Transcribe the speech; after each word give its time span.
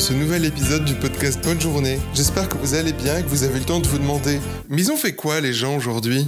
ce 0.00 0.14
nouvel 0.14 0.46
épisode 0.46 0.86
du 0.86 0.94
podcast 0.94 1.44
Bonne 1.44 1.60
Journée. 1.60 1.98
J'espère 2.14 2.48
que 2.48 2.56
vous 2.56 2.72
allez 2.72 2.94
bien 2.94 3.18
et 3.18 3.22
que 3.22 3.28
vous 3.28 3.42
avez 3.42 3.58
le 3.58 3.66
temps 3.66 3.80
de 3.80 3.86
vous 3.86 3.98
demander 3.98 4.40
Mais 4.70 4.80
ils 4.80 4.90
ont 4.90 4.96
fait 4.96 5.14
quoi 5.14 5.42
les 5.42 5.52
gens 5.52 5.76
aujourd'hui? 5.76 6.26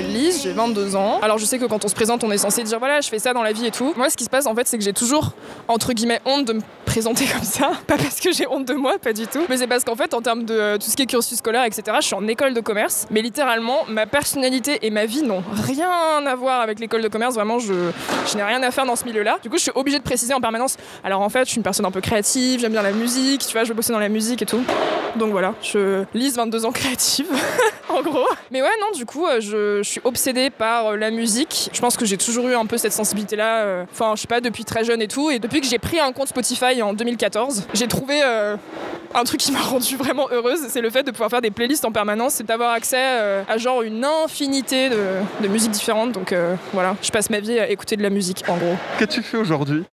Lise, 0.00 0.42
j'ai 0.42 0.52
22 0.52 0.96
ans. 0.96 1.18
Alors 1.22 1.38
je 1.38 1.44
sais 1.44 1.58
que 1.58 1.64
quand 1.64 1.84
on 1.84 1.88
se 1.88 1.94
présente, 1.94 2.24
on 2.24 2.30
est 2.30 2.38
censé 2.38 2.62
dire 2.62 2.78
voilà, 2.78 3.00
je 3.00 3.08
fais 3.08 3.18
ça 3.18 3.32
dans 3.32 3.42
la 3.42 3.52
vie 3.52 3.66
et 3.66 3.70
tout. 3.70 3.92
Moi, 3.96 4.10
ce 4.10 4.16
qui 4.16 4.24
se 4.24 4.30
passe 4.30 4.46
en 4.46 4.54
fait, 4.54 4.66
c'est 4.66 4.78
que 4.78 4.84
j'ai 4.84 4.92
toujours 4.92 5.32
entre 5.68 5.92
guillemets 5.92 6.20
honte 6.24 6.46
de 6.46 6.54
me 6.54 6.60
présenter 6.86 7.26
comme 7.32 7.44
ça. 7.44 7.72
Pas 7.86 7.96
parce 7.96 8.20
que 8.20 8.32
j'ai 8.32 8.46
honte 8.46 8.66
de 8.66 8.74
moi, 8.74 8.98
pas 8.98 9.12
du 9.12 9.26
tout. 9.26 9.44
Mais 9.48 9.56
c'est 9.58 9.66
parce 9.66 9.84
qu'en 9.84 9.96
fait, 9.96 10.14
en 10.14 10.22
termes 10.22 10.44
de 10.44 10.54
euh, 10.54 10.78
tout 10.78 10.90
ce 10.90 10.96
qui 10.96 11.02
est 11.02 11.06
cursus 11.06 11.38
scolaire, 11.38 11.64
etc., 11.64 11.82
je 12.00 12.06
suis 12.06 12.14
en 12.14 12.26
école 12.26 12.54
de 12.54 12.60
commerce. 12.60 13.06
Mais 13.10 13.22
littéralement, 13.22 13.84
ma 13.88 14.06
personnalité 14.06 14.78
et 14.82 14.90
ma 14.90 15.06
vie 15.06 15.22
n'ont 15.22 15.42
rien 15.52 16.26
à 16.26 16.34
voir 16.34 16.60
avec 16.60 16.80
l'école 16.80 17.02
de 17.02 17.08
commerce. 17.08 17.34
Vraiment, 17.34 17.58
je, 17.58 17.74
je 18.30 18.36
n'ai 18.36 18.42
rien 18.42 18.62
à 18.62 18.70
faire 18.70 18.86
dans 18.86 18.96
ce 18.96 19.04
milieu-là. 19.04 19.38
Du 19.42 19.50
coup, 19.50 19.56
je 19.56 19.62
suis 19.62 19.72
obligée 19.74 19.98
de 19.98 20.04
préciser 20.04 20.34
en 20.34 20.40
permanence. 20.40 20.76
Alors 21.04 21.20
en 21.20 21.28
fait, 21.28 21.44
je 21.44 21.50
suis 21.50 21.56
une 21.56 21.62
personne 21.62 21.86
un 21.86 21.90
peu 21.90 22.00
créative, 22.00 22.60
j'aime 22.60 22.72
bien 22.72 22.82
la 22.82 22.92
musique, 22.92 23.46
tu 23.46 23.52
vois, 23.52 23.64
je 23.64 23.68
veux 23.68 23.74
bosser 23.74 23.92
dans 23.92 23.98
la 23.98 24.08
musique 24.08 24.42
et 24.42 24.46
tout. 24.46 24.62
Donc 25.16 25.30
voilà, 25.30 25.54
je 25.62 26.04
Lise 26.14 26.36
22 26.36 26.64
ans 26.64 26.72
créative, 26.72 27.26
en 27.98 28.02
gros. 28.02 28.26
Mais 28.50 28.62
ouais, 28.62 28.68
non, 28.80 28.96
du 28.96 29.04
coup, 29.04 29.26
euh, 29.26 29.40
je, 29.40 29.82
je 29.82 29.88
suis 29.88 30.00
obsédée 30.04 30.50
par 30.50 30.86
euh, 30.92 30.96
la 30.96 31.10
musique. 31.10 31.70
Je 31.72 31.80
pense 31.80 31.96
que 31.96 32.04
j'ai 32.04 32.16
toujours 32.16 32.48
eu 32.48 32.54
un 32.54 32.66
peu 32.66 32.78
cette 32.78 32.92
sensibilité-là. 32.92 33.62
euh, 33.62 33.84
Enfin, 33.92 34.12
je 34.16 34.20
sais 34.22 34.26
pas, 34.28 34.40
depuis 34.40 34.64
très 34.64 34.84
jeune 34.84 35.02
et 35.02 35.08
tout. 35.08 35.30
Et 35.30 35.38
depuis 35.38 35.60
que 35.60 35.66
j'ai 35.66 35.78
pris 35.78 35.98
un 36.00 36.12
compte 36.12 36.28
Spotify 36.28 36.80
en 36.82 36.92
2014, 36.92 37.66
j'ai 37.74 37.88
trouvé 37.88 38.20
euh, 38.24 38.56
un 39.14 39.24
truc 39.24 39.40
qui 39.40 39.52
m'a 39.52 39.60
rendue 39.62 39.96
vraiment 39.96 40.28
heureuse. 40.30 40.60
C'est 40.68 40.80
le 40.80 40.90
fait 40.90 41.02
de 41.02 41.10
pouvoir 41.10 41.30
faire 41.30 41.40
des 41.42 41.50
playlists 41.50 41.84
en 41.84 41.92
permanence. 41.92 42.34
C'est 42.34 42.46
d'avoir 42.46 42.72
accès 42.72 42.96
euh, 42.98 43.42
à 43.48 43.58
genre 43.58 43.82
une 43.82 44.04
infinité 44.04 44.88
de, 44.88 44.96
de 45.42 45.48
musiques 45.48 45.72
différentes. 45.72 46.12
Donc 46.12 46.32
euh, 46.32 46.54
voilà, 46.72 46.96
je 47.02 47.10
passe 47.10 47.30
ma 47.30 47.40
vie 47.40 47.58
à 47.58 47.68
écouter 47.68 47.96
de 47.96 48.02
la 48.02 48.10
musique, 48.10 48.44
en 48.48 48.56
gros. 48.56 48.74
Qu'as-tu 48.98 49.22
fait 49.22 49.36
aujourd'hui? 49.36 49.84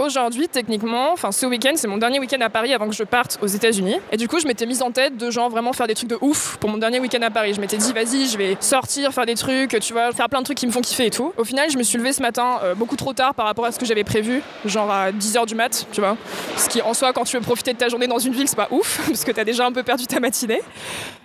Aujourd'hui, 0.00 0.48
techniquement, 0.48 1.12
enfin 1.12 1.30
ce 1.30 1.44
week-end, 1.44 1.72
c'est 1.74 1.86
mon 1.86 1.98
dernier 1.98 2.18
week-end 2.20 2.40
à 2.40 2.48
Paris 2.48 2.72
avant 2.72 2.88
que 2.88 2.94
je 2.94 3.04
parte 3.04 3.38
aux 3.42 3.46
États-Unis. 3.46 3.96
Et 4.10 4.16
du 4.16 4.28
coup, 4.28 4.40
je 4.40 4.46
m'étais 4.46 4.64
mise 4.64 4.80
en 4.80 4.90
tête 4.90 5.18
de 5.18 5.30
genre 5.30 5.50
vraiment 5.50 5.74
faire 5.74 5.86
des 5.86 5.94
trucs 5.94 6.08
de 6.08 6.16
ouf 6.22 6.56
pour 6.56 6.70
mon 6.70 6.78
dernier 6.78 7.00
week-end 7.00 7.20
à 7.20 7.28
Paris. 7.28 7.52
Je 7.52 7.60
m'étais 7.60 7.76
dit, 7.76 7.92
vas-y, 7.92 8.26
je 8.26 8.38
vais 8.38 8.56
sortir, 8.60 9.12
faire 9.12 9.26
des 9.26 9.34
trucs, 9.34 9.78
tu 9.78 9.92
vois, 9.92 10.10
faire 10.12 10.30
plein 10.30 10.38
de 10.38 10.46
trucs 10.46 10.56
qui 10.56 10.66
me 10.66 10.72
font 10.72 10.80
kiffer 10.80 11.04
et 11.04 11.10
tout. 11.10 11.34
Au 11.36 11.44
final, 11.44 11.70
je 11.70 11.76
me 11.76 11.82
suis 11.82 11.98
levée 11.98 12.14
ce 12.14 12.22
matin 12.22 12.60
euh, 12.62 12.74
beaucoup 12.74 12.96
trop 12.96 13.12
tard 13.12 13.34
par 13.34 13.44
rapport 13.44 13.66
à 13.66 13.72
ce 13.72 13.78
que 13.78 13.84
j'avais 13.84 14.02
prévu, 14.02 14.42
genre 14.64 14.90
à 14.90 15.12
10h 15.12 15.44
du 15.44 15.54
mat, 15.54 15.86
tu 15.92 16.00
vois. 16.00 16.16
Ce 16.56 16.70
qui, 16.70 16.80
en 16.80 16.94
soi, 16.94 17.12
quand 17.12 17.24
tu 17.24 17.36
veux 17.36 17.42
profiter 17.42 17.74
de 17.74 17.78
ta 17.78 17.90
journée 17.90 18.06
dans 18.06 18.18
une 18.18 18.32
ville, 18.32 18.48
c'est 18.48 18.56
pas 18.56 18.68
ouf, 18.70 19.02
parce 19.06 19.22
que 19.22 19.32
t'as 19.32 19.44
déjà 19.44 19.66
un 19.66 19.72
peu 19.72 19.82
perdu 19.82 20.06
ta 20.06 20.18
matinée. 20.18 20.62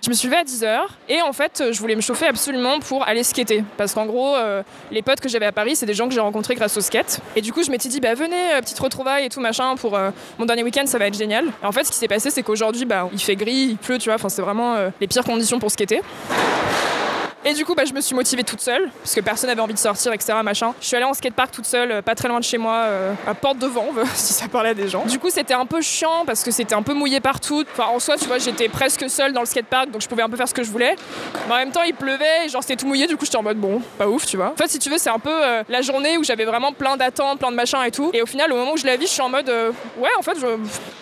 Je 0.04 0.10
me 0.10 0.14
suis 0.14 0.28
levée 0.28 0.42
à 0.42 0.44
10h 0.44 0.82
et 1.08 1.22
en 1.22 1.32
fait, 1.32 1.64
je 1.72 1.80
voulais 1.80 1.96
me 1.96 2.02
chauffer 2.02 2.28
absolument 2.28 2.80
pour 2.82 3.08
aller 3.08 3.24
skater. 3.24 3.64
Parce 3.78 3.94
qu'en 3.94 4.06
gros, 4.06 4.36
euh, 4.36 4.64
les 4.92 5.02
potes 5.02 5.22
que 5.22 5.30
j'avais 5.30 5.46
à 5.46 5.54
Paris, 5.54 5.78
c'est 5.78 5.86
des 5.86 5.94
gens 5.94 6.10
que 6.10 6.14
j'ai 6.14 6.20
rencontrés 6.20 6.56
grâce 6.56 6.76
au 6.76 6.82
skate. 6.82 7.22
Et 7.38 7.42
du 7.42 7.54
coup, 7.54 7.64
je 7.64 7.72
m'étais 7.72 7.88
dit, 7.88 8.02
bah 8.02 8.14
venez, 8.14 8.52
petite 8.66 8.80
retrouvaille 8.80 9.26
et 9.26 9.30
tout 9.30 9.40
machin 9.40 9.76
pour 9.76 9.96
euh, 9.96 10.12
mon 10.38 10.46
dernier 10.46 10.64
week-end, 10.64 10.86
ça 10.86 10.98
va 10.98 11.08
être 11.08 11.18
génial. 11.18 11.46
En 11.64 11.72
fait, 11.72 11.84
ce 11.86 11.92
qui 11.92 11.98
s'est 11.98 12.08
passé, 12.08 12.30
c'est 12.32 12.44
qu'aujourd'hui, 12.44 12.86
bah, 12.86 13.10
il 13.14 13.20
fait 13.20 13.36
gris, 13.36 13.70
il 13.72 13.78
pleut, 13.78 13.98
tu 13.98 14.10
vois, 14.10 14.16
enfin, 14.16 14.30
c'est 14.30 14.42
vraiment 14.42 14.76
euh, 14.76 14.90
les 15.00 15.08
pires 15.08 15.24
conditions 15.24 15.60
pour 15.60 15.72
skater. 15.72 16.02
Et 17.48 17.54
du 17.54 17.64
coup, 17.64 17.76
bah, 17.76 17.86
je 17.86 17.94
me 17.94 18.02
suis 18.02 18.16
motivée 18.16 18.44
toute 18.44 18.60
seule, 18.60 18.90
parce 19.04 19.14
que 19.14 19.22
personne 19.22 19.52
n'avait 19.52 19.62
envie 19.62 19.76
de 19.76 19.80
sortir, 19.80 20.12
etc. 20.14 20.34
Machin. 20.44 20.74
Je 20.82 20.88
suis 20.88 20.96
allée 20.96 21.06
en 21.06 21.14
skatepark 21.14 21.52
toute 21.52 21.68
seule, 21.68 21.92
euh, 21.92 22.02
pas 22.02 22.16
très 22.16 22.28
loin 22.28 22.40
de 22.40 22.44
chez 22.44 22.58
moi, 22.58 22.74
euh, 22.74 23.14
à 23.28 23.36
Porte 23.36 23.60
de 23.60 23.68
Vanves, 23.68 24.04
si 24.16 24.34
ça 24.34 24.48
parlait 24.48 24.70
à 24.70 24.74
des 24.74 24.88
gens. 24.88 25.06
Du 25.06 25.20
coup, 25.20 25.30
c'était 25.30 25.54
un 25.54 25.68
peu 25.68 25.80
chiant, 25.80 26.26
parce 26.26 26.44
que 26.44 26.50
c'était 26.50 26.74
un 26.74 26.82
peu 26.82 26.96
mouillé 26.96 27.20
partout. 27.20 27.64
Enfin, 27.72 27.90
en 27.94 28.00
soi, 28.00 28.18
tu 28.18 28.26
vois, 28.26 28.40
j'étais 28.40 28.68
presque 28.68 29.08
seule 29.12 29.32
dans 29.32 29.42
le 29.42 29.46
skatepark, 29.46 29.92
donc 29.92 30.02
je 30.02 30.08
pouvais 30.08 30.24
un 30.24 30.30
peu 30.30 30.38
faire 30.38 30.48
ce 30.48 30.56
que 30.56 30.64
je 30.64 30.72
voulais. 30.72 30.96
Mais 31.48 31.54
en 31.54 31.58
même 31.58 31.72
temps, 31.72 31.84
il 31.84 31.94
pleuvait, 31.94 32.48
et 32.48 32.50
genre 32.50 32.64
c'était 32.64 32.78
tout 32.78 32.88
mouillé, 32.88 33.06
du 33.06 33.16
coup, 33.16 33.26
j'étais 33.26 33.38
en 33.38 33.44
mode 33.44 33.58
bon, 33.58 33.80
pas 34.00 34.08
ouf, 34.08 34.26
tu 34.26 34.38
vois. 34.38 34.48
En 34.48 34.56
fait, 34.56 34.68
si 34.68 34.80
tu 34.80 34.90
veux, 34.90 34.98
c'est 34.98 35.12
un 35.12 35.20
peu 35.20 35.30
euh, 35.30 35.62
la 35.70 35.84
journée 35.84 36.18
où 36.18 36.24
j'avais 36.24 36.46
vraiment 36.46 36.74
plein 36.74 36.98
d'attentes, 36.98 37.38
plein 37.38 37.52
de 37.52 37.56
machins 37.56 37.84
et 37.86 37.92
tout. 37.92 38.10
Et 38.14 38.24
au 38.24 38.26
final, 38.26 38.52
au 38.52 38.56
moment 38.56 38.72
où 38.74 38.78
je 38.78 38.88
la 38.88 38.96
vis, 38.96 39.06
je 39.06 39.12
suis 39.12 39.22
en 39.22 39.30
mode 39.30 39.50
ouais, 39.98 40.10
en 40.18 40.24
fait, 40.24 40.40
je... 40.40 40.48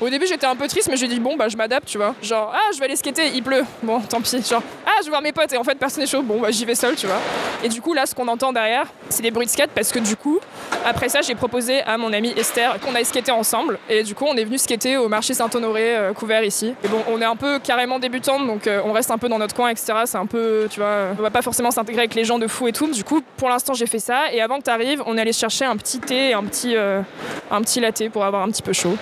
au 0.02 0.10
début, 0.10 0.28
j'étais 0.28 0.46
un 0.46 0.58
peu 0.58 0.68
triste, 0.68 0.90
mais 0.90 0.98
j'ai 0.98 1.08
dit 1.08 1.22
bon, 1.22 1.38
bah, 1.38 1.48
je 1.48 1.56
m'adapte, 1.56 1.88
tu 1.88 1.98
vois. 1.98 2.14
Genre, 2.22 2.54
ah, 2.54 2.70
je 2.74 2.80
vais 2.80 2.86
aller 2.86 2.98
skater, 2.98 3.28
il 3.34 3.44
pleut. 3.44 3.64
Bon, 3.82 4.02
tant 4.02 4.20
pis. 4.20 4.44
Genre, 4.44 4.62
ah, 4.86 4.98
je 5.00 5.06
vais 5.06 5.10
voir 5.10 5.22
mes 5.22 5.32
potes, 5.32 5.54
et 5.54 5.58
en 5.58 5.64
fait, 5.64 5.76
personne 5.76 6.02
n'est 6.04 6.10
chaud. 6.10 6.22
Bah, 6.40 6.52
j'y 6.52 6.66
vais 6.66 6.76
seule, 6.76 6.96
tu 6.96 7.08
vois. 7.08 7.20
Et 7.64 7.70
du 7.70 7.82
coup, 7.82 7.94
là, 7.94 8.06
ce 8.06 8.14
qu'on 8.14 8.28
entend 8.28 8.54
derrière, 8.54 8.86
c'est 9.10 9.24
des 9.24 9.32
bruits 9.32 9.46
de 9.46 9.52
skate 9.52 9.72
parce 9.74 9.92
que 9.92 10.00
du 10.00 10.16
coup, 10.16 10.40
après 10.86 11.10
ça, 11.10 11.22
j'ai 11.22 11.36
proposé 11.36 11.82
à 11.82 11.98
mon 11.98 12.12
amie 12.14 12.34
Esther 12.36 12.80
qu'on 12.80 12.94
aille 12.94 13.06
skater 13.06 13.32
ensemble. 13.32 13.80
Et 13.90 14.04
du 14.04 14.16
coup, 14.16 14.26
on 14.28 14.36
est 14.36 14.44
venu 14.44 14.58
skater 14.58 14.98
au 14.98 15.08
marché 15.08 15.34
Saint-Honoré 15.34 15.96
euh, 15.96 16.14
couvert 16.14 16.44
ici. 16.44 16.76
Et 16.84 16.88
bon, 16.88 17.02
on 17.10 17.22
est 17.22 17.26
un 17.26 17.36
peu 17.36 17.60
carrément 17.60 18.00
débutante, 18.00 18.46
donc 18.46 18.68
euh, 18.68 18.82
on 18.86 18.92
reste 18.92 19.12
un 19.12 19.18
peu 19.18 19.30
dans 19.30 19.40
notre 19.40 19.56
coin, 19.56 19.70
etc. 19.70 19.94
C'est 20.06 20.18
un 20.18 20.26
peu, 20.26 20.68
tu 20.70 20.80
vois, 20.80 21.08
on 21.18 21.22
va 21.22 21.32
pas 21.32 21.42
forcément 21.42 21.72
s'intégrer 21.72 22.02
avec 22.02 22.16
les 22.16 22.26
gens 22.26 22.40
de 22.40 22.48
fou 22.48 22.68
et 22.68 22.74
tout. 22.74 22.88
Du 22.88 23.04
coup, 23.04 23.22
pour 23.38 23.50
l'instant, 23.50 23.74
j'ai 23.74 23.88
fait 23.88 24.00
ça. 24.00 24.32
Et 24.32 24.42
avant 24.42 24.60
que 24.60 24.64
tu 24.64 24.70
arrives, 24.70 25.02
on 25.06 25.18
allé 25.24 25.34
chercher 25.34 25.66
un 25.66 25.78
petit 25.78 26.00
thé 26.00 26.30
et 26.30 26.34
un 26.34 26.44
petit, 26.44 26.76
euh, 26.76 27.02
un 27.50 27.62
petit 27.62 27.80
latte 27.80 28.10
pour 28.10 28.24
avoir 28.24 28.44
un 28.44 28.50
petit 28.50 28.62
peu 28.62 28.74
chaud. 28.74 28.96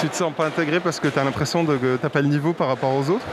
Tu 0.00 0.08
te 0.08 0.16
sens 0.16 0.32
pas 0.34 0.46
intégré 0.46 0.80
parce 0.80 0.98
que 0.98 1.08
t'as 1.08 1.24
l'impression 1.24 1.64
que 1.64 1.96
t'as 1.96 2.08
pas 2.08 2.20
le 2.20 2.28
niveau 2.28 2.52
par 2.52 2.68
rapport 2.68 2.94
aux 2.94 3.10
autres? 3.10 3.24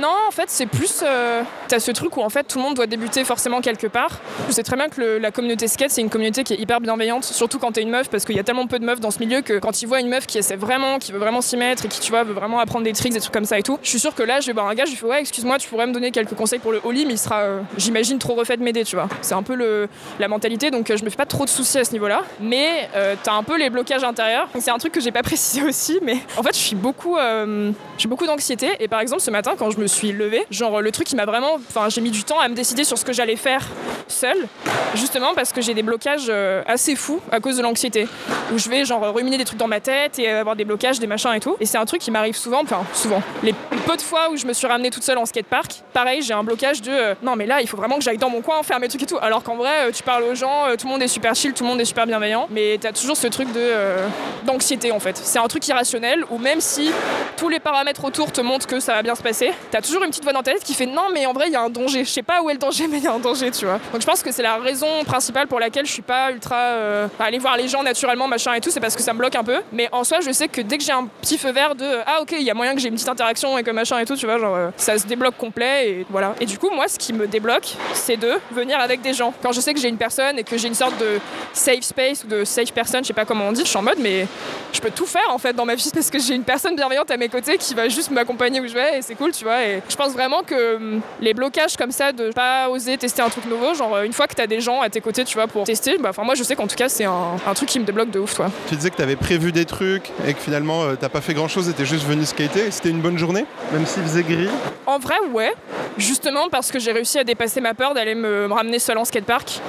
Non, 0.00 0.14
en 0.28 0.30
fait, 0.30 0.48
c'est 0.48 0.66
plus. 0.66 1.02
euh, 1.02 1.42
T'as 1.68 1.78
ce 1.78 1.90
truc 1.90 2.16
où 2.16 2.22
en 2.22 2.30
fait 2.30 2.44
tout 2.44 2.58
le 2.58 2.64
monde 2.64 2.74
doit 2.74 2.86
débuter 2.86 3.22
forcément 3.24 3.60
quelque 3.60 3.86
part. 3.86 4.18
Je 4.48 4.52
sais 4.52 4.62
très 4.62 4.76
bien 4.76 4.88
que 4.88 5.18
la 5.18 5.30
communauté 5.30 5.68
skate, 5.68 5.90
c'est 5.90 6.00
une 6.00 6.10
communauté 6.10 6.42
qui 6.42 6.54
est 6.54 6.58
hyper 6.58 6.80
bienveillante, 6.80 7.24
surtout 7.24 7.58
quand 7.58 7.72
t'es 7.72 7.82
une 7.82 7.90
meuf, 7.90 8.08
parce 8.08 8.24
qu'il 8.24 8.34
y 8.34 8.40
a 8.40 8.42
tellement 8.42 8.66
peu 8.66 8.78
de 8.78 8.84
meufs 8.84 8.98
dans 8.98 9.10
ce 9.10 9.18
milieu 9.20 9.40
que 9.42 9.58
quand 9.58 9.82
ils 9.82 9.86
voient 9.86 10.00
une 10.00 10.08
meuf 10.08 10.26
qui 10.26 10.38
essaie 10.38 10.56
vraiment, 10.56 10.98
qui 10.98 11.12
veut 11.12 11.18
vraiment 11.18 11.40
s'y 11.40 11.56
mettre 11.56 11.84
et 11.84 11.88
qui, 11.88 12.00
tu 12.00 12.10
vois, 12.10 12.24
veut 12.24 12.32
vraiment 12.32 12.58
apprendre 12.58 12.84
des 12.84 12.92
tricks, 12.92 13.12
des 13.12 13.20
trucs 13.20 13.32
comme 13.32 13.44
ça 13.44 13.58
et 13.58 13.62
tout, 13.62 13.78
je 13.82 13.88
suis 13.88 14.00
sûre 14.00 14.14
que 14.14 14.22
là, 14.22 14.40
je 14.40 14.50
un 14.50 14.74
gars, 14.74 14.84
je 14.84 14.90
lui 14.90 14.96
fais 14.96 15.06
ouais, 15.06 15.20
excuse-moi, 15.20 15.58
tu 15.58 15.68
pourrais 15.68 15.86
me 15.86 15.92
donner 15.92 16.10
quelques 16.10 16.34
conseils 16.34 16.58
pour 16.58 16.72
le 16.72 16.80
holly, 16.84 17.06
mais 17.06 17.14
il 17.14 17.18
sera, 17.18 17.40
euh, 17.40 17.60
j'imagine, 17.76 18.18
trop 18.18 18.34
refait 18.34 18.56
de 18.56 18.62
m'aider, 18.62 18.84
tu 18.84 18.96
vois. 18.96 19.08
C'est 19.22 19.34
un 19.34 19.42
peu 19.42 19.88
la 20.18 20.28
mentalité, 20.28 20.70
donc 20.70 20.90
euh, 20.90 20.96
je 20.96 21.04
me 21.04 21.10
fais 21.10 21.16
pas 21.16 21.26
trop 21.26 21.44
de 21.44 21.50
soucis 21.50 21.78
à 21.78 21.84
ce 21.84 21.92
niveau-là. 21.92 22.22
Mais 22.40 22.88
euh, 22.96 23.14
t'as 23.22 23.32
un 23.32 23.42
peu 23.42 23.56
les 23.58 23.70
blocages 23.70 24.02
intérieurs. 24.04 24.48
C'est 24.58 24.70
un 24.70 24.78
truc 24.78 24.92
que 24.92 25.00
j'ai 25.00 25.12
pas 25.12 25.22
précisé 25.30 25.62
aussi, 25.62 25.98
mais 26.02 26.16
en 26.36 26.42
fait, 26.42 26.54
je 26.54 26.60
suis 26.60 26.76
beaucoup, 26.76 27.16
euh, 27.16 27.70
j'ai 27.96 28.08
beaucoup 28.08 28.26
d'anxiété. 28.26 28.70
Et 28.80 28.88
par 28.88 29.00
exemple, 29.00 29.22
ce 29.22 29.30
matin, 29.30 29.54
quand 29.58 29.70
je 29.70 29.78
me 29.78 29.86
suis 29.90 30.12
levée, 30.12 30.44
genre 30.50 30.80
le 30.80 30.90
truc 30.90 31.06
qui 31.06 31.16
m'a 31.16 31.26
vraiment, 31.26 31.54
enfin, 31.68 31.88
j'ai 31.88 32.00
mis 32.00 32.10
du 32.10 32.24
temps 32.24 32.40
à 32.40 32.48
me 32.48 32.54
décider 32.54 32.84
sur 32.84 32.98
ce 32.98 33.04
que 33.04 33.12
j'allais 33.12 33.36
faire 33.36 33.66
seule, 34.08 34.48
justement 34.94 35.34
parce 35.34 35.52
que 35.52 35.60
j'ai 35.60 35.74
des 35.74 35.82
blocages 35.82 36.26
euh, 36.28 36.62
assez 36.66 36.96
fous 36.96 37.20
à 37.30 37.40
cause 37.40 37.56
de 37.56 37.62
l'anxiété, 37.62 38.08
où 38.52 38.58
je 38.58 38.68
vais 38.68 38.84
genre 38.84 39.14
ruminer 39.14 39.38
des 39.38 39.44
trucs 39.44 39.58
dans 39.58 39.68
ma 39.68 39.80
tête 39.80 40.18
et 40.18 40.28
avoir 40.28 40.56
des 40.56 40.64
blocages, 40.64 40.98
des 40.98 41.06
machins 41.06 41.32
et 41.34 41.40
tout. 41.40 41.56
Et 41.60 41.66
c'est 41.66 41.78
un 41.78 41.86
truc 41.86 42.00
qui 42.00 42.10
m'arrive 42.10 42.36
souvent, 42.36 42.62
enfin 42.62 42.82
souvent. 42.92 43.22
Les 43.42 43.54
peu 43.86 43.96
de 43.96 44.02
fois 44.02 44.30
où 44.30 44.36
je 44.36 44.46
me 44.46 44.52
suis 44.52 44.66
ramenée 44.66 44.90
toute 44.90 45.02
seule 45.02 45.18
en 45.18 45.26
skatepark, 45.26 45.82
pareil, 45.92 46.22
j'ai 46.22 46.34
un 46.34 46.44
blocage 46.44 46.82
de 46.82 46.90
euh, 46.90 47.14
non 47.22 47.34
mais 47.36 47.46
là 47.46 47.60
il 47.60 47.68
faut 47.68 47.76
vraiment 47.76 47.96
que 47.96 48.04
j'aille 48.04 48.18
dans 48.18 48.30
mon 48.30 48.40
coin 48.42 48.62
faire 48.62 48.80
mes 48.80 48.88
trucs 48.88 49.02
et 49.02 49.06
tout. 49.06 49.18
Alors 49.20 49.42
qu'en 49.42 49.56
vrai, 49.56 49.88
euh, 49.88 49.90
tu 49.92 50.02
parles 50.02 50.22
aux 50.24 50.34
gens, 50.34 50.66
euh, 50.66 50.76
tout 50.76 50.86
le 50.86 50.92
monde 50.92 51.02
est 51.02 51.08
super 51.08 51.34
chill, 51.34 51.52
tout 51.52 51.64
le 51.64 51.70
monde 51.70 51.80
est 51.80 51.84
super 51.84 52.06
bienveillant, 52.06 52.46
mais 52.50 52.78
t'as 52.80 52.92
toujours 52.92 53.16
ce 53.16 53.26
truc 53.26 53.48
de 53.52 53.60
euh, 53.60 54.06
d'anxiété 54.44 54.92
en 54.92 55.00
fait. 55.00 55.16
C'est 55.16 55.38
un 55.38 55.48
truc 55.48 55.66
irrationnel 55.68 56.24
où 56.30 56.38
même 56.38 56.60
si 56.60 56.90
tous 57.36 57.48
les 57.48 57.60
paramètres 57.60 58.04
autour 58.04 58.32
te 58.32 58.40
montrent 58.40 58.66
que 58.66 58.80
ça 58.80 58.94
va 58.94 59.02
bien 59.02 59.14
se 59.14 59.22
passer, 59.22 59.50
toujours 59.80 60.02
une 60.02 60.10
petite 60.10 60.24
voix 60.24 60.32
dans 60.32 60.42
ta 60.42 60.52
tête 60.52 60.64
qui 60.64 60.74
fait 60.74 60.86
non 60.86 61.08
mais 61.12 61.26
en 61.26 61.32
vrai 61.32 61.46
il 61.48 61.52
y 61.52 61.56
a 61.56 61.62
un 61.62 61.70
danger. 61.70 62.04
Je 62.04 62.10
sais 62.10 62.22
pas 62.22 62.42
où 62.42 62.50
est 62.50 62.54
le 62.54 62.58
danger 62.58 62.86
mais 62.88 62.98
il 62.98 63.04
y 63.04 63.06
a 63.06 63.12
un 63.12 63.18
danger, 63.18 63.50
tu 63.50 63.64
vois. 63.64 63.80
Donc 63.92 64.00
je 64.00 64.06
pense 64.06 64.22
que 64.22 64.32
c'est 64.32 64.42
la 64.42 64.56
raison 64.56 64.86
principale 65.04 65.46
pour 65.46 65.60
laquelle 65.60 65.86
je 65.86 65.92
suis 65.92 66.02
pas 66.02 66.30
ultra 66.30 66.56
euh, 66.56 67.08
aller 67.18 67.38
voir 67.38 67.56
les 67.56 67.68
gens 67.68 67.82
naturellement 67.82 68.28
machin 68.28 68.54
et 68.54 68.60
tout, 68.60 68.70
c'est 68.70 68.80
parce 68.80 68.96
que 68.96 69.02
ça 69.02 69.12
me 69.12 69.18
bloque 69.18 69.36
un 69.36 69.44
peu. 69.44 69.60
Mais 69.72 69.88
en 69.92 70.04
soi, 70.04 70.20
je 70.20 70.30
sais 70.32 70.48
que 70.48 70.60
dès 70.60 70.78
que 70.78 70.84
j'ai 70.84 70.92
un 70.92 71.06
petit 71.20 71.38
feu 71.38 71.52
vert 71.52 71.74
de 71.74 71.86
ah 72.06 72.20
ok 72.22 72.32
il 72.38 72.42
y 72.42 72.50
a 72.50 72.54
moyen 72.54 72.74
que 72.74 72.80
j'ai 72.80 72.88
une 72.88 72.94
petite 72.94 73.08
interaction 73.08 73.56
et 73.58 73.62
que 73.62 73.70
machin 73.70 73.98
et 73.98 74.04
tout, 74.04 74.16
tu 74.16 74.26
vois, 74.26 74.38
genre 74.38 74.56
euh, 74.56 74.70
ça 74.76 74.98
se 74.98 75.06
débloque 75.06 75.36
complet 75.36 75.88
et 75.88 76.06
voilà. 76.10 76.34
Et 76.40 76.46
du 76.46 76.58
coup 76.58 76.70
moi 76.70 76.88
ce 76.88 76.98
qui 76.98 77.12
me 77.12 77.26
débloque, 77.26 77.74
c'est 77.92 78.16
de 78.16 78.32
venir 78.50 78.78
avec 78.80 79.00
des 79.02 79.12
gens. 79.12 79.32
Quand 79.42 79.52
je 79.52 79.60
sais 79.60 79.74
que 79.74 79.80
j'ai 79.80 79.88
une 79.88 79.98
personne 79.98 80.38
et 80.38 80.44
que 80.44 80.56
j'ai 80.56 80.68
une 80.68 80.74
sorte 80.74 80.98
de 80.98 81.18
safe 81.52 81.82
space 81.82 82.24
ou 82.24 82.26
de 82.28 82.44
safe 82.44 82.72
person, 82.72 83.00
je 83.02 83.08
sais 83.08 83.12
pas 83.12 83.24
comment 83.24 83.48
on 83.48 83.52
dit, 83.52 83.62
je 83.62 83.68
suis 83.68 83.78
en 83.78 83.82
mode 83.82 83.98
mais 83.98 84.26
je 84.72 84.80
peux 84.80 84.90
tout 84.90 85.06
faire 85.06 85.30
en 85.30 85.38
fait 85.38 85.52
dans 85.52 85.64
ma 85.64 85.74
vie 85.74 85.90
parce 85.94 86.10
que 86.10 86.18
j'ai 86.18 86.34
une 86.34 86.44
personne 86.44 86.76
bienveillante 86.76 87.10
à 87.10 87.16
mes 87.16 87.28
côtés 87.28 87.58
qui 87.58 87.74
va 87.74 87.88
juste 87.88 88.10
m'accompagner 88.10 88.60
où 88.60 88.66
je 88.66 88.74
vais 88.74 88.98
et 88.98 89.02
c'est 89.02 89.14
cool, 89.14 89.32
tu 89.32 89.44
vois. 89.44 89.62
Je 89.88 89.96
pense 89.96 90.12
vraiment 90.12 90.42
que 90.42 90.76
hum, 90.76 91.00
les 91.20 91.34
blocages 91.34 91.76
comme 91.76 91.90
ça 91.90 92.12
de 92.12 92.30
pas 92.30 92.68
oser 92.68 92.96
tester 92.98 93.22
un 93.22 93.28
truc 93.28 93.46
nouveau, 93.46 93.74
genre 93.74 93.94
euh, 93.96 94.02
une 94.04 94.12
fois 94.12 94.26
que 94.26 94.34
t'as 94.34 94.46
des 94.46 94.60
gens 94.60 94.80
à 94.80 94.88
tes 94.88 95.00
côtés, 95.00 95.24
tu 95.24 95.34
vois, 95.34 95.46
pour 95.46 95.64
tester, 95.64 95.98
bah 95.98 96.10
enfin 96.10 96.24
moi 96.24 96.34
je 96.34 96.42
sais 96.42 96.56
qu'en 96.56 96.66
tout 96.66 96.76
cas 96.76 96.88
c'est 96.88 97.04
un, 97.04 97.36
un 97.46 97.54
truc 97.54 97.68
qui 97.68 97.78
me 97.80 97.84
débloque 97.84 98.10
de 98.10 98.18
ouf, 98.20 98.34
toi. 98.34 98.50
Tu 98.68 98.76
disais 98.76 98.90
que 98.90 98.96
t'avais 98.96 99.16
prévu 99.16 99.52
des 99.52 99.64
trucs 99.64 100.10
et 100.26 100.34
que 100.34 100.40
finalement 100.40 100.82
euh, 100.82 100.94
t'as 101.00 101.08
pas 101.08 101.20
fait 101.20 101.34
grand 101.34 101.48
chose 101.48 101.68
et 101.68 101.72
t'es 101.72 101.86
juste 101.86 102.06
venu 102.06 102.24
skater. 102.24 102.70
C'était 102.70 102.90
une 102.90 103.00
bonne 103.00 103.18
journée? 103.18 103.44
Même 103.72 103.86
s'il 103.86 104.02
faisait 104.02 104.22
gris? 104.22 104.48
En 104.86 104.98
vrai, 104.98 105.16
ouais. 105.32 105.52
Justement 105.98 106.48
parce 106.48 106.70
que 106.70 106.78
j'ai 106.78 106.92
réussi 106.92 107.18
à 107.18 107.24
dépasser 107.24 107.60
ma 107.60 107.74
peur 107.74 107.94
d'aller 107.94 108.14
me, 108.14 108.48
me 108.48 108.54
ramener 108.54 108.78
seule 108.78 108.98
en 108.98 109.04
skatepark. 109.04 109.60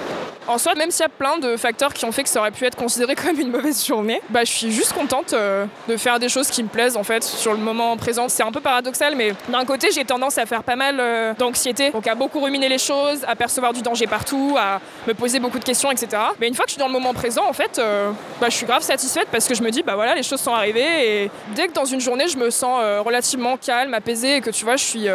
En 0.47 0.57
soi, 0.57 0.73
même 0.73 0.89
s'il 0.89 1.03
y 1.03 1.05
a 1.05 1.09
plein 1.09 1.37
de 1.37 1.55
facteurs 1.55 1.93
qui 1.93 2.03
ont 2.03 2.11
fait 2.11 2.23
que 2.23 2.29
ça 2.29 2.39
aurait 2.39 2.51
pu 2.51 2.65
être 2.65 2.75
considéré 2.75 3.15
comme 3.15 3.39
une 3.39 3.51
mauvaise 3.51 3.85
journée, 3.85 4.21
bah, 4.29 4.43
je 4.43 4.51
suis 4.51 4.71
juste 4.71 4.93
contente 4.93 5.33
euh, 5.33 5.65
de 5.87 5.97
faire 5.97 6.19
des 6.19 6.29
choses 6.29 6.49
qui 6.49 6.63
me 6.63 6.67
plaisent 6.67 6.97
en 6.97 7.03
fait 7.03 7.23
sur 7.23 7.53
le 7.53 7.59
moment 7.59 7.95
présent. 7.95 8.27
C'est 8.27 8.43
un 8.43 8.51
peu 8.51 8.59
paradoxal, 8.59 9.15
mais 9.15 9.33
d'un 9.49 9.65
côté, 9.65 9.90
j'ai 9.91 10.05
tendance 10.05 10.37
à 10.37 10.45
faire 10.45 10.63
pas 10.63 10.75
mal 10.75 10.97
euh, 10.99 11.33
d'anxiété, 11.37 11.91
donc 11.91 12.07
à 12.07 12.15
beaucoup 12.15 12.39
ruminer 12.39 12.69
les 12.69 12.77
choses, 12.77 13.23
à 13.27 13.35
percevoir 13.35 13.73
du 13.73 13.81
danger 13.81 14.07
partout, 14.07 14.55
à 14.59 14.79
me 15.07 15.13
poser 15.13 15.39
beaucoup 15.39 15.59
de 15.59 15.63
questions, 15.63 15.91
etc. 15.91 16.21
Mais 16.39 16.47
une 16.47 16.55
fois 16.55 16.65
que 16.65 16.71
je 16.71 16.73
suis 16.73 16.79
dans 16.79 16.87
le 16.87 16.93
moment 16.93 17.13
présent, 17.13 17.43
en 17.47 17.53
fait, 17.53 17.79
euh, 17.79 18.11
bah, 18.39 18.47
je 18.49 18.55
suis 18.55 18.65
grave 18.65 18.81
satisfaite 18.81 19.27
parce 19.31 19.47
que 19.47 19.55
je 19.55 19.63
me 19.63 19.69
dis, 19.69 19.83
bah 19.83 19.95
voilà, 19.95 20.15
les 20.15 20.23
choses 20.23 20.41
sont 20.41 20.53
arrivées 20.53 21.23
et 21.23 21.31
dès 21.55 21.67
que 21.67 21.73
dans 21.73 21.85
une 21.85 22.01
journée, 22.01 22.27
je 22.27 22.37
me 22.37 22.49
sens 22.49 22.79
euh, 22.81 23.01
relativement 23.01 23.57
calme, 23.57 23.93
apaisée 23.93 24.37
et 24.37 24.41
que 24.41 24.49
tu 24.49 24.65
vois, 24.65 24.75
je 24.75 24.83
suis. 24.83 25.05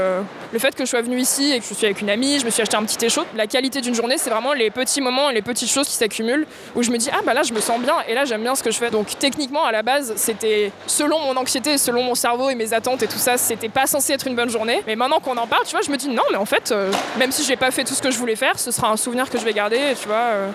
le 0.53 0.59
fait 0.59 0.75
que 0.75 0.85
je 0.85 0.91
sois 0.91 1.03
venue 1.03 1.19
ici 1.19 1.53
et 1.53 1.61
que 1.61 1.67
je 1.67 1.75
suis 1.75 1.87
avec 1.87 2.01
une 2.01 2.11
amie, 2.11 2.39
je 2.39 2.45
me 2.45 2.51
suis 2.51 2.63
acheté 2.63 2.77
un 2.77 2.85
petit 2.85 2.97
thé 2.97 3.09
chaud, 3.09 3.25
la 3.35 3.47
qualité 3.47 3.81
d'une 3.81 3.95
journée, 3.95 4.17
c'est 4.19 4.31
vraiment 4.31 4.53
les 4.53 4.71
petits 4.71 5.01
moments, 5.01 5.31
les 5.31 5.43
petites 5.43 5.71
choses 5.71 5.87
qui 5.89 5.95
s'accumulent 5.95 6.47
où 6.75 6.83
je 6.83 6.91
me 6.91 6.99
dis, 6.99 7.09
ah 7.13 7.21
bah 7.25 7.35
là, 7.35 7.43
je 7.43 7.53
me 7.53 7.61
sens 7.61 7.81
bien 7.81 7.97
et 8.09 8.15
là, 8.15 8.25
j'aime 8.25 8.43
bien 8.43 8.55
ce 8.55 8.63
que 8.63 8.71
je 8.71 8.79
fais. 8.79 8.91
Donc 8.91 9.19
techniquement, 9.19 9.65
à 9.65 9.73
la 9.73 9.83
base, 9.83 10.13
c'était 10.17 10.73
selon 10.87 11.21
mon 11.21 11.37
anxiété, 11.37 11.79
selon 11.79 12.03
mon 12.03 12.15
cerveau 12.15 12.51
et 12.51 12.55
mes 12.55 12.73
attentes 12.73 13.03
et 13.03 13.07
tout 13.07 13.19
ça, 13.19 13.37
c'était 13.37 13.69
pas 13.69 13.87
censé 13.87 14.13
être 14.13 14.27
une 14.27 14.37
bonne 14.37 14.51
journée. 14.51 14.66
Mais 14.87 14.97
maintenant 14.97 15.21
qu'on 15.21 15.37
en 15.37 15.47
parle, 15.47 15.65
tu 15.65 15.73
vois, 15.73 15.83
je 15.83 15.91
me 15.91 15.97
dis, 15.97 16.09
non, 16.09 16.23
mais 16.31 16.37
en 16.39 16.45
fait, 16.45 16.73
euh, 16.73 16.91
même 17.19 17.33
si 17.33 17.45
j'ai 17.45 17.57
pas 17.57 17.71
fait 17.71 17.85
tout 17.85 17.95
ce 17.95 18.03
que 18.03 18.11
je 18.11 18.19
voulais 18.19 18.37
faire, 18.37 18.59
ce 18.59 18.71
sera 18.71 18.91
un 18.91 18.97
souvenir 18.97 19.29
que 19.31 19.39
je 19.39 19.45
vais 19.45 19.53
garder, 19.53 19.81
tu 20.01 20.09
vois. 20.09 20.17
euh, 20.17 20.51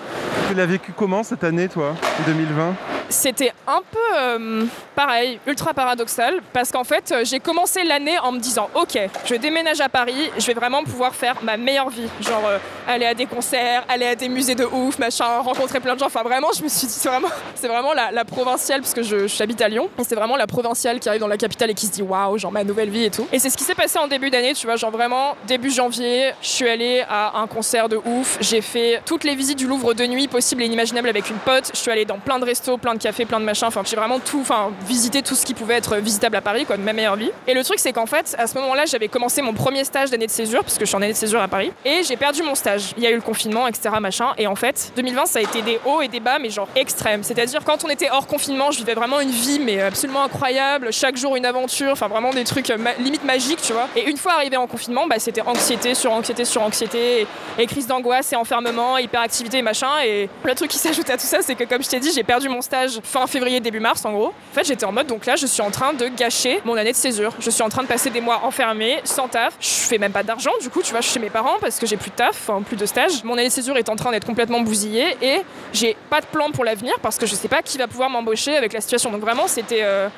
Tu 0.48 0.54
l'as 0.54 0.66
vécu 0.66 0.92
comment 0.96 1.22
cette 1.22 1.44
année, 1.44 1.68
toi, 1.68 1.94
2020 2.26 2.74
c'était 3.08 3.52
un 3.66 3.82
peu 3.90 3.98
euh, 4.18 4.64
pareil, 4.96 5.38
ultra 5.46 5.74
paradoxal, 5.74 6.40
parce 6.54 6.70
qu'en 6.70 6.84
fait, 6.84 7.14
j'ai 7.24 7.40
commencé 7.40 7.84
l'année 7.84 8.18
en 8.18 8.32
me 8.32 8.38
disant, 8.38 8.70
ok, 8.74 8.98
je 9.26 9.34
déménage 9.34 9.82
à 9.82 9.90
Paris, 9.90 10.30
je 10.38 10.46
vais 10.46 10.54
vraiment 10.54 10.82
pouvoir 10.82 11.14
faire 11.14 11.34
ma 11.42 11.58
meilleure 11.58 11.90
vie, 11.90 12.08
genre 12.22 12.42
aller 12.88 13.04
à 13.04 13.12
des 13.12 13.26
concerts, 13.26 13.84
aller 13.90 14.06
à 14.06 14.14
des 14.14 14.30
musées 14.30 14.54
de 14.54 14.64
ouf, 14.64 14.98
machin, 14.98 15.26
rencontrer 15.40 15.78
plein 15.80 15.92
de 15.94 15.98
gens. 15.98 16.06
Enfin 16.06 16.22
vraiment, 16.22 16.48
je 16.56 16.62
me 16.62 16.68
suis 16.68 16.86
dit, 16.86 16.92
c'est 16.94 17.08
vraiment, 17.10 17.28
c'est 17.54 17.68
vraiment 17.68 17.92
la, 17.92 18.12
la 18.12 18.24
provinciale, 18.24 18.80
parce 18.80 18.94
que 18.94 19.02
je, 19.02 19.26
j'habite 19.26 19.60
à 19.60 19.68
Lyon, 19.68 19.90
et 19.98 20.04
c'est 20.04 20.14
vraiment 20.14 20.36
la 20.36 20.46
provinciale 20.46 20.98
qui 20.98 21.10
arrive 21.10 21.20
dans 21.20 21.26
la 21.28 21.36
capitale 21.36 21.68
et 21.70 21.74
qui 21.74 21.86
se 21.86 21.92
dit, 21.92 22.02
waouh, 22.02 22.38
genre 22.38 22.52
ma 22.52 22.64
nouvelle 22.64 22.88
vie 22.88 23.04
et 23.04 23.10
tout. 23.10 23.26
Et 23.30 23.38
c'est 23.40 23.50
ce 23.50 23.58
qui 23.58 23.64
s'est 23.64 23.74
passé 23.74 23.98
début 24.06 24.30
d'année, 24.30 24.54
tu 24.54 24.66
vois, 24.66 24.76
genre 24.76 24.90
vraiment 24.90 25.36
début 25.46 25.70
janvier, 25.70 26.32
je 26.42 26.48
suis 26.48 26.68
allée 26.68 27.04
à 27.08 27.38
un 27.38 27.46
concert 27.46 27.88
de 27.88 27.96
ouf, 27.96 28.38
j'ai 28.40 28.60
fait 28.60 29.00
toutes 29.06 29.24
les 29.24 29.34
visites 29.34 29.58
du 29.58 29.66
Louvre 29.66 29.94
de 29.94 30.04
nuit 30.04 30.28
possibles 30.28 30.62
et 30.62 30.66
inimaginables 30.66 31.08
avec 31.08 31.30
une 31.30 31.36
pote, 31.36 31.70
je 31.72 31.78
suis 31.78 31.90
allée 31.90 32.04
dans 32.04 32.18
plein 32.18 32.38
de 32.38 32.44
restos, 32.44 32.78
plein 32.78 32.94
de 32.94 33.02
cafés, 33.02 33.24
plein 33.24 33.40
de 33.40 33.44
machins, 33.44 33.68
enfin 33.68 33.82
j'ai 33.84 33.96
vraiment 33.96 34.18
tout, 34.18 34.40
enfin 34.40 34.70
visité 34.86 35.22
tout 35.22 35.34
ce 35.34 35.46
qui 35.46 35.54
pouvait 35.54 35.74
être 35.74 35.96
visitable 35.96 36.36
à 36.36 36.40
Paris, 36.40 36.64
quoi, 36.64 36.76
de 36.76 36.82
ma 36.82 36.92
meilleure 36.92 37.16
vie. 37.16 37.30
Et 37.46 37.54
le 37.54 37.64
truc 37.64 37.78
c'est 37.78 37.92
qu'en 37.92 38.06
fait, 38.06 38.34
à 38.38 38.46
ce 38.46 38.54
moment-là, 38.58 38.84
j'avais 38.86 39.08
commencé 39.08 39.42
mon 39.42 39.54
premier 39.54 39.84
stage 39.84 40.10
d'année 40.10 40.26
de 40.26 40.30
césure, 40.30 40.62
parce 40.62 40.78
que 40.78 40.84
je 40.84 40.88
suis 40.88 40.96
en 40.96 41.02
année 41.02 41.12
de 41.12 41.18
césure 41.18 41.40
à 41.40 41.48
Paris, 41.48 41.72
et 41.84 42.02
j'ai 42.02 42.16
perdu 42.16 42.42
mon 42.42 42.54
stage. 42.54 42.92
Il 42.96 43.02
y 43.02 43.06
a 43.06 43.10
eu 43.10 43.16
le 43.16 43.20
confinement, 43.20 43.66
etc. 43.68 43.90
machin, 44.00 44.32
et 44.38 44.46
en 44.46 44.56
fait, 44.56 44.92
2020 44.96 45.26
ça 45.26 45.38
a 45.38 45.42
été 45.42 45.62
des 45.62 45.78
hauts 45.84 46.02
et 46.02 46.08
des 46.08 46.20
bas, 46.20 46.38
mais 46.38 46.50
genre 46.50 46.68
extrêmes. 46.76 47.22
C'est-à-dire 47.22 47.64
quand 47.64 47.84
on 47.84 47.88
était 47.88 48.10
hors 48.10 48.26
confinement, 48.26 48.70
je 48.70 48.78
vivais 48.78 48.94
vraiment 48.94 49.20
une 49.20 49.30
vie, 49.30 49.58
mais 49.58 49.80
absolument 49.80 50.24
incroyable, 50.24 50.92
chaque 50.92 51.16
jour 51.16 51.36
une 51.36 51.46
aventure, 51.46 51.92
enfin 51.92 52.08
vraiment 52.08 52.30
des 52.30 52.44
trucs 52.44 52.70
euh, 52.70 52.76
limite 52.98 53.24
magiques, 53.24 53.62
tu 53.62 53.72
vois. 53.72 53.81
Et 53.96 54.08
une 54.08 54.16
fois 54.16 54.34
arrivé 54.34 54.56
en 54.56 54.66
confinement, 54.66 55.06
bah, 55.06 55.18
c'était 55.18 55.42
anxiété 55.42 55.94
sur 55.94 56.12
anxiété 56.12 56.44
sur 56.44 56.62
anxiété, 56.62 57.26
et, 57.58 57.66
crise 57.66 57.86
d'angoisse 57.86 58.32
et 58.32 58.36
enfermement, 58.36 58.98
hyperactivité 58.98 59.58
et 59.58 59.62
machin. 59.62 59.90
Et 60.04 60.28
le 60.44 60.54
truc 60.54 60.70
qui 60.70 60.78
s'ajoute 60.84 61.08
à 61.10 61.16
tout 61.16 61.26
ça, 61.26 61.38
c'est 61.42 61.54
que 61.54 61.64
comme 61.64 61.82
je 61.82 61.88
t'ai 61.88 62.00
dit, 62.00 62.10
j'ai 62.14 62.24
perdu 62.24 62.48
mon 62.48 62.60
stage 62.60 63.00
fin 63.02 63.26
février, 63.26 63.60
début 63.60 63.80
mars 63.80 64.04
en 64.04 64.12
gros. 64.12 64.28
En 64.28 64.54
fait, 64.54 64.64
j'étais 64.64 64.84
en 64.84 64.92
mode, 64.92 65.06
donc 65.06 65.26
là, 65.26 65.36
je 65.36 65.46
suis 65.46 65.62
en 65.62 65.70
train 65.70 65.92
de 65.92 66.08
gâcher 66.08 66.60
mon 66.64 66.76
année 66.76 66.92
de 66.92 66.96
césure. 66.96 67.32
Je 67.38 67.50
suis 67.50 67.62
en 67.62 67.68
train 67.68 67.82
de 67.82 67.88
passer 67.88 68.10
des 68.10 68.20
mois 68.20 68.40
enfermés, 68.44 69.00
sans 69.04 69.28
taf. 69.28 69.54
Je 69.60 69.68
fais 69.68 69.98
même 69.98 70.12
pas 70.12 70.22
d'argent, 70.22 70.52
du 70.60 70.70
coup, 70.70 70.82
tu 70.82 70.92
vois, 70.92 71.00
chez 71.00 71.18
mes 71.18 71.30
parents 71.30 71.56
parce 71.60 71.78
que 71.78 71.86
j'ai 71.86 71.96
plus 71.96 72.10
de 72.10 72.16
taf, 72.16 72.48
enfin 72.48 72.62
plus 72.62 72.76
de 72.76 72.86
stage. 72.86 73.24
Mon 73.24 73.34
année 73.34 73.48
de 73.48 73.52
césure 73.52 73.76
est 73.76 73.88
en 73.88 73.96
train 73.96 74.10
d'être 74.10 74.26
complètement 74.26 74.60
bousillée 74.60 75.16
et 75.22 75.42
j'ai 75.72 75.96
pas 76.10 76.20
de 76.20 76.26
plan 76.26 76.50
pour 76.50 76.64
l'avenir 76.64 76.94
parce 77.02 77.18
que 77.18 77.26
je 77.26 77.34
sais 77.34 77.48
pas 77.48 77.62
qui 77.62 77.78
va 77.78 77.86
pouvoir 77.86 78.10
m'embaucher 78.10 78.56
avec 78.56 78.72
la 78.72 78.80
situation. 78.80 79.10
Donc 79.10 79.20
vraiment, 79.20 79.46
c'était 79.46 79.82
euh, 79.82 80.08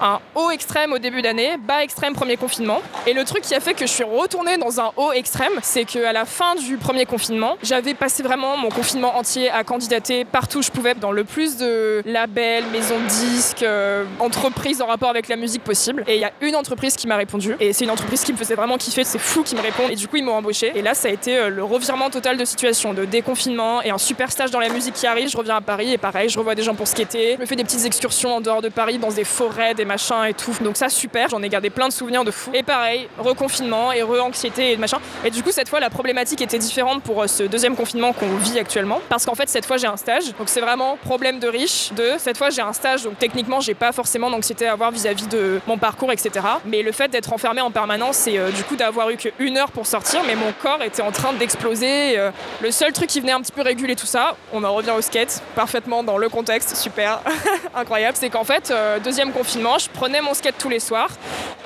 un 0.00 0.20
haut 0.34 0.50
extrême 0.50 0.92
au 0.92 0.98
début 0.98 1.22
d'année, 1.22 1.56
bas 1.58 1.82
extrême 1.82 2.14
premier 2.14 2.36
confinement. 2.36 2.80
Et 3.08 3.12
le 3.12 3.22
truc 3.22 3.42
qui 3.42 3.54
a 3.54 3.60
fait 3.60 3.74
que 3.74 3.86
je 3.86 3.92
suis 3.92 4.02
retournée 4.02 4.58
dans 4.58 4.80
un 4.80 4.90
haut 4.96 5.12
extrême, 5.12 5.52
c'est 5.62 5.84
qu'à 5.84 6.12
la 6.12 6.24
fin 6.24 6.56
du 6.56 6.76
premier 6.76 7.06
confinement, 7.06 7.56
j'avais 7.62 7.94
passé 7.94 8.24
vraiment 8.24 8.56
mon 8.56 8.68
confinement 8.68 9.16
entier 9.16 9.48
à 9.48 9.62
candidater 9.62 10.24
partout 10.24 10.58
où 10.58 10.62
je 10.62 10.72
pouvais, 10.72 10.94
dans 10.96 11.12
le 11.12 11.22
plus 11.22 11.56
de 11.56 12.02
labels, 12.04 12.64
maisons 12.72 12.98
de 12.98 13.06
disques, 13.06 13.62
euh, 13.62 14.04
entreprises 14.18 14.82
en 14.82 14.86
rapport 14.86 15.08
avec 15.08 15.28
la 15.28 15.36
musique 15.36 15.62
possible. 15.62 16.02
Et 16.08 16.16
il 16.16 16.20
y 16.20 16.24
a 16.24 16.32
une 16.40 16.56
entreprise 16.56 16.96
qui 16.96 17.06
m'a 17.06 17.14
répondu. 17.14 17.54
Et 17.60 17.72
c'est 17.72 17.84
une 17.84 17.92
entreprise 17.92 18.24
qui 18.24 18.32
me 18.32 18.36
faisait 18.36 18.56
vraiment 18.56 18.76
kiffer, 18.76 19.04
c'est 19.04 19.20
fou 19.20 19.44
qui 19.44 19.54
me 19.54 19.60
répond. 19.60 19.88
Et 19.88 19.94
du 19.94 20.08
coup, 20.08 20.16
ils 20.16 20.24
m'ont 20.24 20.34
embauché. 20.34 20.72
Et 20.74 20.82
là, 20.82 20.94
ça 20.94 21.06
a 21.06 21.12
été 21.12 21.38
euh, 21.38 21.48
le 21.48 21.62
revirement 21.62 22.10
total 22.10 22.36
de 22.36 22.44
situation, 22.44 22.92
de 22.92 23.04
déconfinement 23.04 23.82
et 23.82 23.90
un 23.90 23.98
super 23.98 24.32
stage 24.32 24.50
dans 24.50 24.58
la 24.58 24.68
musique 24.68 24.94
qui 24.94 25.06
arrive. 25.06 25.28
Je 25.28 25.36
reviens 25.36 25.56
à 25.56 25.60
Paris 25.60 25.92
et 25.92 25.98
pareil, 25.98 26.28
je 26.28 26.40
revois 26.40 26.56
des 26.56 26.64
gens 26.64 26.74
pour 26.74 26.88
skater. 26.88 27.34
Je 27.36 27.40
me 27.40 27.46
fais 27.46 27.54
des 27.54 27.62
petites 27.62 27.84
excursions 27.84 28.34
en 28.34 28.40
dehors 28.40 28.62
de 28.62 28.68
Paris, 28.68 28.98
dans 28.98 29.12
des 29.12 29.22
forêts, 29.22 29.74
des 29.74 29.84
machins 29.84 30.24
et 30.28 30.34
tout. 30.34 30.56
Donc 30.60 30.76
ça, 30.76 30.88
super. 30.88 31.28
J'en 31.28 31.42
ai 31.44 31.48
gardé 31.48 31.70
plein 31.70 31.86
de 31.86 31.92
souvenirs 31.92 32.24
de 32.24 32.32
fou. 32.32 32.50
Et 32.52 32.64
pareil, 32.64 32.95
reconfinement 33.18 33.92
et 33.92 34.02
re-anxiété 34.02 34.72
et 34.72 34.76
machin. 34.76 34.98
Et 35.24 35.30
du 35.30 35.42
coup, 35.42 35.50
cette 35.50 35.68
fois, 35.68 35.80
la 35.80 35.90
problématique 35.90 36.40
était 36.40 36.58
différente 36.58 37.02
pour 37.02 37.22
euh, 37.22 37.26
ce 37.26 37.42
deuxième 37.42 37.76
confinement 37.76 38.12
qu'on 38.12 38.36
vit 38.36 38.58
actuellement. 38.58 39.00
Parce 39.08 39.24
qu'en 39.24 39.34
fait, 39.34 39.48
cette 39.48 39.66
fois, 39.66 39.76
j'ai 39.76 39.86
un 39.86 39.96
stage. 39.96 40.34
Donc 40.38 40.48
c'est 40.48 40.60
vraiment 40.60 40.96
problème 40.96 41.38
de 41.38 41.48
riche. 41.48 41.92
De 41.92 42.12
cette 42.18 42.38
fois, 42.38 42.50
j'ai 42.50 42.62
un 42.62 42.72
stage. 42.72 43.04
Donc 43.04 43.18
techniquement, 43.18 43.60
j'ai 43.60 43.74
pas 43.74 43.92
forcément 43.92 44.30
d'anxiété 44.30 44.66
à 44.66 44.72
avoir 44.72 44.90
vis-à-vis 44.90 45.26
de 45.26 45.60
mon 45.66 45.78
parcours, 45.78 46.12
etc. 46.12 46.30
Mais 46.64 46.82
le 46.82 46.92
fait 46.92 47.08
d'être 47.08 47.32
enfermé 47.32 47.60
en 47.60 47.70
permanence 47.70 48.26
et 48.26 48.38
euh, 48.38 48.50
du 48.50 48.62
coup 48.64 48.76
d'avoir 48.76 49.10
eu 49.10 49.16
qu'une 49.16 49.56
heure 49.58 49.70
pour 49.70 49.86
sortir, 49.86 50.22
mais 50.26 50.34
mon 50.34 50.52
corps 50.62 50.82
était 50.82 51.02
en 51.02 51.12
train 51.12 51.32
d'exploser. 51.32 52.18
Euh, 52.18 52.30
le 52.60 52.70
seul 52.70 52.92
truc 52.92 53.08
qui 53.08 53.20
venait 53.20 53.32
un 53.32 53.40
petit 53.40 53.52
peu 53.52 53.62
réguler 53.62 53.96
tout 53.96 54.06
ça, 54.06 54.36
on 54.52 54.64
en 54.64 54.74
revient 54.74 54.92
au 54.96 55.00
skate, 55.00 55.42
parfaitement 55.54 56.02
dans 56.02 56.18
le 56.18 56.28
contexte, 56.28 56.76
super, 56.76 57.20
incroyable, 57.74 58.16
c'est 58.18 58.30
qu'en 58.30 58.44
fait, 58.44 58.72
deuxième 59.02 59.32
confinement, 59.32 59.78
je 59.78 59.88
prenais 59.90 60.20
mon 60.20 60.34
skate 60.34 60.56
tous 60.58 60.68
les 60.68 60.80
soirs 60.80 61.10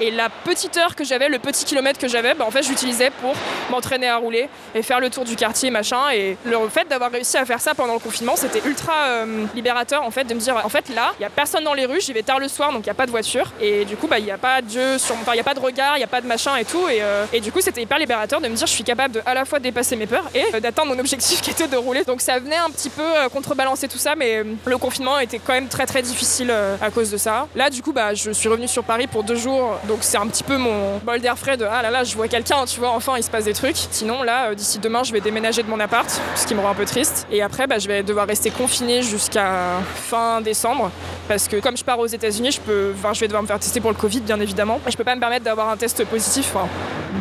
et 0.01 0.11
la 0.11 0.29
petite 0.29 0.77
heure 0.77 0.97
que 0.97 1.05
j'avais, 1.05 1.20
le 1.29 1.39
petit 1.39 1.65
kilomètre 1.65 1.99
que 1.99 2.09
j'avais, 2.09 2.35
bah, 2.35 2.45
en 2.47 2.51
fait, 2.51 2.63
j'utilisais 2.63 3.11
pour 3.11 3.35
m'entraîner 3.71 4.09
à 4.09 4.17
rouler 4.17 4.49
et 4.75 4.83
faire 4.83 5.01
le 5.01 5.11
tour 5.11 5.25
du 5.25 5.37
quartier, 5.37 5.71
machin. 5.71 6.11
Et 6.13 6.37
le 6.45 6.57
fait 6.69 6.89
d'avoir 6.89 7.11
réussi 7.11 7.37
à 7.37 7.45
faire 7.45 7.61
ça 7.61 7.75
pendant 7.75 7.95
le 7.95 7.99
confinement, 7.99 8.37
c'était 8.37 8.63
ultra 8.67 8.93
euh, 8.93 9.45
libérateur 9.55 10.03
en 10.03 10.11
fait 10.11 10.25
de 10.25 10.35
me 10.35 10.41
dire, 10.41 10.61
en 10.63 10.69
fait, 10.69 10.89
là, 10.91 11.13
il 11.19 11.23
y 11.23 11.27
a 11.27 11.31
personne 11.31 11.65
dans 11.65 11.75
les 11.75 11.87
rues, 11.87 12.01
j'y 12.01 12.13
vais 12.13 12.23
tard 12.23 12.39
le 12.39 12.49
soir, 12.49 12.73
donc 12.73 12.85
il 12.85 12.87
y 12.87 12.91
a 12.91 12.95
pas 12.95 13.07
de 13.07 13.11
voiture 13.11 13.53
et 13.61 13.85
du 13.85 13.97
coup, 13.97 14.07
bah, 14.07 14.19
il 14.19 14.25
y 14.25 14.31
a 14.31 14.39
pas 14.39 14.63
de 14.63 14.99
sur, 14.99 15.17
il 15.33 15.37
y 15.37 15.41
a 15.41 15.45
pas 15.45 15.55
de 15.55 15.61
regard, 15.61 15.97
il 15.97 16.01
y 16.01 16.05
a 16.05 16.09
pas 16.09 16.21
de 16.21 16.27
machin 16.27 16.57
et 16.57 16.65
tout. 16.65 16.89
Et, 16.89 17.03
euh, 17.03 17.25
et 17.33 17.41
du 17.41 17.53
coup, 17.53 17.61
c'était 17.61 17.83
hyper 17.83 17.99
libérateur 17.99 18.41
de 18.41 18.49
me 18.49 18.55
dire, 18.55 18.67
je 18.67 18.73
suis 18.73 18.85
capable 18.85 19.15
de 19.15 19.23
à 19.27 19.35
la 19.35 19.45
fois 19.45 19.59
dépasser 19.59 19.97
mes 19.97 20.07
peurs 20.07 20.29
et 20.35 20.45
euh, 20.55 20.61
d'atteindre 20.61 20.95
mon 20.95 20.99
objectif 20.99 21.41
qui 21.43 21.51
était 21.51 21.69
de 21.69 21.77
rouler. 21.77 22.05
Donc 22.05 22.21
ça 22.21 22.39
venait 22.39 22.57
un 22.57 22.71
petit 22.71 22.91
peu 22.91 23.03
contrebalancer 23.33 23.89
tout 23.89 23.99
ça, 23.99 24.15
mais 24.15 24.45
le 24.65 24.79
confinement 24.79 25.19
était 25.19 25.39
quand 25.39 25.53
même 25.53 25.69
très 25.69 25.87
très 25.87 26.03
difficile 26.03 26.53
à 26.81 26.91
cause 26.91 27.11
de 27.11 27.17
ça. 27.17 27.47
Là, 27.55 27.71
du 27.71 27.83
coup, 27.83 27.93
bah, 27.93 28.15
je 28.15 28.31
suis 28.31 28.49
revenue 28.49 28.69
sur 28.69 28.85
Paris 28.85 29.07
pour 29.07 29.25
deux 29.25 29.37
jours, 29.37 29.79
donc 29.89 29.99
c'est 30.01 30.17
un 30.17 30.27
petit 30.27 30.43
peu 30.43 30.57
mon 30.57 30.99
bol 31.11 31.21
d'air 31.21 31.37
frais 31.37 31.57
de 31.57 31.65
ah 31.69 31.83
là 31.83 31.91
là, 31.91 32.05
je 32.05 32.15
vois 32.15 32.29
quelqu'un, 32.29 32.65
tu 32.67 32.79
vois, 32.79 32.91
enfin 32.91 33.15
il 33.17 33.23
se 33.25 33.31
passe 33.31 33.45
des 33.45 33.53
trucs. 33.53 33.77
Sinon, 33.91 34.23
là, 34.23 34.51
euh, 34.51 34.55
d'ici 34.55 34.79
demain, 34.79 35.03
je 35.03 35.13
vais 35.13 35.21
déménager 35.21 35.63
de 35.65 35.69
mon 35.69 35.81
appart, 35.81 36.09
ce 36.37 36.47
qui 36.47 36.55
me 36.55 36.61
rend 36.61 36.71
un 36.71 36.75
peu 36.75 36.85
triste. 36.85 37.27
Et 37.33 37.43
après, 37.43 37.67
bah, 37.67 37.79
je 37.81 37.89
vais 37.89 38.03
devoir 38.05 38.27
rester 38.29 38.51
confinée 38.51 39.03
jusqu'à 39.03 39.81
fin 39.95 40.41
décembre, 40.41 40.91
parce 41.27 41.49
que 41.49 41.57
comme 41.61 41.77
je 41.77 41.83
pars 41.85 41.99
aux 41.99 42.07
États-Unis, 42.07 42.53
je 42.53 42.61
peux, 42.61 42.93
enfin, 42.97 43.13
je 43.13 43.21
vais 43.21 43.27
devoir 43.27 43.43
me 43.43 43.49
faire 43.49 43.59
tester 43.59 43.81
pour 43.81 43.91
le 43.91 43.97
Covid, 43.97 44.21
bien 44.21 44.39
évidemment. 44.41 44.81
Et 44.87 44.91
je 44.93 44.97
peux 44.97 45.05
pas 45.05 45.15
me 45.17 45.21
permettre 45.21 45.45
d'avoir 45.45 45.69
un 45.69 45.77
test 45.77 46.05
positif. 46.05 46.55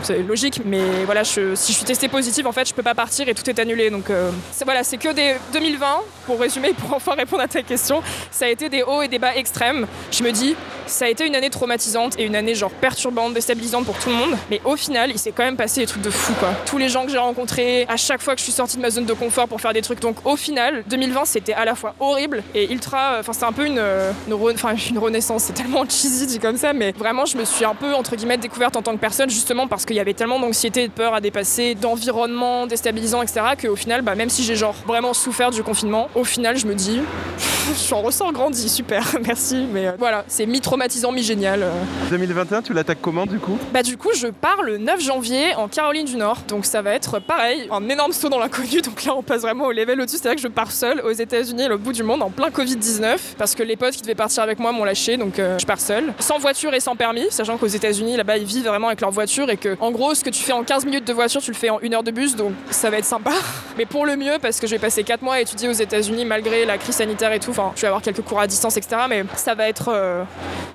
C'est 0.04 0.20
logique, 0.22 0.62
mais 0.66 1.04
voilà, 1.06 1.24
je- 1.24 1.56
si 1.56 1.72
je 1.72 1.78
suis 1.78 1.86
testée 1.86 2.10
positive, 2.10 2.46
en 2.46 2.52
fait, 2.52 2.68
je 2.70 2.74
peux 2.76 2.84
pas 2.84 2.94
partir 2.94 3.28
et 3.28 3.34
tout 3.34 3.50
est 3.50 3.58
annulé. 3.60 3.90
Donc 3.90 4.10
euh, 4.12 4.30
voilà, 4.64 4.84
c'est 4.84 4.98
que 4.98 5.12
des 5.14 5.34
2020, 5.52 6.02
pour 6.28 6.40
résumer, 6.40 6.74
pour 6.74 6.94
enfin 6.96 7.14
répondre 7.16 7.42
à 7.42 7.48
ta 7.48 7.64
question, 7.64 8.04
ça 8.30 8.46
a 8.46 8.50
été 8.50 8.70
des 8.70 8.84
hauts 8.84 9.02
et 9.02 9.08
des 9.08 9.18
bas 9.20 9.36
extrêmes. 9.36 9.88
Je 10.12 10.24
me 10.24 10.32
dis, 10.32 10.56
ça 10.90 11.06
a 11.06 11.08
été 11.10 11.26
une 11.26 11.36
année 11.36 11.50
traumatisante 11.50 12.20
et 12.20 12.24
une 12.24 12.36
année 12.36 12.56
genre 12.56 12.72
perturbante, 12.72 13.34
déstabilisante 13.34 13.86
pour 13.86 13.98
tout 13.98 14.10
le 14.10 14.16
monde. 14.16 14.36
Mais 14.50 14.62
au 14.66 14.76
final, 14.76 15.12
il 15.12 15.18
s'est 15.20 15.32
quand 15.32 15.44
même 15.44 15.58
passé 15.58 15.82
des 15.82 15.88
trucs 15.88 16.02
de 16.02 16.10
fou, 16.10 16.34
quoi. 16.40 16.50
Tous 16.66 16.78
les 16.78 16.90
gens 16.90 17.06
que 17.06 17.12
j'ai 17.12 17.18
rencontrés, 17.18 17.86
à 17.88 17.98
chaque 17.98 18.22
fois 18.22 18.34
que 18.34 18.40
je 18.40 18.44
suis 18.46 18.52
sortie 18.54 18.78
de 18.78 18.82
ma 18.82 18.90
zone 18.90 19.06
de 19.06 19.14
confort 19.14 19.48
pour 19.48 19.62
faire 19.62 19.74
des 19.74 19.82
trucs. 19.82 20.00
Donc 20.00 20.26
au 20.26 20.36
final, 20.36 20.84
2020, 20.90 21.26
c'était 21.26 21.54
à 21.54 21.66
la 21.66 21.76
fois 21.76 21.96
horrible 22.00 22.44
et 22.56 22.72
ultra. 22.72 23.18
Enfin, 23.20 23.34
c'était 23.34 23.46
un 23.46 23.52
peu 23.54 23.66
une, 23.66 23.80
euh, 23.80 24.12
une, 24.28 24.34
re- 24.34 24.90
une 24.90 24.98
renaissance. 25.00 25.44
C'est 25.44 25.54
tellement 25.54 25.84
cheesy 25.88 26.26
dit 26.28 26.40
comme 26.40 26.58
ça, 26.58 26.74
mais 26.74 26.92
vraiment, 26.92 27.26
je 27.26 27.38
me 27.38 27.46
suis 27.46 27.66
un 27.66 27.76
peu 27.76 27.94
entre 27.94 28.16
guillemets 28.16 28.38
découverte 28.38 28.76
en 28.76 28.82
tant 28.82 28.94
que 28.94 29.00
personne, 29.00 29.30
justement 29.30 29.68
parce 29.68 29.86
qu'il 29.86 29.96
y 29.96 30.00
avait 30.00 30.14
tellement 30.14 30.40
d'anxiété 30.40 30.84
et 30.84 30.88
de 30.88 30.94
peur 30.94 31.14
à 31.14 31.22
dépasser, 31.22 31.76
d'environnement 31.76 32.66
déstabilisant, 32.68 33.22
etc. 33.22 33.42
Qu'au 33.62 33.76
final, 33.76 34.02
bah, 34.02 34.16
même 34.16 34.30
si 34.30 34.44
j'ai 34.44 34.56
genre 34.56 34.76
vraiment 34.88 35.14
souffert 35.14 35.52
du 35.52 35.64
confinement, 35.64 36.10
au 36.16 36.24
final, 36.24 36.58
je 36.58 36.66
me 36.66 36.74
dis, 36.76 37.02
j'en 37.90 38.02
ressors 38.02 38.32
grandi, 38.34 38.70
super, 38.70 39.04
merci. 39.26 39.66
Mais 39.72 39.88
euh, 39.88 39.92
voilà, 40.00 40.24
c'est 40.28 40.46
mi-traumatisant, 40.46 40.79
mi-génial. 41.12 41.64
euh. 41.64 41.72
2021, 42.10 42.62
tu 42.62 42.74
l'attaques 42.74 43.00
comment 43.02 43.26
du 43.26 43.40
coup? 43.40 43.58
Bah 43.74 43.84
du 43.84 43.98
coup 43.98 44.10
je 44.16 44.28
pars 44.28 44.64
le 44.64 44.78
9 44.78 45.02
janvier 45.02 45.54
en 45.56 45.68
Caroline 45.68 46.06
du 46.06 46.16
Nord 46.16 46.38
donc 46.48 46.66
ça 46.66 46.82
va 46.82 46.94
être 46.94 47.20
pareil 47.20 47.68
un 47.72 47.88
énorme 47.90 48.12
saut 48.14 48.30
dans 48.30 48.40
l'inconnu 48.40 48.82
donc 48.84 49.04
là 49.04 49.14
on 49.16 49.22
passe 49.24 49.42
vraiment 49.42 49.66
au 49.66 49.72
level 49.72 50.02
au-dessus 50.02 50.18
c'est 50.22 50.28
à 50.28 50.32
dire 50.32 50.36
que 50.36 50.42
je 50.42 50.54
pars 50.54 50.72
seule 50.72 51.02
aux 51.02 51.12
États-Unis 51.12 51.68
l'autre 51.68 51.84
bout 51.84 51.94
du 51.94 52.04
monde 52.04 52.22
en 52.24 52.30
plein 52.30 52.50
Covid-19 52.50 53.18
parce 53.38 53.56
que 53.56 53.64
les 53.64 53.76
potes 53.76 53.94
qui 53.94 54.02
devaient 54.02 54.16
partir 54.16 54.44
avec 54.44 54.60
moi 54.60 54.72
m'ont 54.72 54.84
lâché 54.84 55.18
donc 55.18 55.38
euh, 55.40 55.58
je 55.60 55.66
pars 55.66 55.80
seule 55.80 56.14
sans 56.20 56.40
voiture 56.40 56.74
et 56.74 56.80
sans 56.80 56.96
permis 56.96 57.26
sachant 57.30 57.58
qu'aux 57.58 57.68
États-Unis 57.68 58.18
là-bas 58.18 58.38
ils 58.38 58.46
vivent 58.46 58.68
vraiment 58.68 58.88
avec 58.88 59.02
leur 59.02 59.12
voiture 59.12 59.50
et 59.50 59.58
que 59.58 59.78
en 59.80 59.92
gros, 59.92 60.14
ce 60.14 60.24
que 60.24 60.30
tu 60.30 60.42
fais 60.44 60.52
en 60.52 60.64
15 60.64 60.86
minutes 60.86 61.08
de 61.08 61.14
voiture, 61.14 61.42
tu 61.42 61.52
le 61.52 61.56
fais 61.56 61.70
en 61.70 61.80
une 61.80 61.94
heure 61.94 62.04
de 62.04 62.12
bus, 62.12 62.36
donc 62.36 62.54
ça 62.70 62.90
va 62.90 62.98
être 62.98 63.06
sympa. 63.06 63.32
Mais 63.78 63.86
pour 63.86 64.06
le 64.06 64.16
mieux, 64.16 64.38
parce 64.42 64.60
que 64.60 64.68
je 64.68 64.72
vais 64.76 64.80
passer 64.80 65.04
4 65.04 65.22
mois 65.22 65.36
à 65.36 65.42
étudier 65.42 65.70
aux 65.70 65.74
États-Unis 65.74 66.26
malgré 66.26 66.66
la 66.66 66.78
crise 66.78 66.96
sanitaire 66.96 67.32
et 67.32 67.40
tout. 67.40 67.52
Enfin, 67.52 67.72
je 67.76 67.82
vais 67.82 67.88
avoir 67.88 68.02
quelques 68.02 68.22
cours 68.22 68.40
à 68.40 68.48
distance, 68.48 68.76
etc. 68.78 69.04
Mais 69.10 69.24
ça 69.36 69.56
va 69.56 69.68
être, 69.70 69.90
euh, 69.94 70.24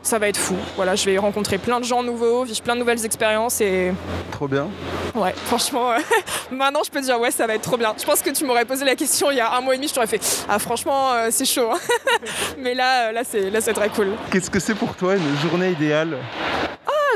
ça 0.02 0.18
va 0.18 0.28
être 0.28 0.36
fou. 0.36 0.54
Voilà, 0.76 0.94
je 0.96 1.04
vais 1.06 1.16
rencontrer 1.18 1.58
plein 1.58 1.80
de 1.80 1.84
gens 1.84 2.02
nouveaux, 2.02 2.44
vivre 2.44 2.60
plein 2.62 2.74
de 2.74 2.80
nouvelles 2.80 3.04
expériences 3.04 3.60
et 3.60 3.92
Trop 4.32 4.48
bien. 4.48 4.68
ouais, 5.14 5.34
franchement, 5.46 5.92
euh, 5.92 5.98
maintenant 6.50 6.80
je 6.84 6.90
peux 6.90 7.00
dire 7.00 7.18
ouais, 7.20 7.30
ça 7.30 7.46
va 7.46 7.54
être 7.54 7.62
trop 7.62 7.76
bien. 7.76 7.94
Je 7.98 8.04
pense 8.04 8.20
que 8.20 8.30
tu 8.30 8.44
m'aurais 8.44 8.64
posé 8.64 8.84
la 8.84 8.96
question 8.96 9.30
il 9.30 9.36
y 9.36 9.40
a 9.40 9.52
un 9.54 9.60
mois 9.60 9.74
et 9.74 9.76
demi, 9.78 9.88
je 9.88 9.94
t'aurais 9.94 10.06
fait 10.06 10.20
ah 10.48 10.58
franchement 10.58 11.12
euh, 11.12 11.28
c'est 11.30 11.44
chaud. 11.44 11.70
hein. 11.72 11.78
Mais 12.58 12.74
là, 12.74 13.08
euh, 13.08 13.12
là 13.12 13.22
c'est, 13.28 13.50
là 13.50 13.60
c'est 13.60 13.72
très 13.74 13.88
cool. 13.90 14.08
Qu'est-ce 14.30 14.50
que 14.50 14.60
c'est 14.60 14.74
pour 14.74 14.94
toi 14.94 15.14
une 15.16 15.48
journée 15.48 15.70
idéale? 15.70 16.16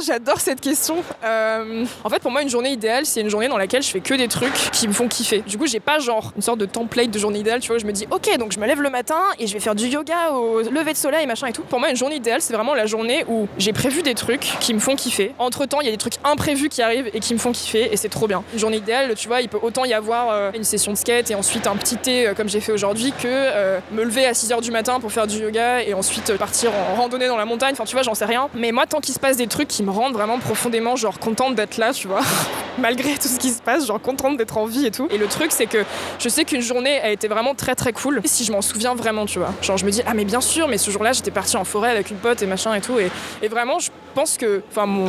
J'adore 0.05 0.41
cette 0.41 0.61
question. 0.61 0.97
Euh, 1.25 1.85
en 2.05 2.11
fait, 2.11 2.21
pour 2.21 2.31
moi, 2.31 2.43
une 2.43 2.49
journée 2.49 2.71
idéale, 2.71 3.05
c'est 3.07 3.21
une 3.21 3.29
journée 3.29 3.49
dans 3.49 3.59
laquelle 3.59 3.83
je 3.83 3.89
fais 3.91 4.01
que 4.01 4.15
des 4.15 4.29
trucs 4.29 4.55
qui 4.73 4.87
me 4.87 4.93
font 4.93 5.09
kiffer. 5.09 5.41
Du 5.41 5.59
coup, 5.59 5.67
j'ai 5.67 5.81
pas 5.81 5.99
genre 5.99 6.33
une 6.37 6.43
sorte 6.43 6.59
de 6.59 6.67
template 6.67 7.11
de 7.11 7.19
journée 7.19 7.41
idéale, 7.41 7.61
tu 7.61 7.69
vois. 7.69 7.79
Je 7.79 7.87
me 7.87 7.93
dis, 7.93 8.07
ok, 8.11 8.37
donc 8.39 8.53
je 8.53 8.59
me 8.59 8.67
lève 8.67 8.81
le 8.81 8.91
matin 8.91 9.21
et 9.39 9.47
je 9.47 9.55
vais 9.55 9.61
faire 9.61 9.75
du 9.75 9.87
yoga 9.87 10.33
au 10.33 10.61
lever 10.61 10.93
de 10.93 10.99
soleil, 10.99 11.27
machin 11.27 11.49
et 11.49 11.53
tout. 11.53 11.63
Pour 11.63 11.81
moi, 11.81 11.91
une 11.91 11.97
journée 11.97 12.17
idéale, 12.17 12.41
c'est 12.41 12.55
vraiment 12.55 12.75
la 12.75 12.87
journée 12.87 13.25
où 13.29 13.49
j'ai 13.59 13.73
prévu 13.73 14.03
des 14.03 14.15
trucs 14.15 14.53
qui 14.61 14.75
me 14.75 14.79
font 14.79 14.95
kiffer. 14.95 15.35
Entre 15.39 15.67
temps, 15.67 15.81
il 15.81 15.87
y 15.87 15.89
a 15.89 15.93
des 15.93 15.99
trucs 15.99 16.17
imprévus 16.25 16.69
qui 16.69 16.83
arrivent 16.83 17.11
et 17.13 17.21
qui 17.21 17.35
me 17.35 17.39
font 17.39 17.53
kiffer 17.53 17.93
et 17.93 17.97
c'est 17.97 18.09
trop 18.09 18.29
bien. 18.29 18.45
Une 18.53 18.59
journée 18.59 18.79
idéale, 18.79 19.15
tu 19.15 19.29
vois, 19.29 19.41
il 19.41 19.49
peut 19.49 19.59
autant 19.61 19.85
y 19.85 19.95
avoir 19.95 20.31
euh, 20.31 20.51
une 20.55 20.65
session 20.65 20.93
de 20.93 20.97
skate 20.97 21.31
et 21.31 21.35
ensuite 21.35 21.67
un 21.67 21.77
petit 21.77 21.97
thé 21.97 22.29
euh, 22.29 22.35
comme 22.35 22.49
j'ai 22.49 22.61
fait 22.61 22.73
aujourd'hui 22.73 23.13
que 23.21 23.79
me 23.93 24.05
lever 24.05 24.27
à 24.27 24.33
6h 24.33 24.61
du 24.61 24.71
matin 24.71 25.01
pour 25.01 25.13
faire 25.13 25.27
du 25.27 25.39
yoga 25.39 25.83
et 25.83 25.95
ensuite 25.95 26.37
partir 26.37 26.71
en 26.75 26.95
randonnée 26.95 27.27
dans 27.27 27.37
la 27.37 27.45
montagne. 27.45 27.73
Enfin, 27.73 27.85
tu 27.85 27.95
vois, 27.95 28.03
j'en 28.03 28.15
sais 28.15 28.25
rien. 28.25 28.49
Mais 28.55 28.73
moi, 28.73 28.87
tant 28.87 29.01
qu'il 29.01 29.15
se 29.15 29.19
passe 29.19 29.37
des 29.37 29.47
trucs 29.47 29.69
qui 29.69 29.83
me 29.83 29.88
rendent 29.93 30.13
vraiment 30.13 30.39
profondément 30.39 30.97
genre 30.97 31.19
contente 31.19 31.55
d'être 31.55 31.77
là, 31.77 31.93
tu 31.93 32.09
vois, 32.09 32.21
malgré 32.79 33.15
tout 33.15 33.29
ce 33.29 33.39
qui 33.39 33.51
se 33.51 33.63
passe, 33.63 33.87
genre 33.87 34.01
contente 34.01 34.37
d'être 34.37 34.57
en 34.57 34.67
vie 34.67 34.87
et 34.87 34.91
tout. 34.91 35.09
Et 35.11 35.19
le 35.19 35.27
truc, 35.27 35.53
c'est 35.53 35.67
que 35.67 35.85
je 36.19 36.29
sais 36.29 36.45
qu'une 36.45 36.63
journée 36.63 37.01
a 37.01 37.11
été 37.11 37.29
vraiment 37.29 37.55
très 37.55 37.75
très 37.75 37.93
cool 37.93 38.21
si 38.25 38.45
je 38.45 38.53
m'en 38.53 38.63
souviens 38.63 38.95
vraiment, 38.95 39.27
tu 39.27 39.39
vois. 39.39 39.53
Genre, 39.63 39.77
je 39.77 39.85
me 39.85 39.91
dis, 39.91 40.03
ah, 40.07 40.15
mais 40.15 40.25
bien 40.25 40.41
sûr, 40.41 40.69
mais 40.69 40.79
ce 40.79 40.91
jour-là, 40.91 41.13
j'étais 41.13 41.31
partie 41.31 41.57
en 41.57 41.65
forêt 41.65 41.91
avec 41.91 42.11
une 42.11 42.19
pote 42.19 42.43
et 42.43 42.47
machin 42.47 42.75
et 42.75 42.81
tout. 42.81 42.99
Et, 42.99 43.11
et 43.43 43.49
vraiment, 43.49 43.79
je 43.79 43.91
pense 44.15 44.37
que, 44.37 44.63
enfin, 44.71 44.87
mon. 44.87 45.07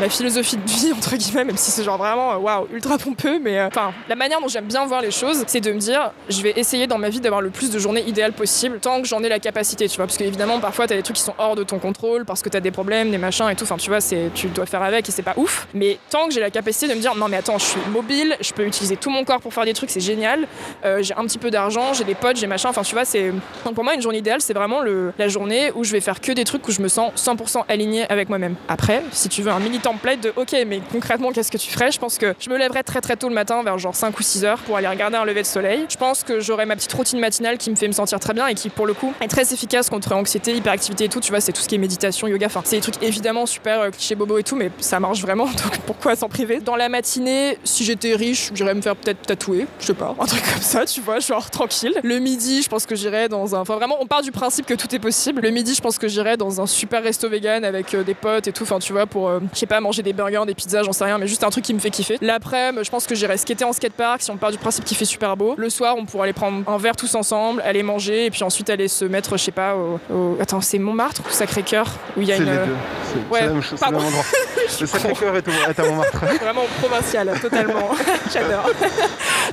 Ma 0.00 0.08
philosophie 0.08 0.56
de 0.56 0.68
vie, 0.68 0.92
entre 0.96 1.16
guillemets, 1.16 1.44
même 1.44 1.56
si 1.56 1.70
c'est 1.70 1.84
genre 1.84 1.98
vraiment, 1.98 2.32
euh, 2.32 2.36
waouh, 2.36 2.66
ultra 2.72 2.98
pompeux, 2.98 3.38
mais 3.38 3.58
euh, 3.58 3.68
enfin, 3.68 3.92
la 4.08 4.14
manière 4.14 4.40
dont 4.40 4.48
j'aime 4.48 4.66
bien 4.66 4.84
voir 4.86 5.02
les 5.02 5.10
choses, 5.10 5.44
c'est 5.46 5.60
de 5.60 5.72
me 5.72 5.78
dire, 5.78 6.12
je 6.28 6.40
vais 6.42 6.52
essayer 6.56 6.86
dans 6.86 6.98
ma 6.98 7.08
vie 7.08 7.20
d'avoir 7.20 7.40
le 7.40 7.50
plus 7.50 7.70
de 7.70 7.78
journées 7.78 8.04
idéales 8.06 8.32
possible, 8.32 8.78
tant 8.80 9.00
que 9.00 9.08
j'en 9.08 9.22
ai 9.22 9.28
la 9.28 9.38
capacité, 9.38 9.88
tu 9.88 9.96
vois. 9.96 10.06
Parce 10.06 10.16
qu'évidemment, 10.16 10.60
parfois, 10.60 10.86
t'as 10.86 10.96
des 10.96 11.02
trucs 11.02 11.16
qui 11.16 11.22
sont 11.22 11.34
hors 11.38 11.56
de 11.56 11.62
ton 11.62 11.78
contrôle, 11.78 12.24
parce 12.24 12.42
que 12.42 12.48
t'as 12.48 12.60
des 12.60 12.70
problèmes, 12.70 13.10
des 13.10 13.18
machins 13.18 13.48
et 13.48 13.54
tout, 13.54 13.64
enfin, 13.64 13.76
tu 13.76 13.90
vois, 13.90 13.98
tu 14.34 14.48
dois 14.48 14.66
faire 14.66 14.82
avec 14.82 15.08
et 15.08 15.12
c'est 15.12 15.22
pas 15.22 15.34
ouf. 15.36 15.66
Mais 15.74 15.98
tant 16.10 16.26
que 16.26 16.34
j'ai 16.34 16.40
la 16.40 16.50
capacité 16.50 16.88
de 16.88 16.94
me 16.94 17.00
dire, 17.00 17.14
non, 17.14 17.28
mais 17.28 17.36
attends, 17.36 17.58
je 17.58 17.64
suis 17.64 17.80
mobile, 17.90 18.36
je 18.40 18.52
peux 18.52 18.66
utiliser 18.66 18.96
tout 18.96 19.10
mon 19.10 19.24
corps 19.24 19.40
pour 19.40 19.52
faire 19.52 19.64
des 19.64 19.74
trucs, 19.74 19.90
c'est 19.90 20.00
génial, 20.00 20.46
euh, 20.84 21.02
j'ai 21.02 21.14
un 21.14 21.24
petit 21.24 21.38
peu 21.38 21.50
d'argent, 21.50 21.92
j'ai 21.92 22.04
des 22.04 22.14
potes, 22.14 22.36
j'ai 22.36 22.46
machin, 22.46 22.70
enfin, 22.70 22.82
tu 22.82 22.94
vois, 22.94 23.04
c'est. 23.04 23.32
Donc 23.64 23.74
pour 23.74 23.84
moi, 23.84 23.94
une 23.94 24.02
journée 24.02 24.18
idéale, 24.18 24.40
c'est 24.40 24.54
vraiment 24.54 24.80
le, 24.80 25.12
la 25.18 25.28
journée 25.28 25.70
où 25.74 25.84
je 25.84 25.92
vais 25.92 26.00
faire 26.00 26.20
que 26.20 26.32
des 26.32 26.44
trucs 26.44 26.66
où 26.66 26.72
je 26.72 26.80
me 26.80 26.88
sens 26.88 27.12
100% 27.16 27.64
aligné 27.68 28.08
avec 28.10 28.28
moi-même. 28.28 28.54
Après, 28.68 29.02
si 29.12 29.28
tu 29.28 29.42
veux 29.42 29.50
un 29.50 29.60
mini 29.60 29.78
template 29.82 30.20
de, 30.20 30.32
ok, 30.36 30.54
mais 30.66 30.80
concrètement, 30.90 31.32
qu'est-ce 31.32 31.50
que 31.50 31.58
tu 31.58 31.70
ferais? 31.70 31.90
Je 31.90 31.98
pense 31.98 32.18
que 32.18 32.34
je 32.38 32.50
me 32.50 32.56
lèverais 32.56 32.82
très 32.82 33.00
très 33.00 33.16
tôt 33.16 33.28
le 33.28 33.34
matin, 33.34 33.62
vers 33.62 33.78
genre 33.78 33.94
5 33.94 34.18
ou 34.18 34.22
6 34.22 34.44
heures, 34.44 34.58
pour 34.60 34.76
aller 34.76 34.88
regarder 34.88 35.16
un 35.16 35.24
lever 35.24 35.42
de 35.42 35.46
soleil. 35.46 35.86
Je 35.88 35.96
pense 35.96 36.22
que 36.22 36.40
j'aurais 36.40 36.66
ma 36.66 36.76
petite 36.76 36.92
routine 36.92 37.18
matinale 37.18 37.58
qui 37.58 37.70
me 37.70 37.76
fait 37.76 37.88
me 37.88 37.92
sentir 37.92 38.20
très 38.20 38.32
bien 38.32 38.46
et 38.46 38.54
qui, 38.54 38.70
pour 38.70 38.86
le 38.86 38.94
coup, 38.94 39.12
est 39.20 39.28
très 39.28 39.52
efficace 39.52 39.90
contre 39.90 40.12
anxiété, 40.12 40.54
hyperactivité 40.54 41.04
et 41.04 41.08
tout. 41.08 41.20
Tu 41.20 41.30
vois, 41.30 41.40
c'est 41.40 41.52
tout 41.52 41.62
ce 41.62 41.68
qui 41.68 41.74
est 41.74 41.78
méditation, 41.78 42.28
yoga. 42.28 42.46
Enfin, 42.46 42.62
c'est 42.64 42.76
des 42.76 42.82
trucs 42.82 43.02
évidemment 43.02 43.46
super 43.46 43.80
euh, 43.80 43.90
clichés 43.90 44.14
bobo 44.14 44.38
et 44.38 44.42
tout, 44.42 44.56
mais 44.56 44.70
ça 44.78 45.00
marche 45.00 45.20
vraiment. 45.20 45.44
Donc 45.46 45.78
pourquoi 45.86 46.16
s'en 46.16 46.28
priver? 46.28 46.60
Dans 46.60 46.76
la 46.76 46.88
matinée, 46.88 47.58
si 47.64 47.84
j'étais 47.84 48.14
riche, 48.14 48.50
j'irais 48.54 48.74
me 48.74 48.82
faire 48.82 48.96
peut-être 48.96 49.22
tatouer, 49.22 49.66
je 49.80 49.86
sais 49.86 49.94
pas, 49.94 50.14
un 50.18 50.26
truc 50.26 50.42
comme 50.42 50.62
ça, 50.62 50.84
tu 50.84 51.00
vois, 51.00 51.18
genre 51.18 51.50
tranquille. 51.50 51.94
Le 52.02 52.18
midi, 52.18 52.62
je 52.62 52.68
pense 52.68 52.86
que 52.86 52.94
j'irais 52.94 53.28
dans 53.28 53.54
un. 53.54 53.60
Enfin, 53.60 53.76
vraiment, 53.76 53.96
on 54.00 54.06
part 54.06 54.22
du 54.22 54.32
principe 54.32 54.66
que 54.66 54.74
tout 54.74 54.94
est 54.94 54.98
possible. 54.98 55.42
Le 55.42 55.50
midi, 55.50 55.74
je 55.74 55.80
pense 55.80 55.98
que 55.98 56.08
j'irais 56.08 56.36
dans 56.36 56.60
un 56.60 56.66
super 56.66 57.02
resto 57.02 57.28
vegan 57.28 57.64
avec 57.64 57.94
euh, 57.94 58.02
des 58.02 58.14
potes 58.14 58.48
et 58.48 58.52
tout. 58.52 58.64
Enfin, 58.64 58.78
tu 58.78 58.92
vois, 58.92 59.06
pour, 59.06 59.28
euh, 59.28 59.40
pas, 59.72 59.80
manger 59.80 60.02
des 60.02 60.12
burgers, 60.12 60.42
des 60.46 60.54
pizzas, 60.54 60.82
j'en 60.82 60.92
sais 60.92 61.04
rien, 61.04 61.16
mais 61.16 61.26
juste 61.26 61.44
un 61.44 61.48
truc 61.50 61.64
qui 61.64 61.72
me 61.72 61.78
fait 61.78 61.88
kiffer. 61.88 62.18
L'après, 62.20 62.72
je 62.82 62.90
pense 62.90 63.06
que 63.06 63.14
j'irais 63.14 63.38
skater 63.38 63.64
en 63.64 63.72
skatepark 63.72 64.20
si 64.20 64.30
on 64.30 64.36
part 64.36 64.50
du 64.50 64.58
principe 64.58 64.84
qu'il 64.84 64.96
fait 64.98 65.06
super 65.06 65.34
beau. 65.36 65.54
Le 65.56 65.70
soir, 65.70 65.94
on 65.96 66.04
pourrait 66.04 66.24
aller 66.24 66.32
prendre 66.34 66.62
un 66.68 66.76
verre 66.76 66.94
tous 66.96 67.14
ensemble, 67.14 67.62
aller 67.62 67.82
manger 67.82 68.26
et 68.26 68.30
puis 68.30 68.42
ensuite 68.44 68.68
aller 68.68 68.88
se 68.88 69.06
mettre, 69.06 69.36
je 69.38 69.44
sais 69.44 69.50
pas, 69.50 69.74
au. 69.74 69.98
au- 70.14 70.36
Attends, 70.40 70.60
c'est 70.60 70.78
Montmartre 70.78 71.22
ou 71.26 71.30
Sacré-Cœur 71.32 71.86
Où 72.16 72.20
il 72.20 72.28
y 72.28 72.32
a 72.32 72.36
une. 72.36 72.44
les 72.44 72.50
euh, 72.50 72.66
deux. 72.66 72.76
C'est 73.12 73.32
ouais, 73.32 73.40
la 73.40 73.52
même 73.52 73.62
chose, 73.62 73.78
c'est 73.78 73.90
le 73.90 73.96
même 73.96 74.06
endroit. 74.06 74.24
Le 74.80 74.86
Sacré-Cœur 74.86 75.36
est, 75.36 75.78
à 75.78 75.82
Montmartre. 75.84 76.18
Vraiment 76.40 76.62
provincial, 76.80 77.30
totalement. 77.40 77.90
J'adore. 78.32 78.68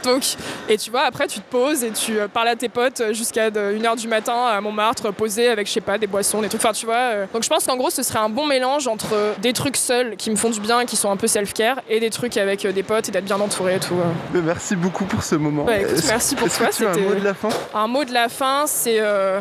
Donc, 0.04 0.24
et 0.68 0.78
tu 0.78 0.92
vois, 0.92 1.02
après, 1.02 1.28
tu 1.28 1.40
te 1.40 1.50
poses 1.50 1.84
et 1.84 1.92
tu 1.92 2.20
euh, 2.20 2.28
parles 2.28 2.48
à 2.50 2.56
tes 2.56 2.70
potes 2.70 3.02
jusqu'à 3.14 3.50
1h 3.50 3.98
du 3.98 4.08
matin 4.08 4.46
à 4.48 4.60
Montmartre, 4.62 5.12
posé 5.14 5.48
avec, 5.50 5.68
je 5.68 5.74
sais 5.74 5.82
pas, 5.82 5.98
des 5.98 6.08
boissons, 6.08 6.42
des 6.42 6.48
trucs. 6.50 6.62
Enfin, 6.64 6.74
tu 6.74 6.86
vois. 6.86 6.96
euh. 6.96 7.26
Donc, 7.34 7.44
je 7.44 7.50
pense 7.50 7.66
qu'en 7.66 7.76
gros, 7.78 7.90
ce 7.90 8.04
serait 8.04 8.20
un 8.20 8.30
bon 8.30 8.46
mélange 8.46 8.88
entre 8.88 9.16
des 9.42 9.54
trucs 9.54 9.78
seuls 9.78 10.09
qui 10.18 10.30
me 10.32 10.36
font 10.36 10.50
du 10.50 10.60
bien, 10.60 10.86
qui 10.86 10.96
sont 10.96 11.10
un 11.12 11.18
peu 11.18 11.28
self-care, 11.28 11.78
et 11.89 12.00
des 12.00 12.10
trucs 12.10 12.38
avec 12.38 12.66
euh, 12.66 12.72
des 12.72 12.84
potes 12.84 13.10
et 13.10 13.12
d'être 13.12 13.25
bien 13.25 13.39
entouré 13.39 13.75
et 13.75 13.80
tout. 13.80 13.96
euh. 13.96 14.04
Mais 14.34 14.42
Merci 14.42 14.75
beaucoup 14.75 15.06
pour 15.06 15.24
ce 15.24 15.36
moment. 15.36 15.66
Ouais, 15.66 15.82
écoute, 15.82 15.98
Est-ce- 15.98 16.08
merci 16.08 16.36
pour 16.36 16.48
est-ce 16.48 16.58
toi, 16.58 16.68
que 16.68 16.75
tu 16.75 16.86
as 16.86 16.89
un 16.89 16.94
c'était- 16.94 17.06
mot 17.08 17.16
de 17.16 17.24
la 17.24 17.34
fin? 17.34 17.50
Un 17.74 17.88
mot 17.88 18.04
de 18.06 18.13
la 18.13 18.30
fin, 18.30 18.66
c'est 18.68 18.98
euh, 19.00 19.39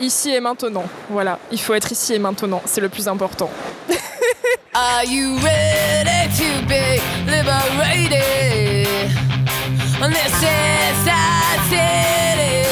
ici 0.00 0.30
et 0.34 0.40
maintenant. 0.40 0.84
Voilà, 1.10 1.38
il 1.52 1.60
faut 1.60 1.74
être 1.74 1.90
ici 1.92 2.14
et 2.14 2.18
maintenant, 2.18 2.62
c'est 2.64 2.80
le 2.80 2.88
plus 2.88 3.08
important. 3.08 3.50
Are 4.74 5.04
you 5.04 5.36
ready 5.36 6.28
to 6.36 6.66
be 6.66 7.00
liberated? 7.26 8.86
On 10.02 10.10
this 10.10 10.42
inside 10.42 11.62
city 11.70 12.66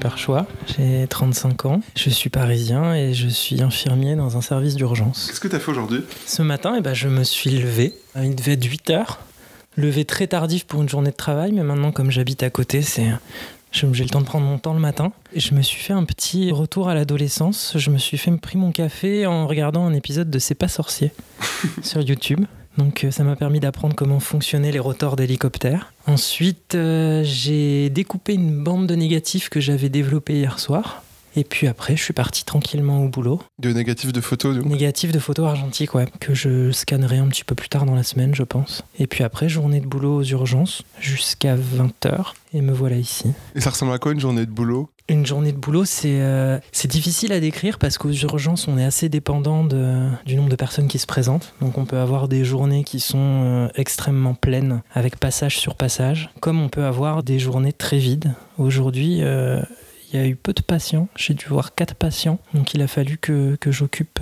Perchois, 0.00 0.46
j'ai 0.66 1.06
35 1.06 1.66
ans, 1.66 1.80
je 1.94 2.08
suis 2.08 2.30
parisien 2.30 2.94
et 2.94 3.12
je 3.12 3.28
suis 3.28 3.62
infirmier 3.62 4.16
dans 4.16 4.38
un 4.38 4.40
service 4.40 4.76
d'urgence. 4.76 5.26
Qu'est-ce 5.26 5.40
que 5.40 5.48
tu 5.48 5.56
as 5.56 5.60
fait 5.60 5.70
aujourd'hui? 5.70 6.04
Ce 6.26 6.40
matin, 6.40 6.74
eh 6.78 6.80
ben, 6.80 6.94
je 6.94 7.08
me 7.08 7.22
suis 7.22 7.50
levé, 7.50 7.92
il 8.16 8.34
devait 8.34 8.52
être 8.52 8.64
8 8.64 8.90
heures, 8.90 9.18
levé 9.76 10.06
très 10.06 10.26
tardif 10.26 10.64
pour 10.64 10.80
une 10.80 10.88
journée 10.88 11.10
de 11.10 11.16
travail, 11.16 11.52
mais 11.52 11.62
maintenant 11.62 11.92
comme 11.92 12.10
j'habite 12.10 12.42
à 12.42 12.48
côté, 12.48 12.80
c'est 12.80 13.08
j'ai 13.72 14.04
le 14.04 14.08
temps 14.08 14.22
de 14.22 14.26
prendre 14.26 14.46
mon 14.46 14.58
temps 14.58 14.72
le 14.72 14.80
matin. 14.80 15.12
Et 15.34 15.40
je 15.40 15.54
me 15.54 15.60
suis 15.60 15.80
fait 15.80 15.92
un 15.92 16.04
petit 16.04 16.50
retour 16.50 16.88
à 16.88 16.94
l'adolescence. 16.94 17.74
Je 17.76 17.90
me 17.90 17.98
suis 17.98 18.16
fait 18.16 18.30
pris 18.38 18.56
mon 18.56 18.72
café 18.72 19.26
en 19.26 19.46
regardant 19.46 19.84
un 19.84 19.92
épisode 19.92 20.30
de 20.30 20.38
C'est 20.38 20.54
pas 20.54 20.68
sorcier 20.68 21.12
sur 21.82 22.00
YouTube. 22.00 22.46
Donc 22.78 23.04
euh, 23.04 23.10
ça 23.10 23.24
m'a 23.24 23.36
permis 23.36 23.60
d'apprendre 23.60 23.94
comment 23.94 24.20
fonctionnaient 24.20 24.72
les 24.72 24.78
rotors 24.78 25.16
d'hélicoptère. 25.16 25.92
Ensuite, 26.06 26.76
euh, 26.76 27.22
j'ai 27.24 27.90
découpé 27.90 28.34
une 28.34 28.62
bande 28.62 28.86
de 28.86 28.94
négatifs 28.94 29.50
que 29.50 29.60
j'avais 29.60 29.88
développée 29.88 30.38
hier 30.38 30.58
soir. 30.58 31.02
Et 31.36 31.44
puis 31.44 31.66
après, 31.66 31.96
je 31.96 32.02
suis 32.02 32.14
parti 32.14 32.44
tranquillement 32.44 33.04
au 33.04 33.08
boulot. 33.08 33.40
De 33.58 33.72
négatif 33.72 34.12
de 34.12 34.20
photos, 34.20 34.56
donc. 34.56 34.66
Négatif 34.66 35.12
de 35.12 35.18
photos 35.18 35.46
argentiques, 35.46 35.94
ouais, 35.94 36.06
que 36.20 36.34
je 36.34 36.72
scannerai 36.72 37.18
un 37.18 37.28
petit 37.28 37.44
peu 37.44 37.54
plus 37.54 37.68
tard 37.68 37.84
dans 37.84 37.94
la 37.94 38.02
semaine, 38.02 38.34
je 38.34 38.42
pense. 38.44 38.82
Et 38.98 39.06
puis 39.06 39.24
après, 39.24 39.48
journée 39.48 39.80
de 39.80 39.86
boulot 39.86 40.16
aux 40.16 40.24
urgences 40.24 40.82
jusqu'à 41.00 41.54
20h. 41.56 42.32
Et 42.54 42.62
me 42.62 42.72
voilà 42.72 42.96
ici. 42.96 43.32
Et 43.54 43.60
ça 43.60 43.70
ressemble 43.70 43.92
à 43.92 43.98
quoi 43.98 44.12
une 44.12 44.20
journée 44.20 44.46
de 44.46 44.50
boulot? 44.50 44.88
Une 45.10 45.24
journée 45.24 45.52
de 45.52 45.56
boulot, 45.56 45.86
c'est 45.86 46.20
euh, 46.20 46.58
c'est 46.70 46.90
difficile 46.90 47.32
à 47.32 47.40
décrire 47.40 47.78
parce 47.78 47.96
qu'aux 47.96 48.12
urgences, 48.12 48.68
on 48.68 48.76
est 48.76 48.84
assez 48.84 49.08
dépendant 49.08 49.64
du 49.64 50.36
nombre 50.36 50.50
de 50.50 50.56
personnes 50.56 50.86
qui 50.86 50.98
se 50.98 51.06
présentent. 51.06 51.54
Donc 51.62 51.78
on 51.78 51.86
peut 51.86 51.96
avoir 51.96 52.28
des 52.28 52.44
journées 52.44 52.84
qui 52.84 53.00
sont 53.00 53.16
euh, 53.18 53.68
extrêmement 53.74 54.34
pleines 54.34 54.82
avec 54.92 55.16
passage 55.16 55.56
sur 55.56 55.76
passage, 55.76 56.28
comme 56.40 56.60
on 56.60 56.68
peut 56.68 56.84
avoir 56.84 57.22
des 57.22 57.38
journées 57.38 57.72
très 57.72 57.96
vides. 57.96 58.34
Aujourd'hui, 58.58 59.22
euh, 59.22 59.62
il 60.12 60.20
y 60.20 60.22
a 60.22 60.26
eu 60.26 60.36
peu 60.36 60.52
de 60.52 60.60
patients. 60.60 61.08
J'ai 61.16 61.32
dû 61.32 61.46
voir 61.46 61.74
quatre 61.74 61.94
patients. 61.94 62.38
Donc 62.52 62.74
il 62.74 62.82
a 62.82 62.86
fallu 62.86 63.16
que, 63.16 63.56
j'occupe 63.66 64.20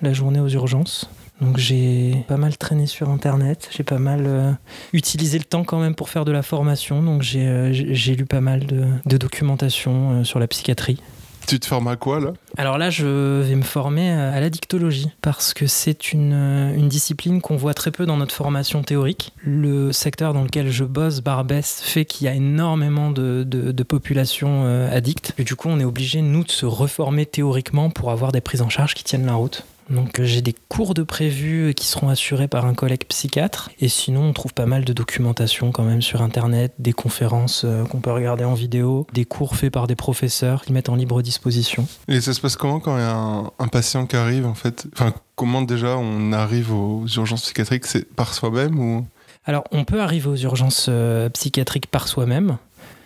la 0.00 0.12
journée 0.14 0.40
aux 0.40 0.48
urgences. 0.48 1.10
Donc 1.40 1.58
j'ai 1.58 2.24
pas 2.28 2.36
mal 2.36 2.56
traîné 2.56 2.86
sur 2.86 3.10
internet, 3.10 3.68
j'ai 3.76 3.82
pas 3.82 3.98
mal 3.98 4.22
euh, 4.24 4.52
utilisé 4.92 5.36
le 5.36 5.44
temps 5.44 5.64
quand 5.64 5.80
même 5.80 5.96
pour 5.96 6.08
faire 6.08 6.24
de 6.24 6.30
la 6.30 6.42
formation, 6.42 7.02
donc 7.02 7.22
j'ai 7.22 7.46
euh, 7.46 7.70
lu 7.72 8.24
pas 8.24 8.40
mal 8.40 8.66
de, 8.66 8.86
de 9.04 9.16
documentation 9.16 10.12
euh, 10.12 10.24
sur 10.24 10.38
la 10.38 10.46
psychiatrie. 10.46 11.00
Tu 11.46 11.60
te 11.60 11.66
formes 11.66 11.88
à 11.88 11.96
quoi 11.96 12.20
là? 12.20 12.32
Alors 12.56 12.78
là, 12.78 12.88
je 12.88 13.42
vais 13.42 13.56
me 13.56 13.62
former 13.62 14.10
à 14.10 14.40
la 14.40 14.48
dictologie 14.48 15.10
parce 15.20 15.52
que 15.52 15.66
c'est 15.66 16.12
une, 16.12 16.32
une 16.32 16.88
discipline 16.88 17.42
qu'on 17.42 17.56
voit 17.56 17.74
très 17.74 17.90
peu 17.90 18.06
dans 18.06 18.16
notre 18.16 18.34
formation 18.34 18.82
théorique. 18.82 19.32
Le 19.42 19.92
secteur 19.92 20.32
dans 20.32 20.42
lequel 20.42 20.70
je 20.70 20.84
bosse, 20.84 21.20
Barbès, 21.20 21.82
fait 21.82 22.06
qu'il 22.06 22.24
y 22.24 22.28
a 22.28 22.34
énormément 22.34 23.10
de, 23.10 23.44
de, 23.46 23.72
de 23.72 23.82
populations 23.82 24.64
addictes. 24.90 25.34
Et 25.36 25.44
du 25.44 25.54
coup, 25.54 25.68
on 25.68 25.78
est 25.78 25.84
obligé, 25.84 26.22
nous, 26.22 26.44
de 26.44 26.50
se 26.50 26.64
reformer 26.64 27.26
théoriquement 27.26 27.90
pour 27.90 28.10
avoir 28.10 28.32
des 28.32 28.40
prises 28.40 28.62
en 28.62 28.70
charge 28.70 28.94
qui 28.94 29.04
tiennent 29.04 29.26
la 29.26 29.34
route. 29.34 29.66
Donc 29.90 30.20
euh, 30.20 30.24
j'ai 30.24 30.42
des 30.42 30.54
cours 30.68 30.94
de 30.94 31.02
prévus 31.02 31.74
qui 31.74 31.86
seront 31.86 32.08
assurés 32.08 32.48
par 32.48 32.66
un 32.66 32.74
collègue 32.74 33.04
psychiatre. 33.08 33.70
Et 33.80 33.88
sinon, 33.88 34.22
on 34.22 34.32
trouve 34.32 34.54
pas 34.54 34.66
mal 34.66 34.84
de 34.84 34.92
documentation 34.92 35.72
quand 35.72 35.84
même 35.84 36.02
sur 36.02 36.22
Internet, 36.22 36.72
des 36.78 36.92
conférences 36.92 37.62
euh, 37.64 37.84
qu'on 37.84 38.00
peut 38.00 38.12
regarder 38.12 38.44
en 38.44 38.54
vidéo, 38.54 39.06
des 39.12 39.24
cours 39.24 39.56
faits 39.56 39.72
par 39.72 39.86
des 39.86 39.96
professeurs 39.96 40.64
qui 40.64 40.72
mettent 40.72 40.88
en 40.88 40.96
libre 40.96 41.22
disposition. 41.22 41.86
Et 42.08 42.20
ça 42.20 42.34
se 42.34 42.40
passe 42.40 42.56
comment 42.56 42.80
quand 42.80 42.96
il 42.96 43.00
y 43.00 43.04
a 43.04 43.14
un, 43.14 43.50
un 43.58 43.68
patient 43.68 44.06
qui 44.06 44.16
arrive 44.16 44.46
en 44.46 44.54
fait? 44.54 44.86
Enfin, 44.94 45.12
comment 45.36 45.62
déjà 45.62 45.96
on 45.96 46.32
arrive 46.32 46.72
aux 46.72 47.06
urgences 47.06 47.42
psychiatriques? 47.42 47.86
C'est 47.86 48.04
par 48.14 48.34
soi-même 48.34 48.78
ou? 48.78 49.06
Alors, 49.46 49.64
on 49.72 49.84
peut 49.84 50.00
arriver 50.00 50.28
aux 50.28 50.36
urgences 50.36 50.86
euh, 50.88 51.28
psychiatriques 51.28 51.86
par 51.86 52.08
soi-même. 52.08 52.56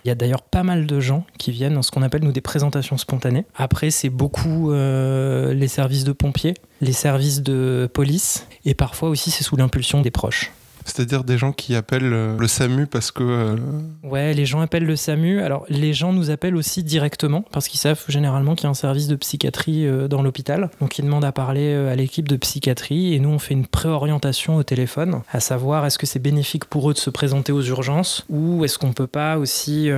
Il 0.03 0.07
y 0.07 0.11
a 0.11 0.15
d'ailleurs 0.15 0.41
pas 0.41 0.63
mal 0.63 0.85
de 0.85 0.99
gens 0.99 1.25
qui 1.37 1.51
viennent 1.51 1.73
dans 1.73 1.81
ce 1.81 1.91
qu'on 1.91 2.01
appelle 2.01 2.23
nous 2.23 2.31
des 2.31 2.41
présentations 2.41 2.97
spontanées. 2.97 3.45
Après, 3.55 3.91
c'est 3.91 4.09
beaucoup 4.09 4.71
euh, 4.71 5.53
les 5.53 5.67
services 5.67 6.03
de 6.03 6.11
pompiers, 6.11 6.53
les 6.81 6.93
services 6.93 7.41
de 7.41 7.89
police, 7.93 8.47
et 8.65 8.73
parfois 8.73 9.09
aussi 9.09 9.31
c'est 9.31 9.43
sous 9.43 9.55
l'impulsion 9.55 10.01
des 10.01 10.11
proches. 10.11 10.51
C'est-à-dire 10.89 11.23
des 11.23 11.37
gens 11.37 11.51
qui 11.51 11.75
appellent 11.75 12.13
euh, 12.13 12.37
le 12.37 12.47
SAMU 12.47 12.87
parce 12.87 13.11
que. 13.11 13.23
euh, 13.23 13.55
Ouais, 14.03 14.33
les 14.33 14.45
gens 14.45 14.61
appellent 14.61 14.85
le 14.85 14.95
SAMU. 14.95 15.41
Alors, 15.41 15.65
les 15.69 15.93
gens 15.93 16.13
nous 16.13 16.31
appellent 16.31 16.55
aussi 16.55 16.83
directement 16.83 17.43
parce 17.51 17.67
qu'ils 17.67 17.79
savent 17.79 18.03
généralement 18.07 18.55
qu'il 18.55 18.65
y 18.65 18.67
a 18.67 18.71
un 18.71 18.73
service 18.73 19.07
de 19.07 19.15
psychiatrie 19.15 19.85
euh, 19.85 20.07
dans 20.07 20.21
l'hôpital. 20.21 20.69
Donc, 20.81 20.97
ils 20.99 21.05
demandent 21.05 21.25
à 21.25 21.31
parler 21.31 21.73
euh, 21.73 21.91
à 21.91 21.95
l'équipe 21.95 22.27
de 22.27 22.35
psychiatrie 22.35 23.13
et 23.13 23.19
nous, 23.19 23.29
on 23.29 23.39
fait 23.39 23.53
une 23.53 23.67
préorientation 23.67 24.55
au 24.55 24.63
téléphone, 24.63 25.21
à 25.31 25.39
savoir 25.39 25.85
est-ce 25.85 25.97
que 25.97 26.05
c'est 26.05 26.19
bénéfique 26.19 26.65
pour 26.65 26.89
eux 26.89 26.93
de 26.93 26.99
se 26.99 27.09
présenter 27.09 27.51
aux 27.51 27.61
urgences 27.61 28.25
ou 28.29 28.65
est-ce 28.65 28.77
qu'on 28.77 28.93
peut 28.93 29.07
pas 29.07 29.37
aussi 29.37 29.89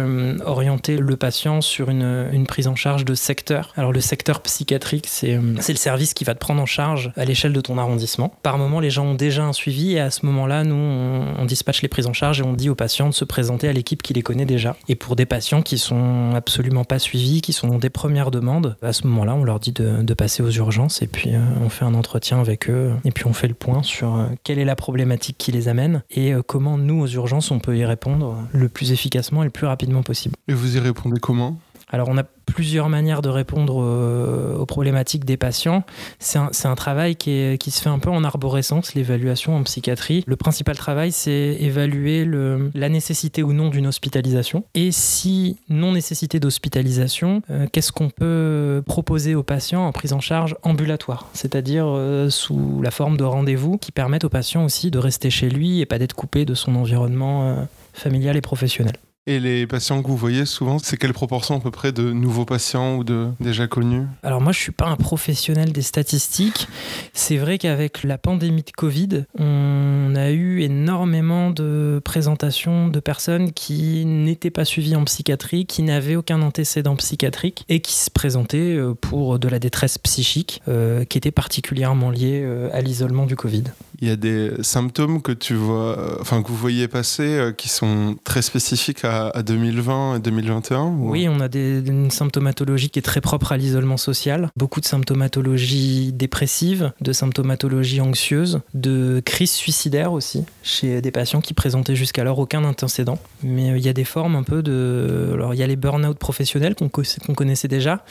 orienter 0.46 0.98
le 0.98 1.16
patient 1.16 1.62
sur 1.62 1.90
une, 1.90 2.46
prise 2.48 2.68
en 2.68 2.76
charge 2.76 3.06
de 3.06 3.16
secteur. 3.16 3.72
Alors, 3.78 3.94
le 3.94 4.02
secteur 4.02 4.42
psychiatrique, 4.42 5.06
c'est 5.08 5.36
euh, 5.36 5.56
le 5.68 5.76
service 5.76 6.14
qui 6.14 6.24
va 6.24 6.34
te 6.34 6.40
prendre 6.40 6.62
en 6.62 6.66
charge 6.66 7.12
à 7.16 7.24
l'échelle 7.24 7.54
de 7.54 7.62
ton 7.62 7.78
arrondissement. 7.78 8.34
Par 8.44 8.58
moment, 8.58 8.80
les 8.80 8.90
gens 8.90 9.06
ont 9.06 9.16
déjà 9.16 9.44
un 9.44 9.54
suivi 9.54 9.94
et 9.94 10.00
à 10.00 10.12
ce 10.12 10.26
moment-là, 10.26 10.64
nous, 10.64 10.76
on, 10.82 11.46
dispatche 11.46 11.82
les 11.82 11.88
prises 11.88 12.08
en 12.08 12.14
charge 12.14 12.40
et 12.40 12.44
on 12.44 12.54
dit 12.54 12.70
aux 12.70 12.76
patients 12.76 13.10
de 13.10 13.14
se 13.14 13.26
présenter 13.26 13.68
à 13.68 13.74
l'équipe 13.74 14.02
qui 14.02 14.14
les 14.14 14.22
connaît 14.22 14.46
déjà. 14.46 14.76
Et 14.88 14.96
pour 14.96 15.16
des 15.16 15.26
patients 15.26 15.62
qui 15.62 15.78
sont 15.78 16.34
absolument 16.36 16.84
pas 16.84 17.00
suivis, 17.00 17.42
qui 17.42 17.52
sont 17.52 17.78
des 17.78 17.90
premières 17.90 18.32
demandes, 18.32 18.78
à 18.82 18.94
ce 18.94 19.06
moment-là, 19.08 19.36
on 19.36 19.44
leur 19.44 19.60
dit 19.60 19.72
de, 19.72 20.02
de 20.02 20.14
passer 20.14 20.44
aux 20.44 20.50
urgences 20.50 21.02
et 21.02 21.08
puis 21.08 21.36
euh, 21.36 21.40
on 21.64 21.70
fait 21.70 21.86
un 21.86 21.94
entretien 21.94 22.40
avec 22.40 22.70
eux 22.70 22.94
et 23.04 23.12
puis 23.12 23.26
on 23.26 23.34
fait 23.34 23.48
le 23.48 23.54
point 23.54 23.84
sur 23.84 24.16
euh, 24.16 24.26
quelle 24.44 24.60
est 24.60 24.66
la 24.66 24.76
problématique 24.76 25.38
qui 25.38 25.52
les 25.52 25.68
amène 25.68 26.04
et 26.10 26.34
euh, 26.34 26.42
comment 26.46 26.78
nous, 26.78 27.02
aux 27.02 27.08
urgences, 27.08 27.52
on 27.52 27.60
peut 27.60 27.78
y 27.78 27.86
répondre 27.86 28.38
le 28.52 28.70
plus 28.70 28.92
efficacement 28.92 29.42
et 29.44 29.46
le 29.46 29.52
plus 29.52 29.68
rapidement 29.68 30.04
possible. 30.04 30.36
Et 30.48 30.54
vous 30.54 30.78
y 30.78 30.80
répondez 30.80 31.20
comment? 31.20 31.58
Alors 31.92 32.08
on 32.10 32.18
a 32.18 32.24
plusieurs 32.24 32.90
manières 32.90 33.22
de 33.22 33.30
répondre 33.30 33.82
euh, 33.82 34.58
aux 34.58 34.66
problématiques 34.66 35.26
des 35.26 35.38
patients. 35.38 35.84
C'est 36.20 36.38
un, 36.38 36.76
travail 36.76 37.16
qui, 37.16 37.58
se 37.72 37.82
fait 37.82 37.90
un 37.90 38.00
peu 38.00 38.10
en 38.10 38.24
arborescence, 38.24 38.94
l'évaluation 38.94 39.56
en 39.56 39.64
psychiatrie. 39.64 40.24
Le 40.28 40.36
principal 40.36 40.76
travail, 40.78 41.12
c'est 41.12 41.58
évaluer 41.60 42.26
la 42.74 42.90
nécessité 42.90 43.44
ou 43.44 43.54
non 43.54 43.70
d'une 43.70 43.88
hospitalisation. 43.88 44.64
Et 44.74 44.92
si 44.92 45.58
non 45.70 45.94
nécessité 45.94 46.40
d'hospitalisation, 46.40 47.42
euh, 47.50 47.68
qu'est-ce 47.72 47.92
qu'on 47.92 48.10
peut 48.10 48.84
proposer 48.86 49.36
aux 49.36 49.44
patients 49.44 49.86
en 49.86 49.92
prise 49.92 50.14
en 50.14 50.20
charge 50.20 50.56
ambulatoire, 50.64 51.28
c'est-à-dire 51.34 51.86
euh, 51.88 52.30
sous 52.30 52.82
la 52.82 52.92
forme 52.92 53.18
de 53.18 53.24
rendez-vous 53.24 53.78
qui 53.78 53.92
permettent 53.92 54.26
aux 54.26 54.30
patients 54.30 54.66
aussi 54.66 54.92
de 54.92 55.00
rester 55.00 55.30
chez 55.30 55.50
lui 55.50 55.82
et 55.82 55.86
pas 55.86 56.00
d'être 56.00 56.16
coupé 56.16 56.46
de 56.46 56.54
son 56.54 56.76
environnement 56.76 57.68
familial 57.94 58.38
et 58.38 58.42
professionnel. 58.42 58.96
Et 59.28 59.40
les 59.40 59.68
patients 59.68 60.02
que 60.02 60.08
vous 60.08 60.18
voyez 60.18 60.48
souvent, 60.48 60.80
c'est 60.80 60.98
quelle 60.98 61.14
proportion 61.14 61.56
à 61.56 61.60
peu 61.60 61.70
près 61.70 61.92
de 61.92 62.12
nouveaux 62.12 62.44
patients 62.44 62.96
ou 62.96 63.04
de 63.04 63.28
déjà 63.40 63.68
connus? 63.68 64.08
Alors 64.24 64.42
moi, 64.42 64.52
je 64.52 64.58
suis 64.58 64.72
pas 64.72 64.88
un 64.88 64.96
professionnel 64.96 65.72
des 65.72 65.84
statistiques. 65.84 66.68
C'est 67.14 67.38
vrai 67.38 67.60
qu'avec 67.60 68.04
la 68.04 68.18
pandémie 68.18 68.64
de 68.64 68.72
Covid, 68.72 69.26
on 69.38 70.14
a 70.16 70.32
eu 70.32 70.62
énormément 70.62 71.52
de 71.52 72.02
présentations 72.04 72.88
de 72.88 73.00
personnes 73.00 73.52
qui 73.52 74.06
n'étaient 74.08 74.50
pas 74.50 74.66
suivies 74.66 74.96
en 74.96 75.04
psychiatrie, 75.04 75.68
qui 75.68 75.84
n'avaient 75.84 76.16
aucun 76.16 76.42
antécédent 76.42 76.96
psychiatrique 76.96 77.64
et 77.70 77.80
qui 77.80 77.94
se 77.94 78.10
présentaient 78.10 78.76
euh, 78.76 78.96
pour 78.96 79.38
de 79.38 79.48
la 79.48 79.60
détresse 79.60 80.00
psychique 80.00 80.64
euh, 80.68 81.06
qui 81.06 81.20
était 81.20 81.30
particulièrement 81.30 82.10
liée 82.10 82.42
euh, 82.44 82.72
à 82.74 82.82
l'isolement 82.82 83.28
du 83.28 83.36
Covid. 83.36 83.66
Il 84.02 84.08
y 84.08 84.12
a 84.12 84.16
des 84.16 84.52
symptômes 84.62 85.22
que 85.22 85.32
tu 85.32 85.54
vois, 85.54 85.98
euh, 86.00 86.16
enfin 86.20 86.42
que 86.42 86.48
vous 86.48 86.56
voyez 86.56 86.88
passer, 86.88 87.24
euh, 87.24 87.52
qui 87.52 87.70
sont 87.70 88.16
très 88.24 88.42
spécifiques 88.42 89.06
à, 89.06 89.28
à 89.30 89.44
2020 89.44 90.16
et 90.16 90.20
2021 90.20 90.86
ou- 90.86 91.12
Oui, 91.12 91.28
on 91.30 91.40
a 91.40 91.48
une 91.56 92.10
symptomatologie 92.10 92.90
qui 92.90 92.98
est 92.98 93.04
très 93.04 93.22
propre 93.22 93.52
à 93.52 93.58
l'isolement 93.58 93.98
social. 93.98 94.50
Beaucoup 94.58 94.80
de 94.82 94.86
symptomatologie 94.86 96.12
dépressive, 96.14 96.92
de 97.02 97.14
symptomatologie 97.14 98.02
anxieuse, 98.02 98.62
de 98.74 99.22
crise 99.24 99.52
suicidaire 99.52 100.14
aussi, 100.14 100.46
chez 100.64 101.02
des 101.02 101.12
patients 101.12 101.42
qui 101.42 101.54
présentaient 101.54 101.96
jusqu'alors 101.96 102.40
aucun 102.40 102.64
antécédent. 102.64 103.20
Mais 103.44 103.72
euh, 103.72 103.78
il 103.78 103.86
y 103.86 103.90
a 103.90 103.94
des 103.94 104.04
formes 104.04 104.36
un 104.36 104.44
peu 104.44 104.64
de... 104.64 105.30
Alors 105.34 105.54
il 105.54 105.60
y 105.60 105.64
a 105.64 105.68
les 105.68 105.76
burn-out 105.76 106.18
professionnels 106.18 106.74
qu'on 106.76 106.90
co- 106.90 107.04
qu'on 107.26 107.34
connaissait 107.36 107.68
déjà. 107.68 108.04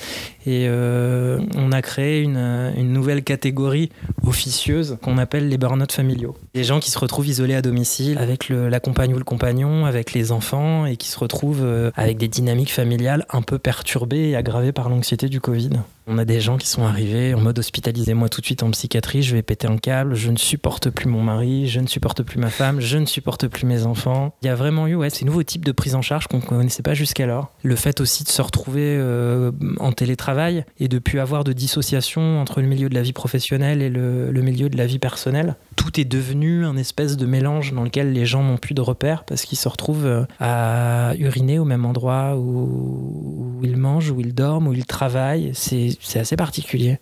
Et 0.46 0.68
on 0.70 1.72
a 1.72 1.83
créé 1.83 2.20
une, 2.22 2.92
nouvelle 2.92 3.22
catégorie 3.22 3.90
officieuse 4.26 4.98
qu'on 5.03 5.18
appelle 5.18 5.48
les 5.48 5.59
burn-out 5.80 5.92
familiaux. 5.92 6.36
Des 6.54 6.64
gens 6.64 6.80
qui 6.80 6.90
se 6.90 6.98
retrouvent 6.98 7.26
isolés 7.26 7.54
à 7.54 7.62
domicile 7.62 8.18
avec 8.18 8.48
la 8.48 8.80
compagne 8.80 9.14
ou 9.14 9.18
le 9.18 9.24
compagnon, 9.24 9.86
avec 9.86 10.12
les 10.12 10.32
enfants 10.32 10.86
et 10.86 10.96
qui 10.96 11.08
se 11.08 11.18
retrouvent 11.18 11.64
euh, 11.64 11.90
avec 11.96 12.18
des 12.18 12.28
dynamiques 12.28 12.72
familiales 12.72 13.26
un 13.30 13.42
peu 13.42 13.58
perturbées 13.58 14.30
et 14.30 14.36
aggravées 14.36 14.72
par 14.72 14.88
l'anxiété 14.88 15.28
du 15.28 15.40
Covid. 15.40 15.70
On 16.12 16.18
a 16.18 16.24
des 16.24 16.40
gens 16.40 16.58
qui 16.58 16.66
sont 16.66 16.82
arrivés 16.82 17.34
en 17.34 17.40
mode 17.40 17.60
hospitalisez-moi 17.60 18.28
tout 18.28 18.40
de 18.40 18.46
suite 18.46 18.64
en 18.64 18.70
psychiatrie, 18.72 19.22
je 19.22 19.32
vais 19.36 19.42
péter 19.42 19.68
un 19.68 19.76
câble, 19.76 20.16
je 20.16 20.32
ne 20.32 20.36
supporte 20.36 20.90
plus 20.90 21.08
mon 21.08 21.22
mari, 21.22 21.68
je 21.68 21.78
ne 21.78 21.86
supporte 21.86 22.24
plus 22.24 22.40
ma 22.40 22.50
femme, 22.50 22.80
je 22.80 22.98
ne 22.98 23.06
supporte 23.06 23.46
plus 23.46 23.64
mes 23.64 23.86
enfants. 23.86 24.34
Il 24.42 24.46
y 24.46 24.48
a 24.48 24.56
vraiment 24.56 24.88
eu 24.88 24.98
ces 25.08 25.24
nouveaux 25.24 25.44
types 25.44 25.64
de 25.64 25.70
prise 25.70 25.94
en 25.94 26.02
charge 26.02 26.26
qu'on 26.26 26.38
ne 26.38 26.42
connaissait 26.42 26.82
pas 26.82 26.94
jusqu'alors. 26.94 27.52
Le 27.62 27.76
fait 27.76 28.00
aussi 28.00 28.24
de 28.24 28.28
se 28.28 28.42
retrouver 28.42 28.96
euh, 28.98 29.52
en 29.78 29.92
télétravail 29.92 30.64
et 30.80 30.88
de 30.88 30.98
plus 30.98 31.20
avoir 31.20 31.44
de 31.44 31.52
dissociation 31.52 32.40
entre 32.40 32.60
le 32.60 32.66
milieu 32.66 32.88
de 32.88 32.94
la 32.96 33.02
vie 33.02 33.12
professionnelle 33.12 33.80
et 33.80 33.88
le, 33.88 34.32
le 34.32 34.42
milieu 34.42 34.68
de 34.68 34.76
la 34.76 34.86
vie 34.86 34.98
personnelle. 34.98 35.54
Tout 35.76 36.00
est 36.00 36.04
devenu 36.04 36.64
un 36.64 36.76
espèce 36.76 37.16
de 37.18 37.24
mélange 37.24 37.72
dans 37.72 37.84
lequel 37.84 38.12
les 38.12 38.26
gens 38.26 38.42
n'ont 38.42 38.56
plus 38.56 38.74
de 38.74 38.80
repères 38.80 39.22
parce 39.22 39.42
qu'ils 39.42 39.58
se 39.58 39.68
retrouvent 39.68 40.06
euh, 40.06 40.24
à 40.40 41.12
uriner 41.20 41.60
au 41.60 41.64
même 41.64 41.84
endroit 41.84 42.36
ou, 42.36 43.49
où 43.60 43.64
ils 43.64 43.76
mangent, 43.76 44.10
où 44.10 44.20
ils 44.20 44.34
dorment, 44.34 44.68
où 44.68 44.72
ils 44.72 44.86
travaillent. 44.86 45.50
C'est 45.54 45.96
assez 46.14 46.36
particulier. 46.36 46.98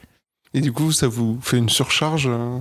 Et 0.54 0.60
du 0.60 0.72
coup, 0.72 0.92
ça 0.92 1.08
vous 1.08 1.38
fait 1.42 1.58
une 1.58 1.68
surcharge 1.68 2.26
euh 2.30 2.58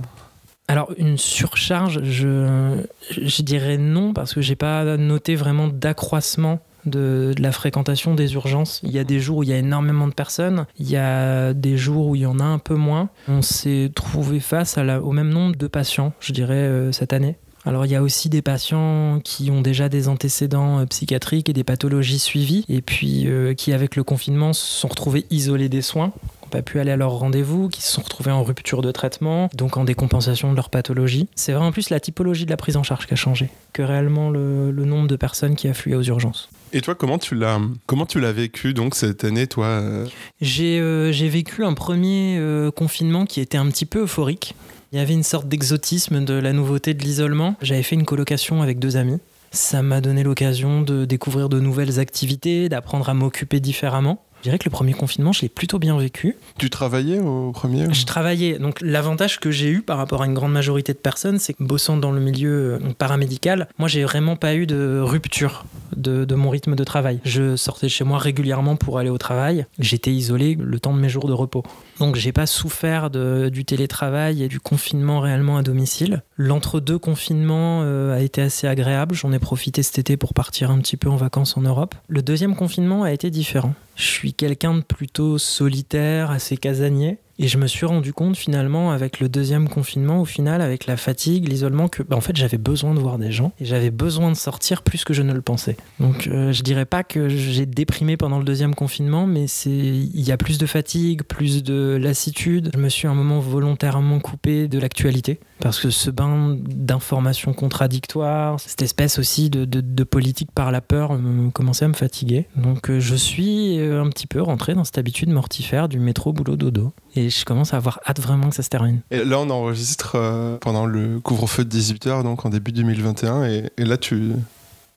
Alors, 0.68 0.92
une 0.98 1.16
surcharge, 1.18 2.02
je, 2.04 2.82
je 3.10 3.42
dirais 3.42 3.78
non, 3.78 4.12
parce 4.12 4.34
que 4.34 4.40
j'ai 4.40 4.56
pas 4.56 4.96
noté 4.96 5.34
vraiment 5.36 5.68
d'accroissement 5.68 6.60
de, 6.84 7.32
de 7.36 7.42
la 7.42 7.52
fréquentation 7.52 8.14
des 8.14 8.34
urgences. 8.34 8.80
Il 8.82 8.90
y 8.90 8.98
a 8.98 9.04
des 9.04 9.20
jours 9.20 9.38
où 9.38 9.42
il 9.42 9.48
y 9.48 9.52
a 9.52 9.58
énormément 9.58 10.06
de 10.06 10.12
personnes, 10.14 10.66
il 10.78 10.88
y 10.90 10.96
a 10.96 11.52
des 11.54 11.76
jours 11.76 12.06
où 12.08 12.14
il 12.14 12.22
y 12.22 12.26
en 12.26 12.38
a 12.40 12.44
un 12.44 12.58
peu 12.58 12.74
moins. 12.76 13.08
On 13.26 13.42
s'est 13.42 13.90
trouvé 13.94 14.38
face 14.40 14.78
à 14.78 14.84
la- 14.84 15.02
au 15.02 15.12
même 15.12 15.30
nombre 15.30 15.56
de 15.56 15.66
patients, 15.66 16.12
je 16.20 16.32
dirais, 16.32 16.54
euh, 16.54 16.92
cette 16.92 17.12
année. 17.12 17.36
Alors 17.68 17.84
il 17.84 17.92
y 17.92 17.96
a 17.96 18.02
aussi 18.02 18.30
des 18.30 18.40
patients 18.40 19.20
qui 19.22 19.50
ont 19.50 19.60
déjà 19.60 19.90
des 19.90 20.08
antécédents 20.08 20.78
euh, 20.78 20.86
psychiatriques 20.86 21.50
et 21.50 21.52
des 21.52 21.64
pathologies 21.64 22.18
suivies, 22.18 22.64
et 22.70 22.80
puis 22.80 23.24
euh, 23.26 23.52
qui 23.52 23.74
avec 23.74 23.94
le 23.94 24.04
confinement 24.04 24.54
se 24.54 24.64
sont 24.64 24.88
retrouvés 24.88 25.26
isolés 25.30 25.68
des 25.68 25.82
soins, 25.82 26.14
pas 26.50 26.62
pu 26.62 26.80
aller 26.80 26.92
à 26.92 26.96
leur 26.96 27.10
rendez-vous, 27.10 27.68
qui 27.68 27.82
se 27.82 27.92
sont 27.92 28.00
retrouvés 28.00 28.30
en 28.30 28.42
rupture 28.42 28.80
de 28.80 28.90
traitement, 28.90 29.50
donc 29.52 29.76
en 29.76 29.84
décompensation 29.84 30.50
de 30.50 30.56
leur 30.56 30.70
pathologie. 30.70 31.28
C'est 31.34 31.52
vraiment 31.52 31.70
plus 31.70 31.90
la 31.90 32.00
typologie 32.00 32.46
de 32.46 32.50
la 32.50 32.56
prise 32.56 32.78
en 32.78 32.82
charge 32.82 33.06
qui 33.06 33.12
a 33.12 33.16
changé 33.16 33.50
que 33.74 33.82
réellement 33.82 34.30
le, 34.30 34.70
le 34.70 34.84
nombre 34.86 35.06
de 35.06 35.16
personnes 35.16 35.54
qui 35.54 35.68
affluent 35.68 35.96
aux 35.96 36.02
urgences. 36.04 36.48
Et 36.72 36.80
toi, 36.80 36.94
comment 36.94 37.18
tu 37.18 37.34
l'as 37.34 37.60
comment 37.84 38.06
tu 38.06 38.18
l'as 38.18 38.32
vécu 38.32 38.72
donc 38.72 38.94
cette 38.94 39.24
année, 39.24 39.46
toi 39.46 39.66
euh? 39.66 40.06
J'ai 40.40 40.80
euh, 40.80 41.12
j'ai 41.12 41.28
vécu 41.28 41.64
un 41.64 41.74
premier 41.74 42.36
euh, 42.38 42.70
confinement 42.70 43.26
qui 43.26 43.40
était 43.40 43.58
un 43.58 43.66
petit 43.66 43.84
peu 43.84 44.04
euphorique. 44.04 44.54
Il 44.90 44.98
y 44.98 45.02
avait 45.02 45.12
une 45.12 45.22
sorte 45.22 45.48
d'exotisme 45.48 46.24
de 46.24 46.32
la 46.32 46.54
nouveauté 46.54 46.94
de 46.94 47.02
l'isolement. 47.02 47.56
J'avais 47.60 47.82
fait 47.82 47.94
une 47.94 48.06
colocation 48.06 48.62
avec 48.62 48.78
deux 48.78 48.96
amis. 48.96 49.18
Ça 49.50 49.82
m'a 49.82 50.00
donné 50.00 50.22
l'occasion 50.22 50.80
de 50.80 51.04
découvrir 51.04 51.50
de 51.50 51.60
nouvelles 51.60 52.00
activités, 52.00 52.70
d'apprendre 52.70 53.08
à 53.10 53.14
m'occuper 53.14 53.60
différemment. 53.60 54.24
Je 54.38 54.44
dirais 54.44 54.58
que 54.58 54.64
le 54.66 54.70
premier 54.70 54.92
confinement, 54.92 55.32
je 55.32 55.42
l'ai 55.42 55.48
plutôt 55.48 55.78
bien 55.80 55.98
vécu. 55.98 56.36
Tu 56.58 56.70
travaillais 56.70 57.18
au 57.18 57.50
premier 57.52 57.92
Je 57.92 58.04
travaillais. 58.06 58.58
Donc 58.58 58.80
l'avantage 58.80 59.40
que 59.40 59.50
j'ai 59.50 59.68
eu 59.68 59.82
par 59.82 59.98
rapport 59.98 60.22
à 60.22 60.26
une 60.26 60.34
grande 60.34 60.52
majorité 60.52 60.92
de 60.92 60.98
personnes, 60.98 61.38
c'est 61.40 61.54
que 61.54 61.64
bossant 61.64 61.96
dans 61.96 62.12
le 62.12 62.20
milieu 62.20 62.74
euh, 62.74 62.78
paramédical, 62.96 63.68
moi 63.78 63.88
j'ai 63.88 64.04
vraiment 64.04 64.36
pas 64.36 64.54
eu 64.54 64.66
de 64.66 65.00
rupture 65.02 65.64
de, 65.96 66.24
de 66.24 66.34
mon 66.36 66.50
rythme 66.50 66.76
de 66.76 66.84
travail. 66.84 67.18
Je 67.24 67.56
sortais 67.56 67.86
de 67.86 67.90
chez 67.90 68.04
moi 68.04 68.18
régulièrement 68.18 68.76
pour 68.76 68.98
aller 68.98 69.10
au 69.10 69.18
travail. 69.18 69.66
J'étais 69.80 70.12
isolé 70.12 70.56
le 70.60 70.78
temps 70.78 70.94
de 70.94 71.00
mes 71.00 71.08
jours 71.08 71.26
de 71.26 71.32
repos. 71.32 71.64
Donc 71.98 72.14
j'ai 72.14 72.30
pas 72.32 72.46
souffert 72.46 73.10
de- 73.10 73.48
du 73.48 73.64
télétravail 73.64 74.42
et 74.44 74.48
du 74.48 74.60
confinement 74.60 75.18
réellement 75.20 75.56
à 75.56 75.62
domicile. 75.62 76.22
L'entre-deux 76.36 76.98
confinement 76.98 77.80
euh, 77.82 78.16
a 78.16 78.20
été 78.20 78.40
assez 78.42 78.68
agréable. 78.68 79.16
J'en 79.16 79.32
ai 79.32 79.40
profité 79.40 79.82
cet 79.82 79.98
été 79.98 80.16
pour 80.16 80.32
partir 80.32 80.70
un 80.70 80.78
petit 80.78 80.96
peu 80.96 81.08
en 81.10 81.16
vacances 81.16 81.56
en 81.56 81.62
Europe. 81.62 81.96
Le 82.06 82.22
deuxième 82.22 82.54
confinement 82.54 83.02
a 83.02 83.10
été 83.12 83.30
différent. 83.30 83.74
Je 83.98 84.04
suis 84.04 84.32
quelqu'un 84.32 84.74
de 84.74 84.82
plutôt 84.82 85.38
solitaire, 85.38 86.30
assez 86.30 86.56
casanier. 86.56 87.18
Et 87.40 87.46
je 87.46 87.56
me 87.56 87.66
suis 87.68 87.86
rendu 87.86 88.12
compte 88.12 88.36
finalement 88.36 88.90
avec 88.90 89.20
le 89.20 89.28
deuxième 89.28 89.68
confinement, 89.68 90.20
au 90.20 90.24
final, 90.24 90.60
avec 90.60 90.86
la 90.86 90.96
fatigue, 90.96 91.48
l'isolement, 91.48 91.88
que 91.88 92.02
bah, 92.02 92.16
en 92.16 92.20
fait 92.20 92.36
j'avais 92.36 92.58
besoin 92.58 92.94
de 92.94 93.00
voir 93.00 93.18
des 93.18 93.30
gens 93.30 93.52
et 93.60 93.64
j'avais 93.64 93.90
besoin 93.90 94.30
de 94.30 94.36
sortir 94.36 94.82
plus 94.82 95.04
que 95.04 95.14
je 95.14 95.22
ne 95.22 95.32
le 95.32 95.40
pensais. 95.40 95.76
Donc 96.00 96.26
euh, 96.26 96.52
je 96.52 96.62
dirais 96.62 96.84
pas 96.84 97.04
que 97.04 97.28
j'ai 97.28 97.66
déprimé 97.66 98.16
pendant 98.16 98.38
le 98.38 98.44
deuxième 98.44 98.74
confinement, 98.74 99.26
mais 99.26 99.46
c'est 99.46 99.70
il 99.70 100.20
y 100.20 100.32
a 100.32 100.36
plus 100.36 100.58
de 100.58 100.66
fatigue, 100.66 101.22
plus 101.22 101.62
de 101.62 101.96
lassitude. 102.00 102.70
Je 102.74 102.78
me 102.78 102.88
suis 102.88 103.06
un 103.06 103.14
moment 103.14 103.38
volontairement 103.38 104.18
coupé 104.18 104.66
de 104.66 104.78
l'actualité 104.78 105.38
parce 105.60 105.80
que 105.80 105.90
ce 105.90 106.10
bain 106.10 106.56
d'informations 106.60 107.52
contradictoires, 107.52 108.58
cette 108.60 108.82
espèce 108.82 109.18
aussi 109.18 109.50
de, 109.50 110.04
politique 110.04 110.50
par 110.52 110.70
la 110.70 110.80
peur 110.80 111.14
me 111.14 111.50
commençait 111.50 111.84
à 111.84 111.88
me 111.88 111.94
fatiguer. 111.94 112.46
Donc 112.56 112.90
euh, 112.90 113.00
je 113.00 113.14
suis 113.14 113.78
euh, 113.78 114.02
un 114.02 114.08
petit 114.08 114.26
peu 114.26 114.40
rentré 114.40 114.74
dans 114.74 114.84
cette 114.84 114.98
habitude 114.98 115.28
mortifère 115.28 115.88
du 115.88 115.98
métro 115.98 116.32
boulot 116.32 116.56
dodo. 116.56 116.92
Et 117.14 117.27
je 117.30 117.44
commence 117.44 117.74
à 117.74 117.76
avoir 117.76 118.00
hâte 118.06 118.20
vraiment 118.20 118.48
que 118.50 118.56
ça 118.56 118.62
se 118.62 118.68
termine. 118.68 119.00
Et 119.10 119.24
là, 119.24 119.40
on 119.40 119.50
enregistre 119.50 120.12
euh, 120.14 120.58
pendant 120.58 120.86
le 120.86 121.20
couvre-feu 121.20 121.64
de 121.64 121.76
18h, 121.76 122.22
donc 122.22 122.44
en 122.44 122.50
début 122.50 122.72
2021. 122.72 123.44
Et, 123.44 123.70
et 123.76 123.84
là, 123.84 123.96
tu, 123.96 124.32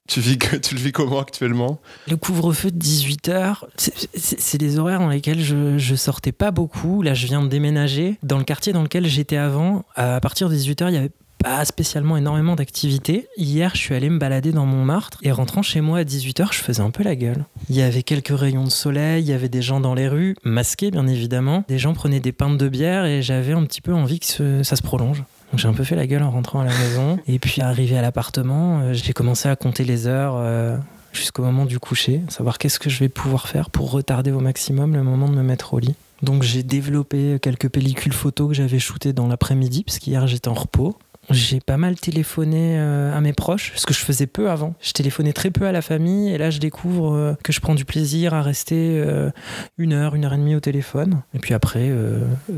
tu, 0.08 0.20
vis, 0.20 0.38
tu 0.62 0.76
le 0.76 0.82
vis 0.82 0.92
comment 0.92 1.20
actuellement? 1.20 1.80
Le 2.10 2.18
couvre-feu 2.18 2.72
de 2.72 2.80
18h, 2.80 3.64
c'est 3.78 4.58
des 4.58 4.80
horaires 4.80 5.00
dans 5.00 5.10
lesquels 5.10 5.42
je, 5.42 5.78
je 5.78 5.96
sortais 5.96 6.32
pas 6.32 6.52
beaucoup. 6.52 7.02
Là, 7.02 7.14
je 7.14 7.28
viens 7.28 7.42
de 7.42 7.48
déménager. 7.48 8.18
Dans 8.24 8.38
le 8.38 8.44
quartier 8.44 8.74
dans 8.74 8.84
lequel 8.84 9.08
j'étais 9.08 9.38
avant, 9.38 9.86
à 9.96 10.20
partir 10.20 10.50
de 10.50 10.56
18h, 10.56 10.90
il 10.90 10.94
y 10.94 10.98
avait 10.98 11.12
pas 11.42 11.66
spécialement 11.66 12.18
énormément 12.18 12.56
d'activités. 12.56 13.28
Hier, 13.38 13.72
je 13.74 13.80
suis 13.80 13.96
allé 13.96 14.10
me 14.10 14.20
balader 14.20 14.52
dans 14.52 14.66
Montmartre 14.66 15.18
et 15.24 15.32
rentrant 15.32 15.62
chez 15.62 15.82
moi 15.82 16.00
à 16.00 16.04
18h, 16.04 16.54
je 16.54 16.60
faisais 16.60 16.82
un 16.82 16.92
peu 16.92 17.04
la 17.04 17.16
gueule. 17.16 17.46
Il 17.70 17.76
y 17.76 17.82
avait 17.82 18.04
quelques 18.04 18.38
rayons 18.38 18.64
de 18.64 18.70
soleil, 18.70 19.24
il 19.24 19.30
y 19.30 19.34
avait 19.34 19.50
des 19.50 19.62
gens 19.62 19.80
dans 19.80 19.94
les 19.94 20.08
rues, 20.08 20.36
masqués 20.44 20.92
bien 20.92 21.08
évidemment. 21.08 21.64
Des 21.68 21.80
gens 21.80 21.94
prenaient 21.94 22.20
des 22.20 22.32
pintes 22.32 22.58
de 22.58 22.70
bière 22.70 23.06
et 23.06 23.22
j'avais 23.22 23.54
un 23.54 23.64
petit 23.64 23.82
peu 23.82 23.94
envie 23.94 24.20
que 24.20 24.64
ça 24.64 24.76
se 24.76 24.82
prolonge. 24.82 25.24
J'ai 25.56 25.68
un 25.68 25.74
peu 25.74 25.84
fait 25.84 25.96
la 25.96 26.08
gueule 26.08 26.24
en 26.24 26.32
rentrant 26.32 26.62
à 26.62 26.66
la 26.66 26.78
maison. 26.78 27.20
Et 27.28 27.38
puis 27.40 27.62
arrivé 27.62 27.98
à 27.98 28.02
l'appartement, 28.02 28.80
euh, 28.80 28.94
j'ai 28.94 29.12
commencé 29.12 29.50
à 29.50 29.56
compter 29.58 29.84
les 29.84 30.08
heures 30.08 30.36
euh, 30.38 30.78
jusqu'au 31.12 31.44
moment 31.44 31.66
du 31.66 31.78
coucher, 31.78 32.22
savoir 32.30 32.58
qu'est-ce 32.58 32.80
que 32.80 32.90
je 32.90 33.00
vais 33.00 33.10
pouvoir 33.10 33.48
faire 33.48 33.70
pour 33.70 33.92
retarder 33.92 34.32
au 34.32 34.40
maximum 34.40 34.96
le 34.96 35.04
moment 35.04 35.28
de 35.28 35.36
me 35.36 35.44
mettre 35.44 35.74
au 35.74 35.80
lit. 35.80 35.96
Donc 36.22 36.44
j'ai 36.44 36.64
développé 36.64 37.38
quelques 37.42 37.68
pellicules 37.68 38.14
photos 38.14 38.50
que 38.50 38.54
j'avais 38.54 38.80
shootées 38.80 39.12
dans 39.12 39.28
l'après-midi, 39.28 39.84
parce 39.84 40.00
qu'hier 40.00 40.28
j'étais 40.28 40.48
en 40.48 40.54
repos. 40.54 40.98
J'ai 41.34 41.60
pas 41.60 41.78
mal 41.78 41.96
téléphoné 41.96 42.78
euh, 42.78 43.16
à 43.16 43.22
mes 43.22 43.34
proches, 43.34 43.74
ce 43.76 43.86
que 43.86 43.94
je 43.94 44.00
faisais 44.00 44.28
peu 44.28 44.50
avant. 44.50 44.76
Je 44.82 44.92
téléphonais 44.92 45.34
très 45.34 45.52
peu 45.52 45.66
à 45.66 45.72
la 45.72 45.82
famille, 45.82 46.30
et 46.30 46.38
là 46.38 46.50
je 46.50 46.60
découvre 46.60 47.14
euh, 47.14 47.34
que 47.44 47.52
je 47.52 47.60
prends 47.60 47.76
du 47.76 47.86
plaisir 47.86 48.34
à 48.34 48.42
rester 48.42 49.02
euh, 49.02 49.30
une 49.78 49.94
heure, 49.94 50.16
une 50.16 50.26
heure 50.26 50.34
et 50.34 50.38
demie 50.38 50.56
au 50.56 50.60
téléphone. 50.60 51.22
Et 51.34 51.40
puis 51.40 51.54
après, 51.54 51.92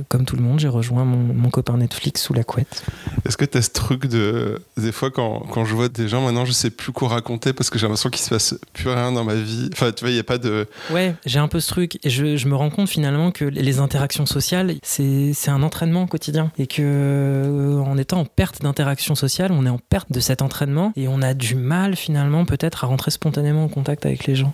comme 0.09 0.25
tout 0.25 0.35
le 0.35 0.41
monde, 0.41 0.59
j'ai 0.59 0.67
rejoint 0.67 1.05
mon, 1.05 1.33
mon 1.33 1.49
copain 1.49 1.77
Netflix 1.77 2.21
sous 2.21 2.33
la 2.33 2.43
couette. 2.43 2.83
Est-ce 3.25 3.37
que 3.37 3.45
tu 3.45 3.57
as 3.57 3.61
ce 3.61 3.69
truc 3.69 4.07
de. 4.07 4.61
Des 4.77 4.91
fois, 4.91 5.11
quand, 5.11 5.39
quand 5.51 5.65
je 5.65 5.73
vois 5.73 5.89
des 5.89 6.07
gens, 6.07 6.21
maintenant, 6.21 6.45
je 6.45 6.51
sais 6.51 6.69
plus 6.69 6.91
quoi 6.91 7.09
raconter 7.09 7.53
parce 7.53 7.69
que 7.69 7.77
j'ai 7.77 7.85
l'impression 7.85 8.09
qu'il 8.09 8.21
se 8.21 8.29
passe 8.29 8.55
plus 8.73 8.89
rien 8.89 9.11
dans 9.11 9.23
ma 9.23 9.35
vie. 9.35 9.69
Enfin, 9.73 9.91
tu 9.91 10.03
vois, 10.03 10.11
il 10.11 10.15
n'y 10.15 10.19
a 10.19 10.23
pas 10.23 10.37
de. 10.37 10.67
Ouais, 10.91 11.15
j'ai 11.25 11.39
un 11.39 11.47
peu 11.47 11.59
ce 11.59 11.67
truc. 11.67 11.99
Et 12.03 12.09
je, 12.09 12.37
je 12.37 12.47
me 12.47 12.55
rends 12.55 12.69
compte 12.69 12.89
finalement 12.89 13.31
que 13.31 13.45
les 13.45 13.79
interactions 13.79 14.25
sociales, 14.25 14.75
c'est 14.81 15.33
un 15.47 15.63
entraînement 15.63 16.07
quotidien. 16.07 16.51
Et 16.57 16.67
que 16.67 17.81
en 17.85 17.97
étant 17.97 18.21
en 18.21 18.25
perte 18.25 18.62
d'interaction 18.63 19.15
sociale, 19.15 19.51
on 19.51 19.65
est 19.65 19.69
en 19.69 19.77
perte 19.77 20.11
de 20.11 20.19
cet 20.19 20.41
entraînement. 20.41 20.91
Et 20.95 21.07
on 21.07 21.21
a 21.21 21.33
du 21.33 21.55
mal 21.55 21.95
finalement 21.95 22.45
peut-être 22.45 22.83
à 22.83 22.87
rentrer 22.87 23.11
spontanément 23.11 23.63
en 23.63 23.69
contact 23.69 24.05
avec 24.05 24.25
les 24.25 24.35
gens. 24.35 24.53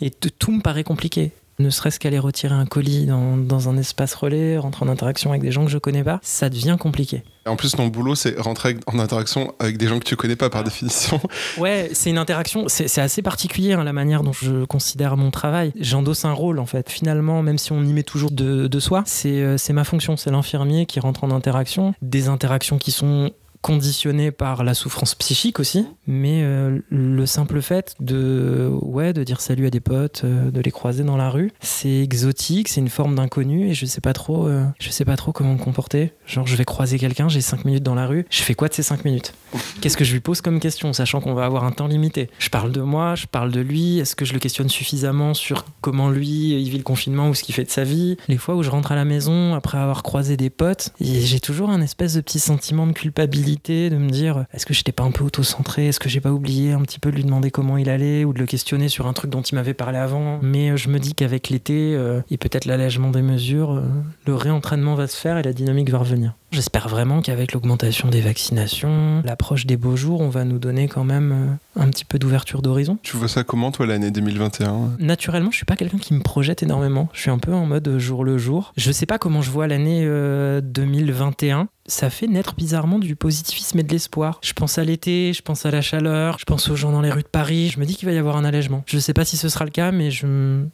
Et 0.00 0.10
tout 0.10 0.52
me 0.52 0.60
paraît 0.60 0.84
compliqué. 0.84 1.32
Ne 1.58 1.70
serait-ce 1.70 2.00
qu'aller 2.00 2.18
retirer 2.18 2.54
un 2.54 2.66
colis 2.66 3.06
dans, 3.06 3.36
dans 3.36 3.68
un 3.68 3.76
espace 3.76 4.14
relais, 4.14 4.58
rentrer 4.58 4.84
en 4.84 4.88
interaction 4.88 5.30
avec 5.30 5.42
des 5.42 5.52
gens 5.52 5.64
que 5.64 5.70
je 5.70 5.78
connais 5.78 6.04
pas, 6.04 6.18
ça 6.22 6.48
devient 6.48 6.76
compliqué. 6.78 7.22
En 7.46 7.56
plus, 7.56 7.72
ton 7.72 7.88
boulot, 7.88 8.14
c'est 8.14 8.38
rentrer 8.40 8.76
en 8.86 8.98
interaction 8.98 9.54
avec 9.58 9.76
des 9.76 9.86
gens 9.86 9.98
que 9.98 10.04
tu 10.04 10.16
connais 10.16 10.36
pas 10.36 10.50
par 10.50 10.64
définition. 10.64 11.20
Ouais, 11.58 11.90
c'est 11.92 12.10
une 12.10 12.18
interaction, 12.18 12.64
c'est 12.68 13.00
assez 13.00 13.22
particulier 13.22 13.74
hein, 13.74 13.84
la 13.84 13.92
manière 13.92 14.22
dont 14.22 14.32
je 14.32 14.64
considère 14.64 15.16
mon 15.16 15.30
travail. 15.30 15.72
J'endosse 15.78 16.24
un 16.24 16.32
rôle 16.32 16.58
en 16.58 16.66
fait. 16.66 16.90
Finalement, 16.90 17.42
même 17.42 17.58
si 17.58 17.72
on 17.72 17.82
y 17.82 17.92
met 17.92 18.02
toujours 18.02 18.30
de, 18.30 18.66
de 18.66 18.80
soi, 18.80 19.02
c'est 19.06 19.40
euh, 19.40 19.56
c'est 19.56 19.72
ma 19.72 19.84
fonction, 19.84 20.16
c'est 20.16 20.30
l'infirmier 20.30 20.86
qui 20.86 21.00
rentre 21.00 21.24
en 21.24 21.30
interaction. 21.30 21.94
Des 22.02 22.28
interactions 22.28 22.78
qui 22.78 22.92
sont 22.92 23.30
conditionnées 23.64 24.30
par 24.30 24.62
la 24.62 24.74
souffrance 24.74 25.14
psychique 25.14 25.58
aussi, 25.58 25.86
mais 26.06 26.42
euh, 26.42 26.80
le 26.90 27.24
simple 27.24 27.62
fait 27.62 27.94
de 27.98 28.70
ouais 28.82 29.14
de 29.14 29.24
dire 29.24 29.40
salut 29.40 29.66
à 29.66 29.70
des 29.70 29.80
potes, 29.80 30.20
euh, 30.24 30.50
de 30.50 30.60
les 30.60 30.70
croiser 30.70 31.02
dans 31.02 31.16
la 31.16 31.30
rue, 31.30 31.50
c'est 31.60 32.02
exotique, 32.02 32.68
c'est 32.68 32.82
une 32.82 32.90
forme 32.90 33.14
d'inconnu 33.14 33.70
et 33.70 33.72
je 33.72 33.86
sais 33.86 34.02
pas 34.02 34.12
trop, 34.12 34.48
euh, 34.48 34.66
je 34.78 34.90
sais 34.90 35.06
pas 35.06 35.16
trop 35.16 35.32
comment 35.32 35.54
me 35.54 35.58
comporter. 35.58 36.12
Genre 36.26 36.46
je 36.46 36.56
vais 36.56 36.66
croiser 36.66 36.98
quelqu'un, 36.98 37.30
j'ai 37.30 37.40
5 37.40 37.64
minutes 37.64 37.82
dans 37.82 37.94
la 37.94 38.06
rue, 38.06 38.26
je 38.28 38.42
fais 38.42 38.54
quoi 38.54 38.68
de 38.68 38.74
ces 38.74 38.82
5 38.82 39.06
minutes? 39.06 39.32
Qu'est-ce 39.80 39.96
que 39.96 40.04
je 40.04 40.12
lui 40.12 40.20
pose 40.20 40.42
comme 40.42 40.60
question, 40.60 40.92
sachant 40.92 41.22
qu'on 41.22 41.32
va 41.32 41.46
avoir 41.46 41.64
un 41.64 41.72
temps 41.72 41.86
limité? 41.86 42.28
Je 42.38 42.50
parle 42.50 42.70
de 42.70 42.82
moi, 42.82 43.14
je 43.14 43.24
parle 43.24 43.50
de 43.50 43.60
lui, 43.60 43.98
est-ce 43.98 44.14
que 44.14 44.26
je 44.26 44.34
le 44.34 44.40
questionne 44.40 44.68
suffisamment 44.68 45.32
sur 45.32 45.64
comment 45.80 46.10
lui 46.10 46.62
vit 46.68 46.76
le 46.76 46.84
confinement 46.84 47.30
ou 47.30 47.34
ce 47.34 47.42
qu'il 47.42 47.54
fait 47.54 47.64
de 47.64 47.70
sa 47.70 47.84
vie? 47.84 48.18
Les 48.28 48.36
fois 48.36 48.56
où 48.56 48.62
je 48.62 48.68
rentre 48.68 48.92
à 48.92 48.94
la 48.94 49.06
maison 49.06 49.54
après 49.54 49.78
avoir 49.78 50.02
croisé 50.02 50.36
des 50.36 50.50
potes, 50.50 50.92
j'ai 51.00 51.40
toujours 51.40 51.70
un 51.70 51.80
espèce 51.80 52.12
de 52.12 52.20
petit 52.20 52.40
sentiment 52.40 52.86
de 52.86 52.92
culpabilité, 52.92 53.53
de 53.64 53.96
me 53.96 54.10
dire 54.10 54.46
est-ce 54.52 54.66
que 54.66 54.74
j'étais 54.74 54.92
pas 54.92 55.04
un 55.04 55.10
peu 55.10 55.24
auto-centré, 55.24 55.88
est-ce 55.88 56.00
que 56.00 56.08
j'ai 56.08 56.20
pas 56.20 56.32
oublié 56.32 56.72
un 56.72 56.82
petit 56.82 56.98
peu 56.98 57.10
de 57.10 57.16
lui 57.16 57.24
demander 57.24 57.50
comment 57.50 57.76
il 57.76 57.88
allait 57.88 58.24
ou 58.24 58.32
de 58.32 58.38
le 58.38 58.46
questionner 58.46 58.88
sur 58.88 59.06
un 59.06 59.12
truc 59.12 59.30
dont 59.30 59.42
il 59.42 59.54
m'avait 59.54 59.74
parlé 59.74 59.98
avant? 59.98 60.38
Mais 60.42 60.70
euh, 60.70 60.76
je 60.76 60.88
me 60.88 60.98
dis 60.98 61.14
qu'avec 61.14 61.48
l'été 61.48 61.94
euh, 61.94 62.20
et 62.30 62.36
peut-être 62.36 62.64
l'allègement 62.64 63.10
des 63.10 63.22
mesures, 63.22 63.72
euh, 63.72 63.82
le 64.26 64.34
réentraînement 64.34 64.94
va 64.94 65.06
se 65.06 65.16
faire 65.16 65.38
et 65.38 65.42
la 65.42 65.52
dynamique 65.52 65.90
va 65.90 65.98
revenir. 65.98 66.34
J'espère 66.52 66.88
vraiment 66.88 67.20
qu'avec 67.20 67.52
l'augmentation 67.52 68.08
des 68.08 68.20
vaccinations, 68.20 69.22
l'approche 69.24 69.66
des 69.66 69.76
beaux 69.76 69.96
jours, 69.96 70.20
on 70.20 70.28
va 70.28 70.44
nous 70.44 70.58
donner 70.58 70.86
quand 70.86 71.02
même 71.02 71.58
un 71.74 71.88
petit 71.88 72.04
peu 72.04 72.18
d'ouverture 72.18 72.62
d'horizon. 72.62 72.96
Tu 73.02 73.16
vois 73.16 73.26
ça 73.26 73.42
comment, 73.42 73.72
toi, 73.72 73.86
l'année 73.86 74.12
2021 74.12 74.92
Naturellement, 75.00 75.50
je 75.50 75.56
suis 75.56 75.66
pas 75.66 75.74
quelqu'un 75.74 75.98
qui 75.98 76.14
me 76.14 76.20
projette 76.20 76.62
énormément. 76.62 77.08
Je 77.12 77.22
suis 77.22 77.30
un 77.30 77.38
peu 77.38 77.52
en 77.52 77.66
mode 77.66 77.98
jour 77.98 78.24
le 78.24 78.38
jour. 78.38 78.72
Je 78.76 78.92
sais 78.92 79.06
pas 79.06 79.18
comment 79.18 79.42
je 79.42 79.50
vois 79.50 79.66
l'année 79.66 80.04
euh, 80.04 80.60
2021. 80.60 81.68
Ça 81.86 82.10
fait 82.10 82.26
naître 82.26 82.54
bizarrement 82.54 82.98
du 82.98 83.16
positivisme 83.16 83.78
et 83.78 83.82
de 83.82 83.92
l'espoir. 83.92 84.38
Je 84.42 84.52
pense 84.52 84.78
à 84.78 84.84
l'été, 84.84 85.32
je 85.32 85.42
pense 85.42 85.66
à 85.66 85.70
la 85.70 85.82
chaleur, 85.82 86.38
je 86.38 86.44
pense 86.44 86.68
aux 86.70 86.76
gens 86.76 86.92
dans 86.92 87.02
les 87.02 87.10
rues 87.10 87.22
de 87.22 87.28
Paris. 87.28 87.70
Je 87.70 87.78
me 87.80 87.84
dis 87.84 87.94
qu'il 87.94 88.08
va 88.08 88.14
y 88.14 88.18
avoir 88.18 88.36
un 88.36 88.44
allègement. 88.44 88.82
Je 88.86 88.96
ne 88.96 89.00
sais 89.00 89.14
pas 89.14 89.24
si 89.24 89.36
ce 89.36 89.48
sera 89.48 89.64
le 89.64 89.70
cas, 89.70 89.92
mais 89.92 90.10
je 90.10 90.64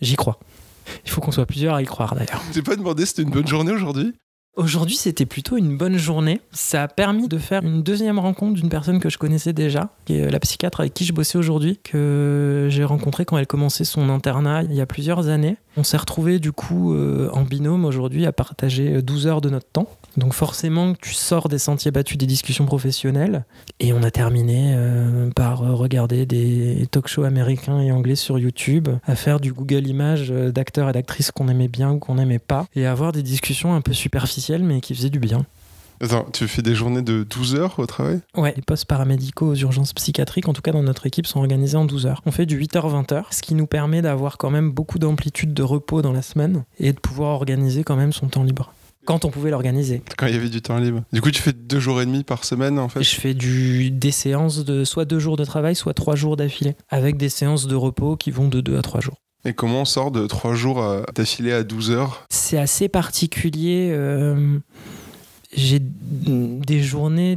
j'y 0.00 0.16
crois. 0.16 0.38
Il 1.04 1.10
faut 1.10 1.20
qu'on 1.20 1.32
soit 1.32 1.46
plusieurs 1.46 1.74
à 1.74 1.82
y 1.82 1.86
croire 1.86 2.14
d'ailleurs. 2.14 2.42
J'ai 2.52 2.62
pas 2.62 2.76
demandé 2.76 3.04
si 3.04 3.10
c'était 3.10 3.22
une 3.22 3.30
bonne 3.30 3.48
journée 3.48 3.72
aujourd'hui 3.72 4.14
Aujourd'hui, 4.56 4.94
c'était 4.94 5.26
plutôt 5.26 5.56
une 5.56 5.76
bonne 5.76 5.96
journée. 5.96 6.40
Ça 6.52 6.84
a 6.84 6.88
permis 6.88 7.26
de 7.26 7.38
faire 7.38 7.64
une 7.64 7.82
deuxième 7.82 8.20
rencontre 8.20 8.54
d'une 8.54 8.68
personne 8.68 9.00
que 9.00 9.08
je 9.08 9.18
connaissais 9.18 9.52
déjà, 9.52 9.90
qui 10.04 10.14
est 10.14 10.30
la 10.30 10.38
psychiatre 10.38 10.78
avec 10.78 10.94
qui 10.94 11.04
je 11.04 11.12
bossais 11.12 11.38
aujourd'hui, 11.38 11.80
que 11.82 12.68
j'ai 12.70 12.84
rencontrée 12.84 13.24
quand 13.24 13.36
elle 13.36 13.48
commençait 13.48 13.84
son 13.84 14.08
internat 14.10 14.62
il 14.62 14.72
y 14.72 14.80
a 14.80 14.86
plusieurs 14.86 15.26
années. 15.28 15.56
On 15.76 15.82
s'est 15.82 15.96
retrouvés 15.96 16.38
du 16.38 16.52
coup 16.52 16.94
euh, 16.94 17.30
en 17.32 17.42
binôme 17.42 17.84
aujourd'hui 17.84 18.26
à 18.26 18.32
partager 18.32 19.02
12 19.02 19.26
heures 19.26 19.40
de 19.40 19.50
notre 19.50 19.66
temps. 19.66 19.88
Donc 20.16 20.34
forcément, 20.34 20.94
tu 20.94 21.14
sors 21.14 21.48
des 21.48 21.58
sentiers 21.58 21.90
battus 21.90 22.16
des 22.16 22.26
discussions 22.26 22.64
professionnelles. 22.64 23.44
Et 23.80 23.92
on 23.92 24.04
a 24.04 24.12
terminé 24.12 24.74
euh, 24.76 25.30
par 25.34 25.58
regarder 25.58 26.26
des 26.26 26.86
talk 26.92 27.08
shows 27.08 27.24
américains 27.24 27.80
et 27.80 27.90
anglais 27.90 28.14
sur 28.14 28.38
YouTube, 28.38 28.88
à 29.04 29.16
faire 29.16 29.40
du 29.40 29.52
Google 29.52 29.88
Images 29.88 30.30
euh, 30.30 30.52
d'acteurs 30.52 30.88
et 30.90 30.92
d'actrices 30.92 31.32
qu'on 31.32 31.48
aimait 31.48 31.66
bien 31.66 31.90
ou 31.90 31.98
qu'on 31.98 32.14
n'aimait 32.14 32.38
pas, 32.38 32.66
et 32.76 32.86
à 32.86 32.92
avoir 32.92 33.10
des 33.10 33.24
discussions 33.24 33.74
un 33.74 33.80
peu 33.80 33.92
superficielles 33.92 34.43
mais 34.52 34.80
qui 34.80 34.94
faisaient 34.94 35.10
du 35.10 35.18
bien. 35.20 35.46
Attends, 36.00 36.26
tu 36.32 36.48
fais 36.48 36.62
des 36.62 36.74
journées 36.74 37.02
de 37.02 37.24
12 37.24 37.54
heures 37.54 37.78
au 37.78 37.86
travail? 37.86 38.20
Ouais, 38.36 38.52
les 38.56 38.62
postes 38.62 38.84
paramédicaux 38.86 39.46
aux 39.46 39.54
urgences 39.54 39.92
psychiatriques, 39.92 40.48
en 40.48 40.52
tout 40.52 40.62
cas 40.62 40.72
dans 40.72 40.82
notre 40.82 41.06
équipe, 41.06 41.26
sont 41.26 41.38
organisés 41.38 41.76
en 41.76 41.84
12 41.84 42.06
heures. 42.06 42.22
On 42.26 42.30
fait 42.30 42.46
du 42.46 42.60
8h-20h, 42.60 43.26
ce 43.30 43.42
qui 43.42 43.54
nous 43.54 43.66
permet 43.66 44.02
d'avoir 44.02 44.36
quand 44.36 44.50
même 44.50 44.70
beaucoup 44.70 44.98
d'amplitude 44.98 45.54
de 45.54 45.62
repos 45.62 46.02
dans 46.02 46.12
la 46.12 46.22
semaine 46.22 46.64
et 46.78 46.92
de 46.92 46.98
pouvoir 46.98 47.30
organiser 47.30 47.84
quand 47.84 47.96
même 47.96 48.12
son 48.12 48.28
temps 48.28 48.42
libre. 48.42 48.72
Quand 49.06 49.24
on 49.24 49.30
pouvait 49.30 49.50
l'organiser. 49.50 50.02
Quand 50.16 50.26
il 50.26 50.34
y 50.34 50.36
avait 50.36 50.48
du 50.48 50.62
temps 50.62 50.78
libre. 50.78 51.02
Du 51.12 51.20
coup, 51.20 51.30
tu 51.30 51.42
fais 51.42 51.52
deux 51.52 51.78
jours 51.78 52.00
et 52.00 52.06
demi 52.06 52.24
par 52.24 52.44
semaine 52.44 52.78
en 52.78 52.88
fait? 52.88 53.02
Je 53.02 53.14
fais 53.14 53.34
du, 53.34 53.90
des 53.90 54.10
séances 54.10 54.64
de 54.64 54.84
soit 54.84 55.04
deux 55.04 55.18
jours 55.18 55.36
de 55.36 55.44
travail, 55.44 55.76
soit 55.76 55.94
trois 55.94 56.16
jours 56.16 56.36
d'affilée, 56.36 56.74
avec 56.88 57.18
des 57.18 57.28
séances 57.28 57.66
de 57.66 57.74
repos 57.76 58.16
qui 58.16 58.30
vont 58.30 58.48
de 58.48 58.60
deux 58.60 58.78
à 58.78 58.82
trois 58.82 59.00
jours. 59.00 59.20
Et 59.44 59.52
comment 59.52 59.82
on 59.82 59.84
sort 59.84 60.10
de 60.10 60.26
trois 60.26 60.54
jours 60.54 60.82
à- 60.82 61.02
d'affilée 61.14 61.52
à 61.52 61.62
12 61.62 61.90
heures? 61.90 62.26
C'est 62.30 62.58
assez 62.58 62.88
particulier. 62.88 63.90
euh, 63.92 64.58
J'ai 65.56 65.78
des 65.80 66.82
journées 66.82 67.36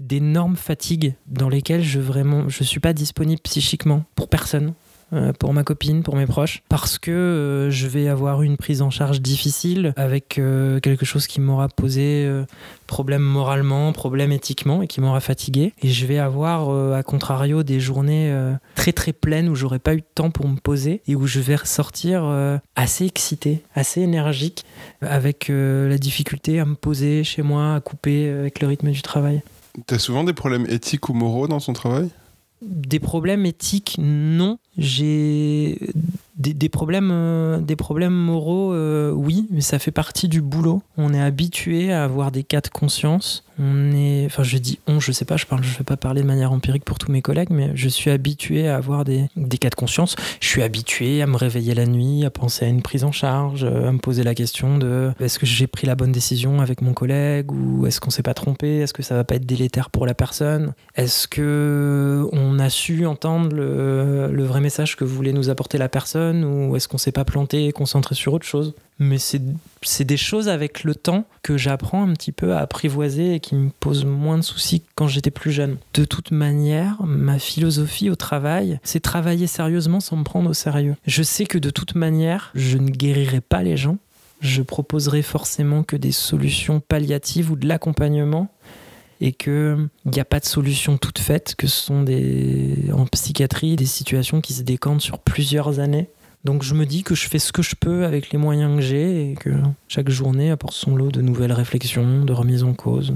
d'énorme 0.00 0.56
fatigue 0.56 1.14
dans 1.26 1.48
lesquelles 1.48 1.82
je 1.84 1.98
vraiment 2.00 2.48
je 2.48 2.62
suis 2.64 2.80
pas 2.80 2.92
disponible 2.92 3.40
psychiquement 3.42 4.04
pour 4.16 4.28
personne. 4.28 4.74
Euh, 5.14 5.32
Pour 5.32 5.52
ma 5.52 5.64
copine, 5.64 6.02
pour 6.02 6.16
mes 6.16 6.26
proches, 6.26 6.62
parce 6.68 6.98
que 6.98 7.10
euh, 7.10 7.70
je 7.70 7.86
vais 7.86 8.08
avoir 8.08 8.42
une 8.42 8.56
prise 8.56 8.82
en 8.82 8.90
charge 8.90 9.20
difficile 9.20 9.92
avec 9.96 10.38
euh, 10.38 10.80
quelque 10.80 11.04
chose 11.04 11.26
qui 11.26 11.40
m'aura 11.40 11.68
posé 11.68 12.28
problème 12.86 13.22
moralement, 13.22 13.92
problème 13.92 14.32
éthiquement 14.32 14.82
et 14.82 14.86
qui 14.86 15.00
m'aura 15.00 15.20
fatigué. 15.20 15.72
Et 15.82 15.88
je 15.88 16.06
vais 16.06 16.18
avoir, 16.18 16.94
à 16.94 17.02
contrario, 17.02 17.62
des 17.62 17.80
journées 17.80 18.34
très 18.74 18.92
très 18.92 19.12
pleines 19.12 19.48
où 19.48 19.54
j'aurai 19.54 19.78
pas 19.78 19.94
eu 19.94 19.98
de 19.98 20.06
temps 20.14 20.30
pour 20.30 20.48
me 20.48 20.56
poser 20.56 21.02
et 21.06 21.14
où 21.14 21.26
je 21.26 21.40
vais 21.40 21.56
ressortir 21.56 22.24
assez 22.76 23.06
excité, 23.06 23.62
assez 23.74 24.00
énergique, 24.00 24.64
avec 25.00 25.48
la 25.48 25.98
difficulté 25.98 26.60
à 26.60 26.64
me 26.64 26.74
poser 26.74 27.24
chez 27.24 27.42
moi, 27.42 27.74
à 27.74 27.80
couper 27.80 28.28
avec 28.28 28.60
le 28.60 28.68
rythme 28.68 28.90
du 28.90 29.02
travail. 29.02 29.42
T'as 29.86 29.98
souvent 29.98 30.24
des 30.24 30.34
problèmes 30.34 30.66
éthiques 30.68 31.08
ou 31.08 31.14
moraux 31.14 31.48
dans 31.48 31.60
ton 31.60 31.72
travail? 31.72 32.10
Des 32.64 33.00
problèmes 33.00 33.46
éthiques, 33.46 33.96
non. 33.98 34.58
J'ai 34.78 35.78
des, 36.36 36.52
des 36.52 36.68
problèmes, 36.68 37.10
euh, 37.12 37.58
des 37.60 37.76
problèmes 37.76 38.14
moraux, 38.14 38.72
euh, 38.72 39.12
oui, 39.12 39.46
mais 39.50 39.60
ça 39.60 39.78
fait 39.78 39.92
partie 39.92 40.28
du 40.28 40.40
boulot. 40.40 40.82
On 40.96 41.14
est 41.14 41.20
habitué 41.20 41.92
à 41.92 42.04
avoir 42.04 42.32
des 42.32 42.42
cas 42.42 42.60
de 42.60 42.68
conscience. 42.68 43.44
On 43.56 43.92
est, 43.92 44.26
enfin, 44.26 44.42
je 44.42 44.58
dis 44.58 44.80
on, 44.88 44.98
je 44.98 45.12
sais 45.12 45.24
pas, 45.24 45.36
je 45.36 45.46
parle, 45.46 45.62
je 45.62 45.78
vais 45.78 45.84
pas 45.84 45.96
parler 45.96 46.22
de 46.22 46.26
manière 46.26 46.50
empirique 46.50 46.84
pour 46.84 46.98
tous 46.98 47.12
mes 47.12 47.22
collègues, 47.22 47.50
mais 47.50 47.70
je 47.76 47.88
suis 47.88 48.10
habitué 48.10 48.66
à 48.66 48.76
avoir 48.76 49.04
des, 49.04 49.26
des 49.36 49.58
cas 49.58 49.70
de 49.70 49.76
conscience. 49.76 50.16
Je 50.40 50.48
suis 50.48 50.62
habitué 50.62 51.22
à 51.22 51.28
me 51.28 51.36
réveiller 51.36 51.74
la 51.74 51.86
nuit, 51.86 52.24
à 52.24 52.30
penser 52.30 52.64
à 52.64 52.68
une 52.68 52.82
prise 52.82 53.04
en 53.04 53.12
charge, 53.12 53.62
euh, 53.62 53.88
à 53.88 53.92
me 53.92 53.98
poser 53.98 54.24
la 54.24 54.34
question 54.34 54.76
de 54.78 55.12
est-ce 55.20 55.38
que 55.38 55.46
j'ai 55.46 55.68
pris 55.68 55.86
la 55.86 55.94
bonne 55.94 56.10
décision 56.10 56.60
avec 56.60 56.82
mon 56.82 56.94
collègue 56.94 57.52
ou 57.52 57.86
est-ce 57.86 58.00
qu'on 58.00 58.10
s'est 58.10 58.24
pas 58.24 58.34
trompé, 58.34 58.78
est-ce 58.78 58.92
que 58.92 59.04
ça 59.04 59.14
va 59.14 59.22
pas 59.22 59.36
être 59.36 59.46
délétère 59.46 59.90
pour 59.90 60.04
la 60.04 60.14
personne, 60.14 60.74
est-ce 60.96 61.28
que 61.28 62.26
on 62.32 62.58
a 62.58 62.70
su 62.70 63.06
entendre 63.06 63.54
le, 63.54 64.32
le 64.32 64.44
vrai 64.44 64.60
message 64.60 64.96
que 64.96 65.04
voulait 65.04 65.32
nous 65.32 65.48
apporter 65.48 65.78
la 65.78 65.88
personne? 65.88 66.23
Ou 66.32 66.76
est-ce 66.76 66.88
qu'on 66.88 66.98
s'est 66.98 67.12
pas 67.12 67.24
planté 67.24 67.66
et 67.66 67.72
concentré 67.72 68.14
sur 68.14 68.32
autre 68.32 68.46
chose 68.46 68.74
mais 68.98 69.18
c'est 69.18 70.04
des 70.04 70.16
choses 70.16 70.48
avec 70.48 70.84
le 70.84 70.94
temps 70.94 71.24
que 71.42 71.56
j'apprends 71.56 72.08
un 72.08 72.12
petit 72.12 72.30
peu 72.30 72.54
à 72.54 72.60
apprivoiser 72.60 73.34
et 73.34 73.40
qui 73.40 73.56
me 73.56 73.70
posent 73.80 74.04
moins 74.04 74.38
de 74.38 74.42
soucis 74.44 74.80
que 74.80 74.86
quand 74.94 75.08
j'étais 75.08 75.32
plus 75.32 75.50
jeune. 75.50 75.78
De 75.94 76.04
toute 76.04 76.30
manière, 76.30 77.02
ma 77.02 77.40
philosophie 77.40 78.08
au 78.08 78.14
travail, 78.14 78.78
c'est 78.84 79.00
travailler 79.00 79.48
sérieusement 79.48 79.98
sans 79.98 80.16
me 80.16 80.22
prendre 80.22 80.50
au 80.50 80.54
sérieux. 80.54 80.94
Je 81.06 81.24
sais 81.24 81.44
que 81.44 81.58
de 81.58 81.70
toute 81.70 81.96
manière, 81.96 82.52
je 82.54 82.78
ne 82.78 82.90
guérirai 82.90 83.40
pas 83.40 83.64
les 83.64 83.76
gens. 83.76 83.98
Je 84.40 84.62
proposerai 84.62 85.22
forcément 85.22 85.82
que 85.82 85.96
des 85.96 86.12
solutions 86.12 86.78
palliatives 86.78 87.50
ou 87.50 87.56
de 87.56 87.66
l'accompagnement 87.66 88.48
et 89.20 89.32
qu'il 89.32 89.88
n'y 90.04 90.20
a 90.20 90.24
pas 90.24 90.40
de 90.40 90.44
solution 90.44 90.98
toute 90.98 91.18
faite, 91.18 91.54
que 91.56 91.66
ce 91.66 91.80
sont 91.80 92.02
des, 92.02 92.90
en 92.92 93.06
psychiatrie 93.06 93.76
des 93.76 93.86
situations 93.86 94.40
qui 94.40 94.52
se 94.52 94.62
décantent 94.62 95.00
sur 95.00 95.18
plusieurs 95.18 95.80
années. 95.80 96.08
Donc 96.44 96.62
je 96.62 96.74
me 96.74 96.84
dis 96.84 97.02
que 97.02 97.14
je 97.14 97.28
fais 97.28 97.38
ce 97.38 97.52
que 97.52 97.62
je 97.62 97.74
peux 97.74 98.04
avec 98.04 98.30
les 98.30 98.38
moyens 98.38 98.76
que 98.76 98.82
j'ai 98.82 99.30
et 99.30 99.34
que 99.34 99.50
chaque 99.88 100.10
journée 100.10 100.50
apporte 100.50 100.74
son 100.74 100.94
lot 100.94 101.10
de 101.10 101.22
nouvelles 101.22 101.52
réflexions, 101.52 102.24
de 102.24 102.32
remises 102.32 102.64
en 102.64 102.74
cause. 102.74 103.14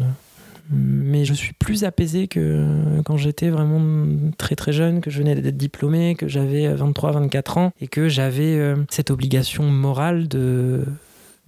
Mais 0.71 1.25
je 1.25 1.33
suis 1.33 1.55
plus 1.55 1.85
apaisé 1.85 2.29
que 2.29 3.01
quand 3.05 3.17
j'étais 3.17 3.49
vraiment 3.49 4.07
très 4.37 4.55
très 4.55 4.73
jeune, 4.73 5.01
que 5.01 5.11
je 5.11 5.19
venais 5.19 5.35
d'être 5.35 5.57
diplômé, 5.57 6.15
que 6.15 6.29
j'avais 6.29 6.75
23-24 6.75 7.59
ans 7.59 7.73
et 7.81 7.89
que 7.89 8.09
j'avais 8.09 8.57
euh, 8.57 8.77
cette 8.91 9.11
obligation 9.11 9.65
morale 9.65 10.29
de, 10.29 10.85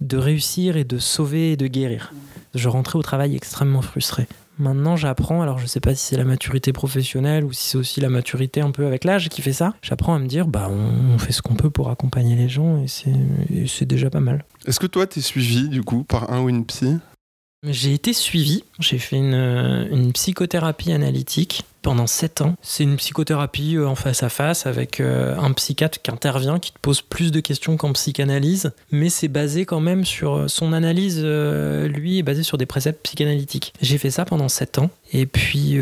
de 0.01 0.17
réussir 0.17 0.75
et 0.75 0.83
de 0.83 0.97
sauver 0.97 1.51
et 1.51 1.57
de 1.57 1.67
guérir. 1.67 2.13
Je 2.55 2.67
rentrais 2.67 2.97
au 2.97 3.03
travail 3.03 3.35
extrêmement 3.35 3.83
frustré. 3.83 4.27
Maintenant, 4.59 4.95
j'apprends, 4.95 5.41
alors 5.41 5.57
je 5.57 5.65
sais 5.65 5.79
pas 5.79 5.95
si 5.95 6.05
c'est 6.05 6.17
la 6.17 6.23
maturité 6.23 6.71
professionnelle 6.73 7.43
ou 7.45 7.51
si 7.51 7.69
c'est 7.69 7.77
aussi 7.77 7.99
la 7.99 8.09
maturité 8.09 8.61
un 8.61 8.71
peu 8.71 8.85
avec 8.85 9.05
l'âge 9.05 9.29
qui 9.29 9.41
fait 9.41 9.53
ça, 9.53 9.73
j'apprends 9.81 10.13
à 10.13 10.19
me 10.19 10.27
dire, 10.27 10.47
bah 10.47 10.67
on, 10.69 11.15
on 11.15 11.17
fait 11.17 11.31
ce 11.31 11.41
qu'on 11.41 11.55
peut 11.55 11.69
pour 11.69 11.89
accompagner 11.89 12.35
les 12.35 12.49
gens 12.49 12.83
et 12.83 12.87
c'est 13.67 13.85
déjà 13.85 14.09
pas 14.09 14.19
mal. 14.19 14.45
Est-ce 14.67 14.79
que 14.79 14.87
toi, 14.87 15.07
t'es 15.07 15.21
suivi 15.21 15.67
du 15.69 15.81
coup 15.81 16.03
par 16.03 16.31
un 16.31 16.41
ou 16.41 16.49
une 16.49 16.65
psy? 16.65 16.97
J'ai 17.63 17.93
été 17.93 18.11
suivi, 18.13 18.63
j'ai 18.79 18.97
fait 18.97 19.17
une, 19.17 19.33
euh, 19.33 19.87
une 19.91 20.11
psychothérapie 20.13 20.91
analytique 20.91 21.63
pendant 21.81 22.07
7 22.07 22.41
ans. 22.41 22.55
C'est 22.61 22.83
une 22.83 22.95
psychothérapie 22.97 23.75
euh, 23.75 23.87
en 23.87 23.95
face 23.95 24.23
à 24.23 24.29
face 24.29 24.65
avec 24.65 24.99
euh, 24.99 25.37
un 25.37 25.51
psychiatre 25.53 26.01
qui 26.01 26.11
intervient, 26.11 26.59
qui 26.59 26.71
te 26.71 26.79
pose 26.79 27.01
plus 27.01 27.31
de 27.31 27.39
questions 27.39 27.77
qu'en 27.77 27.93
psychanalyse, 27.93 28.71
mais 28.91 29.09
c'est 29.09 29.27
basé 29.27 29.65
quand 29.65 29.79
même 29.79 30.05
sur 30.05 30.33
euh, 30.33 30.47
son 30.47 30.73
analyse, 30.73 31.23
lui, 31.23 32.19
est 32.19 32.23
basée 32.23 32.43
sur 32.43 32.57
des 32.57 32.65
préceptes 32.65 33.03
psychanalytiques. 33.03 33.73
J'ai 33.81 33.97
fait 33.97 34.11
ça 34.11 34.25
pendant 34.25 34.47
7 34.47 34.79
ans, 34.79 34.89
et 35.13 35.25
puis 35.25 35.77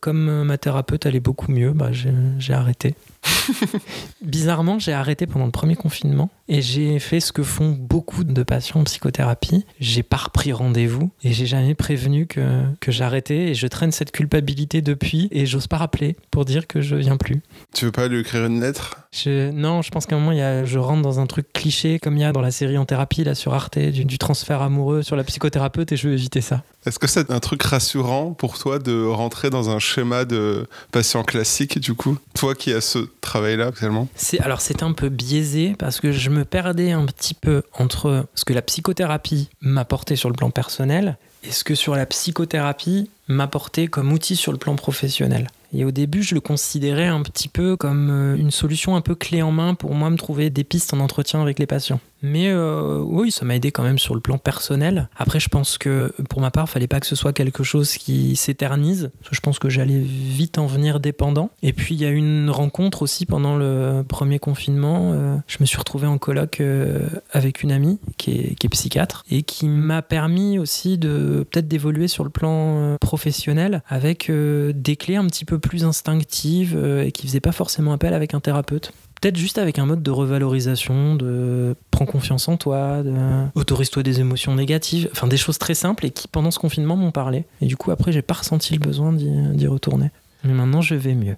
comme 0.00 0.42
ma 0.42 0.58
thérapeute 0.58 1.06
allait 1.06 1.20
beaucoup 1.20 1.50
mieux, 1.50 1.72
bah, 1.72 1.90
j'ai 1.92 2.12
j'ai 2.38 2.52
arrêté. 2.52 2.94
Bizarrement, 4.22 4.78
j'ai 4.78 4.92
arrêté 4.92 5.26
pendant 5.26 5.44
le 5.44 5.50
premier 5.50 5.76
confinement 5.76 6.30
et 6.48 6.62
j'ai 6.62 6.98
fait 6.98 7.20
ce 7.20 7.32
que 7.32 7.42
font 7.42 7.70
beaucoup 7.70 8.24
de 8.24 8.42
patients 8.42 8.80
en 8.80 8.84
psychothérapie. 8.84 9.66
J'ai 9.78 10.02
pas 10.02 10.16
repris 10.16 10.52
rendez-vous 10.52 11.10
et 11.22 11.32
j'ai 11.32 11.46
jamais 11.46 11.74
prévenu 11.74 12.26
que, 12.26 12.62
que 12.80 12.92
j'arrêtais 12.92 13.48
et 13.48 13.54
je 13.54 13.66
traîne 13.66 13.92
cette 13.92 14.12
culpabilité 14.12 14.80
depuis 14.82 15.19
et 15.30 15.46
j'ose 15.46 15.66
pas 15.66 15.76
rappeler 15.78 16.16
pour 16.30 16.44
dire 16.44 16.66
que 16.66 16.80
je 16.80 16.94
viens 16.96 17.16
plus. 17.16 17.42
Tu 17.74 17.84
veux 17.86 17.92
pas 17.92 18.08
lui 18.08 18.20
écrire 18.20 18.44
une 18.46 18.60
lettre? 18.60 18.96
Je- 19.12 19.50
non, 19.50 19.82
je 19.82 19.90
pense 19.90 20.06
qu'à 20.06 20.14
un 20.16 20.18
moment, 20.20 20.32
y 20.32 20.40
a, 20.40 20.64
je 20.64 20.78
rentre 20.78 21.02
dans 21.02 21.18
un 21.18 21.26
truc 21.26 21.52
cliché 21.52 21.98
comme 21.98 22.16
il 22.16 22.20
y 22.20 22.24
a 22.24 22.32
dans 22.32 22.40
la 22.40 22.50
série 22.52 22.78
En 22.78 22.84
thérapie 22.84 23.24
là 23.24 23.34
sur 23.34 23.52
Arte 23.54 23.78
du, 23.78 24.04
du 24.04 24.18
transfert 24.18 24.62
amoureux 24.62 25.02
sur 25.02 25.16
la 25.16 25.24
psychothérapeute 25.24 25.90
et 25.92 25.96
je 25.96 26.08
veux 26.08 26.14
éviter 26.14 26.40
ça. 26.40 26.62
Est-ce 26.86 26.98
que 26.98 27.06
c'est 27.08 27.30
un 27.30 27.40
truc 27.40 27.62
rassurant 27.62 28.32
pour 28.32 28.56
toi 28.58 28.78
de 28.78 29.04
rentrer 29.04 29.50
dans 29.50 29.68
un 29.68 29.78
schéma 29.78 30.24
de 30.24 30.66
patient 30.92 31.24
classique 31.24 31.78
du 31.80 31.94
coup? 31.94 32.16
Toi 32.34 32.54
qui 32.54 32.72
as 32.72 32.80
ce 32.80 32.98
travail-là 33.20 33.66
actuellement? 33.66 34.08
Alors 34.40 34.60
c'est 34.60 34.82
un 34.82 34.92
peu 34.92 35.08
biaisé 35.08 35.74
parce 35.78 36.00
que 36.00 36.12
je 36.12 36.30
me 36.30 36.44
perdais 36.44 36.92
un 36.92 37.04
petit 37.06 37.34
peu 37.34 37.62
entre 37.78 38.26
ce 38.34 38.44
que 38.44 38.52
la 38.52 38.62
psychothérapie 38.62 39.48
m'apportait 39.60 40.16
sur 40.16 40.28
le 40.30 40.34
plan 40.36 40.50
personnel 40.50 41.18
et 41.42 41.52
ce 41.52 41.64
que 41.64 41.74
sur 41.74 41.94
la 41.94 42.06
psychothérapie 42.06 43.10
m'apportait 43.28 43.86
comme 43.86 44.12
outil 44.12 44.36
sur 44.36 44.52
le 44.52 44.58
plan 44.58 44.76
professionnel? 44.76 45.48
Et 45.72 45.84
au 45.84 45.90
début, 45.90 46.22
je 46.22 46.34
le 46.34 46.40
considérais 46.40 47.06
un 47.06 47.22
petit 47.22 47.48
peu 47.48 47.76
comme 47.76 48.10
euh, 48.10 48.36
une 48.36 48.50
solution 48.50 48.96
un 48.96 49.00
peu 49.00 49.14
clé 49.14 49.40
en 49.40 49.52
main 49.52 49.74
pour 49.74 49.94
moi 49.94 50.10
me 50.10 50.16
trouver 50.16 50.50
des 50.50 50.64
pistes 50.64 50.92
en 50.92 51.00
entretien 51.00 51.40
avec 51.40 51.58
les 51.58 51.66
patients. 51.66 52.00
Mais 52.22 52.48
euh, 52.48 52.98
oui, 52.98 53.30
ça 53.30 53.44
m'a 53.44 53.56
aidé 53.56 53.72
quand 53.72 53.82
même 53.82 53.98
sur 53.98 54.14
le 54.14 54.20
plan 54.20 54.38
personnel. 54.38 55.08
Après, 55.16 55.40
je 55.40 55.48
pense 55.48 55.78
que 55.78 56.12
pour 56.28 56.40
ma 56.40 56.50
part, 56.50 56.68
fallait 56.68 56.86
pas 56.86 57.00
que 57.00 57.06
ce 57.06 57.16
soit 57.16 57.32
quelque 57.32 57.62
chose 57.62 57.94
qui 57.94 58.36
s'éternise. 58.36 59.10
Je 59.30 59.40
pense 59.40 59.58
que 59.58 59.68
j'allais 59.68 59.98
vite 59.98 60.58
en 60.58 60.66
venir 60.66 61.00
dépendant. 61.00 61.50
Et 61.62 61.72
puis, 61.72 61.94
il 61.94 62.00
y 62.00 62.04
a 62.04 62.10
eu 62.10 62.16
une 62.16 62.50
rencontre 62.50 63.02
aussi 63.02 63.26
pendant 63.26 63.56
le 63.56 64.04
premier 64.06 64.38
confinement. 64.38 65.12
Euh, 65.14 65.36
je 65.46 65.58
me 65.60 65.66
suis 65.66 65.78
retrouvé 65.78 66.06
en 66.06 66.18
colloque 66.18 66.60
euh, 66.60 67.08
avec 67.32 67.62
une 67.62 67.72
amie 67.72 67.98
qui 68.16 68.32
est, 68.32 68.70
psychiatre 68.70 69.24
et 69.32 69.42
qui 69.42 69.66
m'a 69.66 70.00
permis 70.00 70.60
aussi 70.60 70.96
de 70.96 71.44
peut-être 71.50 71.66
d'évoluer 71.66 72.06
sur 72.06 72.22
le 72.22 72.30
plan 72.30 72.96
professionnel 73.00 73.82
avec 73.88 74.30
des 74.30 74.96
clés 74.96 75.16
un 75.16 75.26
petit 75.26 75.44
peu 75.44 75.58
plus 75.58 75.84
instinctives 75.84 76.78
et 77.04 77.10
qui 77.10 77.26
faisaient 77.26 77.40
pas 77.40 77.50
forcément 77.50 77.92
appel 77.92 78.14
avec 78.14 78.32
un 78.32 78.38
thérapeute. 78.38 78.92
Peut-être 79.20 79.36
juste 79.36 79.58
avec 79.58 79.78
un 79.78 79.86
mode 79.86 80.02
de 80.02 80.10
revalorisation, 80.10 81.14
de 81.14 81.76
prends 81.90 82.06
confiance 82.06 82.48
en 82.48 82.56
toi, 82.56 83.02
de 83.02 83.12
autorise-toi 83.54 84.02
des 84.02 84.20
émotions 84.20 84.54
négatives, 84.54 85.08
enfin 85.12 85.26
des 85.26 85.36
choses 85.36 85.58
très 85.58 85.74
simples 85.74 86.06
et 86.06 86.10
qui 86.10 86.26
pendant 86.26 86.50
ce 86.50 86.58
confinement 86.58 86.96
m'ont 86.96 87.10
parlé. 87.10 87.44
Et 87.60 87.66
du 87.66 87.76
coup 87.76 87.90
après 87.90 88.12
j'ai 88.12 88.22
pas 88.22 88.34
ressenti 88.34 88.72
le 88.72 88.80
besoin 88.80 89.12
d'y 89.12 89.30
d'y 89.54 89.66
retourner. 89.66 90.10
Mais 90.44 90.54
maintenant 90.54 90.80
je 90.80 90.94
vais 90.94 91.14
mieux. 91.14 91.36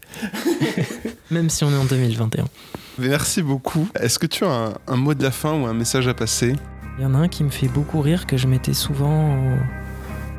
Même 1.31 1.51
si 1.51 1.65
on 1.65 1.71
est 1.71 1.77
en 1.77 1.85
2021. 1.85 2.45
Merci 2.99 3.43
beaucoup. 3.43 3.89
Est-ce 3.99 4.19
que 4.19 4.27
tu 4.27 4.45
as 4.45 4.51
un, 4.51 4.75
un 4.87 4.97
mot 4.97 5.15
de 5.15 5.23
la 5.23 5.31
fin 5.31 5.59
ou 5.59 5.67
un 5.67 5.75
message 5.75 6.07
à 6.07 6.15
passer? 6.15 6.55
Il 6.99 7.03
y 7.03 7.07
en 7.07 7.15
a 7.15 7.19
un 7.19 7.29
qui 7.29 7.43
me 7.43 7.51
fait 7.51 7.69
beaucoup 7.69 8.01
rire, 8.01 8.27
que 8.27 8.37
je 8.37 8.47
mettais 8.47 8.75
souvent 8.75 9.09
en, 9.09 9.57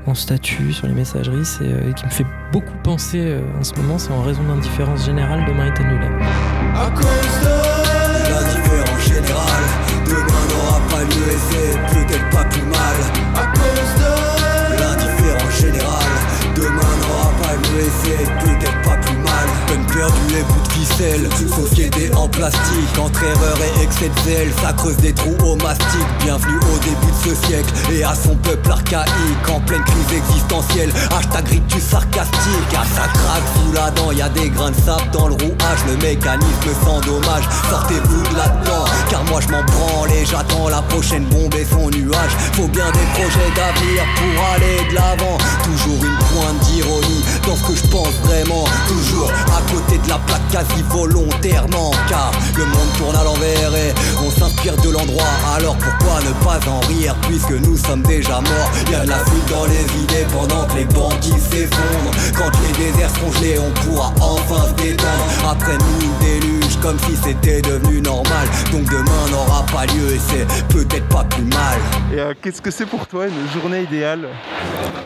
en 0.05 0.13
statut 0.13 0.71
sur 0.71 0.87
les 0.87 0.93
messageries, 0.93 1.45
c'est, 1.45 1.63
euh, 1.63 1.89
et 1.89 1.93
qui 1.93 2.05
me 2.05 2.11
fait 2.11 2.25
beaucoup 2.51 2.77
penser 2.83 3.19
euh, 3.19 3.41
en 3.59 3.63
ce 3.63 3.73
moment, 3.75 3.97
c'est 3.97 4.11
en 4.11 4.21
raison 4.21 4.43
d'indifférence 4.43 5.05
générale 5.05 5.45
de 5.45 5.51
Marie 5.51 5.71
Nulet. 5.83 6.62
À 6.75 6.89
cause 6.89 7.35
de 7.43 8.29
l'indifférence 8.31 9.03
générale, 9.07 9.65
demain 10.07 10.43
n'aura 10.49 10.79
pas 10.89 11.03
lieu 11.03 11.27
et 11.31 11.37
c'est 11.49 11.77
peut-être 11.93 12.29
pas 12.31 12.43
plus 12.45 12.63
mal. 12.63 12.97
À 13.35 13.45
cause 13.57 13.93
de 14.01 14.81
l'indifférence 14.81 15.55
générale, 15.59 16.17
demain 16.55 16.93
n'aura 17.01 17.31
pas 17.41 17.55
lieu 17.55 17.79
et 17.79 17.91
c'est 18.03 18.25
peut-être 18.43 18.81
pas 18.81 18.97
plus 18.97 19.17
mal. 19.17 19.32
Peine 19.67 19.85
perdue 19.85 20.35
et 20.37 20.43
bout 20.43 20.67
de 20.67 20.73
ficelle, 20.73 21.29
société 21.55 22.13
en 22.15 22.27
plastique, 22.27 22.97
entre 22.99 23.23
erreur 23.23 23.57
et 23.57 23.83
excès 23.83 24.09
de 24.09 24.19
zèle, 24.29 24.51
ça 24.61 24.73
creuse 24.73 24.97
des 24.97 25.13
trous 25.13 25.35
au 25.43 25.55
mastic. 25.55 26.05
Bienvenue 26.23 26.57
au 26.73 26.77
début 26.79 27.11
de 27.11 27.29
ce 27.29 27.47
siècle 27.47 27.73
et 27.91 28.03
à 28.03 28.13
son 28.15 28.35
peuple 28.35 28.71
archaïque, 28.71 29.49
en 29.49 29.59
pleine 29.61 29.83
crise 29.83 30.17
existentielle. 30.17 30.91
Hashtag 31.17 31.47
rictus 31.47 31.83
sarcastique, 31.83 32.73
ah 32.75 32.83
ça 32.95 33.07
craque 33.13 33.43
sous 33.55 33.71
la 33.73 33.91
dent, 33.91 34.11
y 34.11 34.21
a 34.21 34.29
des 34.29 34.49
grains 34.49 34.71
de 34.71 34.81
sable 34.81 35.09
dans 35.11 35.27
le 35.27 35.33
rouage, 35.35 35.79
le 35.87 35.97
mécanisme 35.97 36.73
sans 36.83 36.99
dommage. 37.01 37.43
Sortez-vous 37.69 38.21
de 38.31 38.37
là-dedans, 38.37 38.85
car 39.09 39.23
moi 39.25 39.41
je 39.41 39.49
m'en 39.49 39.63
branle 39.63 40.11
et 40.11 40.25
j'attends 40.25 40.69
la 40.69 40.81
prochaine 40.83 41.25
bombe 41.25 41.53
et 41.55 41.65
son 41.65 41.89
nuage. 41.89 42.31
Faut 42.53 42.67
bien 42.67 42.89
des 42.91 43.07
projets 43.13 43.51
d'avenir 43.55 44.03
pour 44.15 44.43
aller 44.55 44.89
de 44.89 44.95
l'avant. 44.95 45.37
Toujours 45.63 46.03
une 46.03 46.17
pointe 46.17 46.59
d'ironie 46.65 47.23
dans 47.47 47.55
ce 47.55 47.63
que 47.63 47.75
je 47.75 47.87
pense 47.87 48.15
vraiment. 48.23 48.65
Toujours 48.87 49.22
à 49.29 49.71
côté 49.71 49.97
de 49.97 50.09
la 50.09 50.17
plaque 50.19 50.47
quasi 50.51 50.83
volontairement, 50.89 51.91
car 52.07 52.31
le 52.55 52.65
monde 52.65 52.91
tourne 52.97 53.15
à 53.15 53.23
l'envers 53.23 53.75
et 53.75 53.93
on 54.25 54.31
s'inspire 54.31 54.75
de 54.77 54.89
l'endroit. 54.89 55.23
Alors 55.55 55.75
pourquoi 55.77 56.19
ne 56.21 56.31
pas 56.43 56.59
en 56.69 56.79
rire 56.87 57.15
puisque 57.27 57.51
nous 57.51 57.77
sommes 57.77 58.03
déjà 58.03 58.41
morts? 58.41 58.71
Y 58.91 58.95
a 58.95 59.05
de 59.05 59.09
la 59.09 59.19
fuite 59.19 59.49
dans 59.49 59.65
les 59.65 60.03
idées 60.03 60.27
pendant 60.31 60.65
que 60.65 60.75
les 60.77 60.85
banquiers 60.85 61.39
s'effondrent. 61.39 62.11
Quand 62.35 62.51
les 62.61 62.85
déserts 62.85 63.09
seront 63.15 63.31
gelés, 63.33 63.59
on 63.59 63.71
pourra 63.81 64.13
enfin 64.19 64.67
se 64.69 64.83
détendre. 64.83 65.25
Après 65.49 65.77
nous, 65.77 66.09
déluge 66.21 66.62
comme 66.83 66.99
si 66.99 67.15
c'était 67.15 67.61
devenu 67.61 68.01
normal. 68.01 68.45
Donc 68.73 68.83
demain 68.91 69.29
n'aura 69.31 69.65
pas 69.71 69.85
lieu 69.85 70.11
et 70.11 70.19
c'est 70.19 70.45
peut-être 70.67 71.07
pas 71.07 71.23
plus 71.23 71.43
mal. 71.43 71.79
Et 72.13 72.19
euh, 72.19 72.33
qu'est-ce 72.41 72.61
que 72.61 72.71
c'est 72.71 72.85
pour 72.85 73.07
toi 73.07 73.25
une 73.27 73.49
journée 73.61 73.83
idéale? 73.83 74.27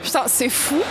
Putain, 0.01 0.23
c'est 0.25 0.49
fou 0.49 0.81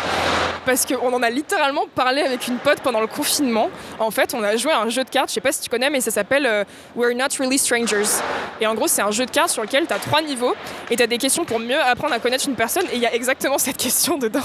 parce 0.64 0.86
qu'on 0.86 1.12
en 1.12 1.22
a 1.22 1.30
littéralement 1.30 1.86
parlé 1.92 2.22
avec 2.22 2.46
une 2.46 2.58
pote 2.58 2.80
pendant 2.80 3.00
le 3.00 3.08
confinement. 3.08 3.68
En 3.98 4.12
fait, 4.12 4.32
on 4.32 4.42
a 4.44 4.56
joué 4.56 4.70
à 4.70 4.80
un 4.80 4.88
jeu 4.88 5.02
de 5.02 5.10
cartes, 5.10 5.28
je 5.28 5.34
sais 5.34 5.40
pas 5.40 5.50
si 5.50 5.60
tu 5.60 5.68
connais, 5.68 5.90
mais 5.90 6.00
ça 6.00 6.12
s'appelle 6.12 6.46
euh, 6.46 6.64
We're 6.94 7.16
Not 7.16 7.36
Really 7.38 7.58
Strangers. 7.58 8.22
Et 8.60 8.66
en 8.68 8.74
gros, 8.74 8.86
c'est 8.86 9.02
un 9.02 9.10
jeu 9.10 9.26
de 9.26 9.30
cartes 9.30 9.50
sur 9.50 9.62
lequel 9.62 9.88
tu 9.88 9.92
as 9.92 9.98
trois 9.98 10.22
niveaux 10.22 10.54
et 10.90 10.96
tu 10.96 11.02
as 11.02 11.06
des 11.08 11.18
questions 11.18 11.44
pour 11.44 11.58
mieux 11.58 11.80
apprendre 11.80 12.14
à 12.14 12.20
connaître 12.20 12.48
une 12.48 12.56
personne. 12.56 12.84
Et 12.92 12.96
il 12.96 13.00
y 13.00 13.06
a 13.06 13.14
exactement 13.14 13.58
cette 13.58 13.76
question 13.76 14.18
dedans. 14.18 14.40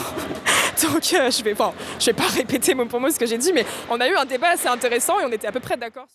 Donc, 0.83 1.13
euh, 1.13 1.29
je 1.29 1.43
vais, 1.43 1.55
je 1.99 2.05
vais 2.05 2.13
pas 2.13 2.27
répéter 2.33 2.73
mot 2.73 2.85
pour 2.85 2.99
mot 2.99 3.11
ce 3.11 3.19
que 3.19 3.27
j'ai 3.27 3.37
dit, 3.37 3.53
mais 3.53 3.65
on 3.91 3.99
a 3.99 4.07
eu 4.07 4.15
un 4.15 4.25
débat 4.25 4.49
assez 4.49 4.67
intéressant 4.67 5.19
et 5.19 5.25
on 5.25 5.31
était 5.31 5.47
à 5.47 5.51
peu 5.51 5.59
près 5.59 5.77
d'accord. 5.77 6.07